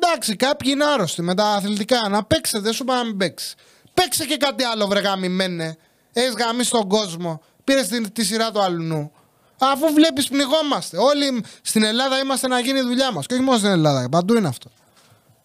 Εντάξει, 0.00 0.36
κάποιοι 0.36 0.70
είναι 0.74 0.84
άρρωστοι 0.84 1.22
με 1.22 1.34
τα 1.34 1.44
αθλητικά. 1.44 2.08
Να 2.08 2.24
παίξετε, 2.24 2.58
δεν 2.62 2.72
σου 2.72 2.82
είπα 2.82 2.94
να 2.94 3.04
μην 3.04 3.16
παίξεις. 3.16 3.54
Παίξε 4.02 4.24
και 4.24 4.36
κάτι 4.36 4.64
άλλο, 4.64 4.86
βρε 4.86 5.00
γαμημένε. 5.00 5.76
Έχεις 6.12 6.34
γαμήσει 6.38 6.70
τον 6.70 6.88
κόσμο. 6.88 7.40
Πήρε 7.64 7.82
τη, 7.82 8.10
τη 8.10 8.24
σειρά 8.24 8.50
του 8.50 8.60
αλλού. 8.60 9.10
Αφού 9.58 9.92
βλέπεις, 9.94 10.28
πνιγόμαστε. 10.28 10.96
Όλοι 10.96 11.44
στην 11.62 11.82
Ελλάδα 11.82 12.18
είμαστε 12.18 12.48
να 12.48 12.60
γίνει 12.60 12.78
η 12.78 12.82
δουλειά 12.82 13.12
μας. 13.12 13.26
Και 13.26 13.34
όχι 13.34 13.42
μόνο 13.42 13.58
στην 13.58 13.70
Ελλάδα, 13.70 14.08
παντού 14.08 14.34
είναι 14.34 14.48
αυτό. 14.48 14.70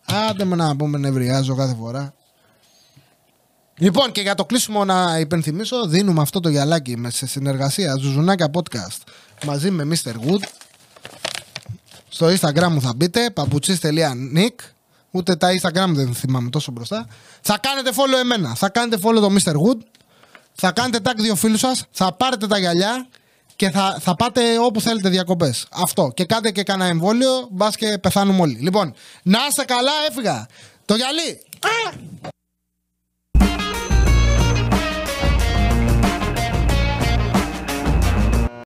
Άντε 0.06 0.43
με 0.43 0.56
να 0.56 0.76
πούμε 0.76 0.97
νευριάζω 0.97 1.56
κάθε 1.56 1.76
φορά. 1.80 2.14
Λοιπόν, 3.78 4.12
και 4.12 4.22
για 4.22 4.36
το 4.36 4.45
κλείσιμο 4.45 4.86
να 4.86 5.20
υπενθυμίσω, 5.20 5.88
δίνουμε 5.88 6.22
αυτό 6.22 6.39
το 6.39 6.49
γυαλάκι 6.49 6.97
με 6.97 7.10
σε 7.10 7.28
συνεργασία 7.28 7.95
Ζουζουνάκια 7.95 8.49
Podcast 8.54 9.01
μαζί 9.45 9.72
με 9.72 9.88
Mr. 9.89 10.12
Wood. 10.12 10.43
Στο 12.10 12.28
Instagram 12.28 12.68
μου 12.72 12.82
θα 12.82 12.93
μπείτε, 12.95 13.30
παπουτσίς.nick. 13.30 14.56
Ούτε 15.16 15.36
τα 15.36 15.47
Instagram 15.61 15.88
δεν 15.88 16.14
θυμάμαι 16.14 16.49
τόσο 16.49 16.72
μπροστά. 16.72 17.07
Θα 17.41 17.57
κάνετε 17.61 17.89
follow 17.95 18.20
εμένα. 18.22 18.55
Θα 18.55 18.70
κάνετε 18.70 19.01
follow 19.03 19.20
το 19.20 19.30
Mr. 19.34 19.51
Wood. 19.51 19.80
Θα 20.53 20.72
κάνετε 20.72 21.09
tag 21.09 21.16
δύο 21.18 21.36
φίλους 21.36 21.59
σας. 21.59 21.86
Θα 21.91 22.14
πάρετε 22.14 22.47
τα 22.47 22.57
γυαλιά 22.57 23.07
και 23.55 23.70
θα, 23.70 23.97
θα 24.01 24.16
πάτε 24.16 24.59
όπου 24.59 24.82
θέλετε 24.82 25.09
διακοπές. 25.09 25.68
Αυτό. 25.72 26.11
Και 26.14 26.26
κάντε 26.26 26.51
και 26.51 26.64
κανένα 26.64 26.89
εμβόλιο, 26.89 27.47
μπας 27.51 27.76
και 27.76 27.97
πεθάνουμε 27.97 28.41
όλοι. 28.41 28.57
Λοιπόν, 28.61 28.93
να 29.24 29.39
είστε 29.49 29.64
καλά, 29.64 29.91
έφυγα. 30.09 30.47
Το 30.86 30.95
γυαλί. 30.95 31.41
Α! 31.59 32.32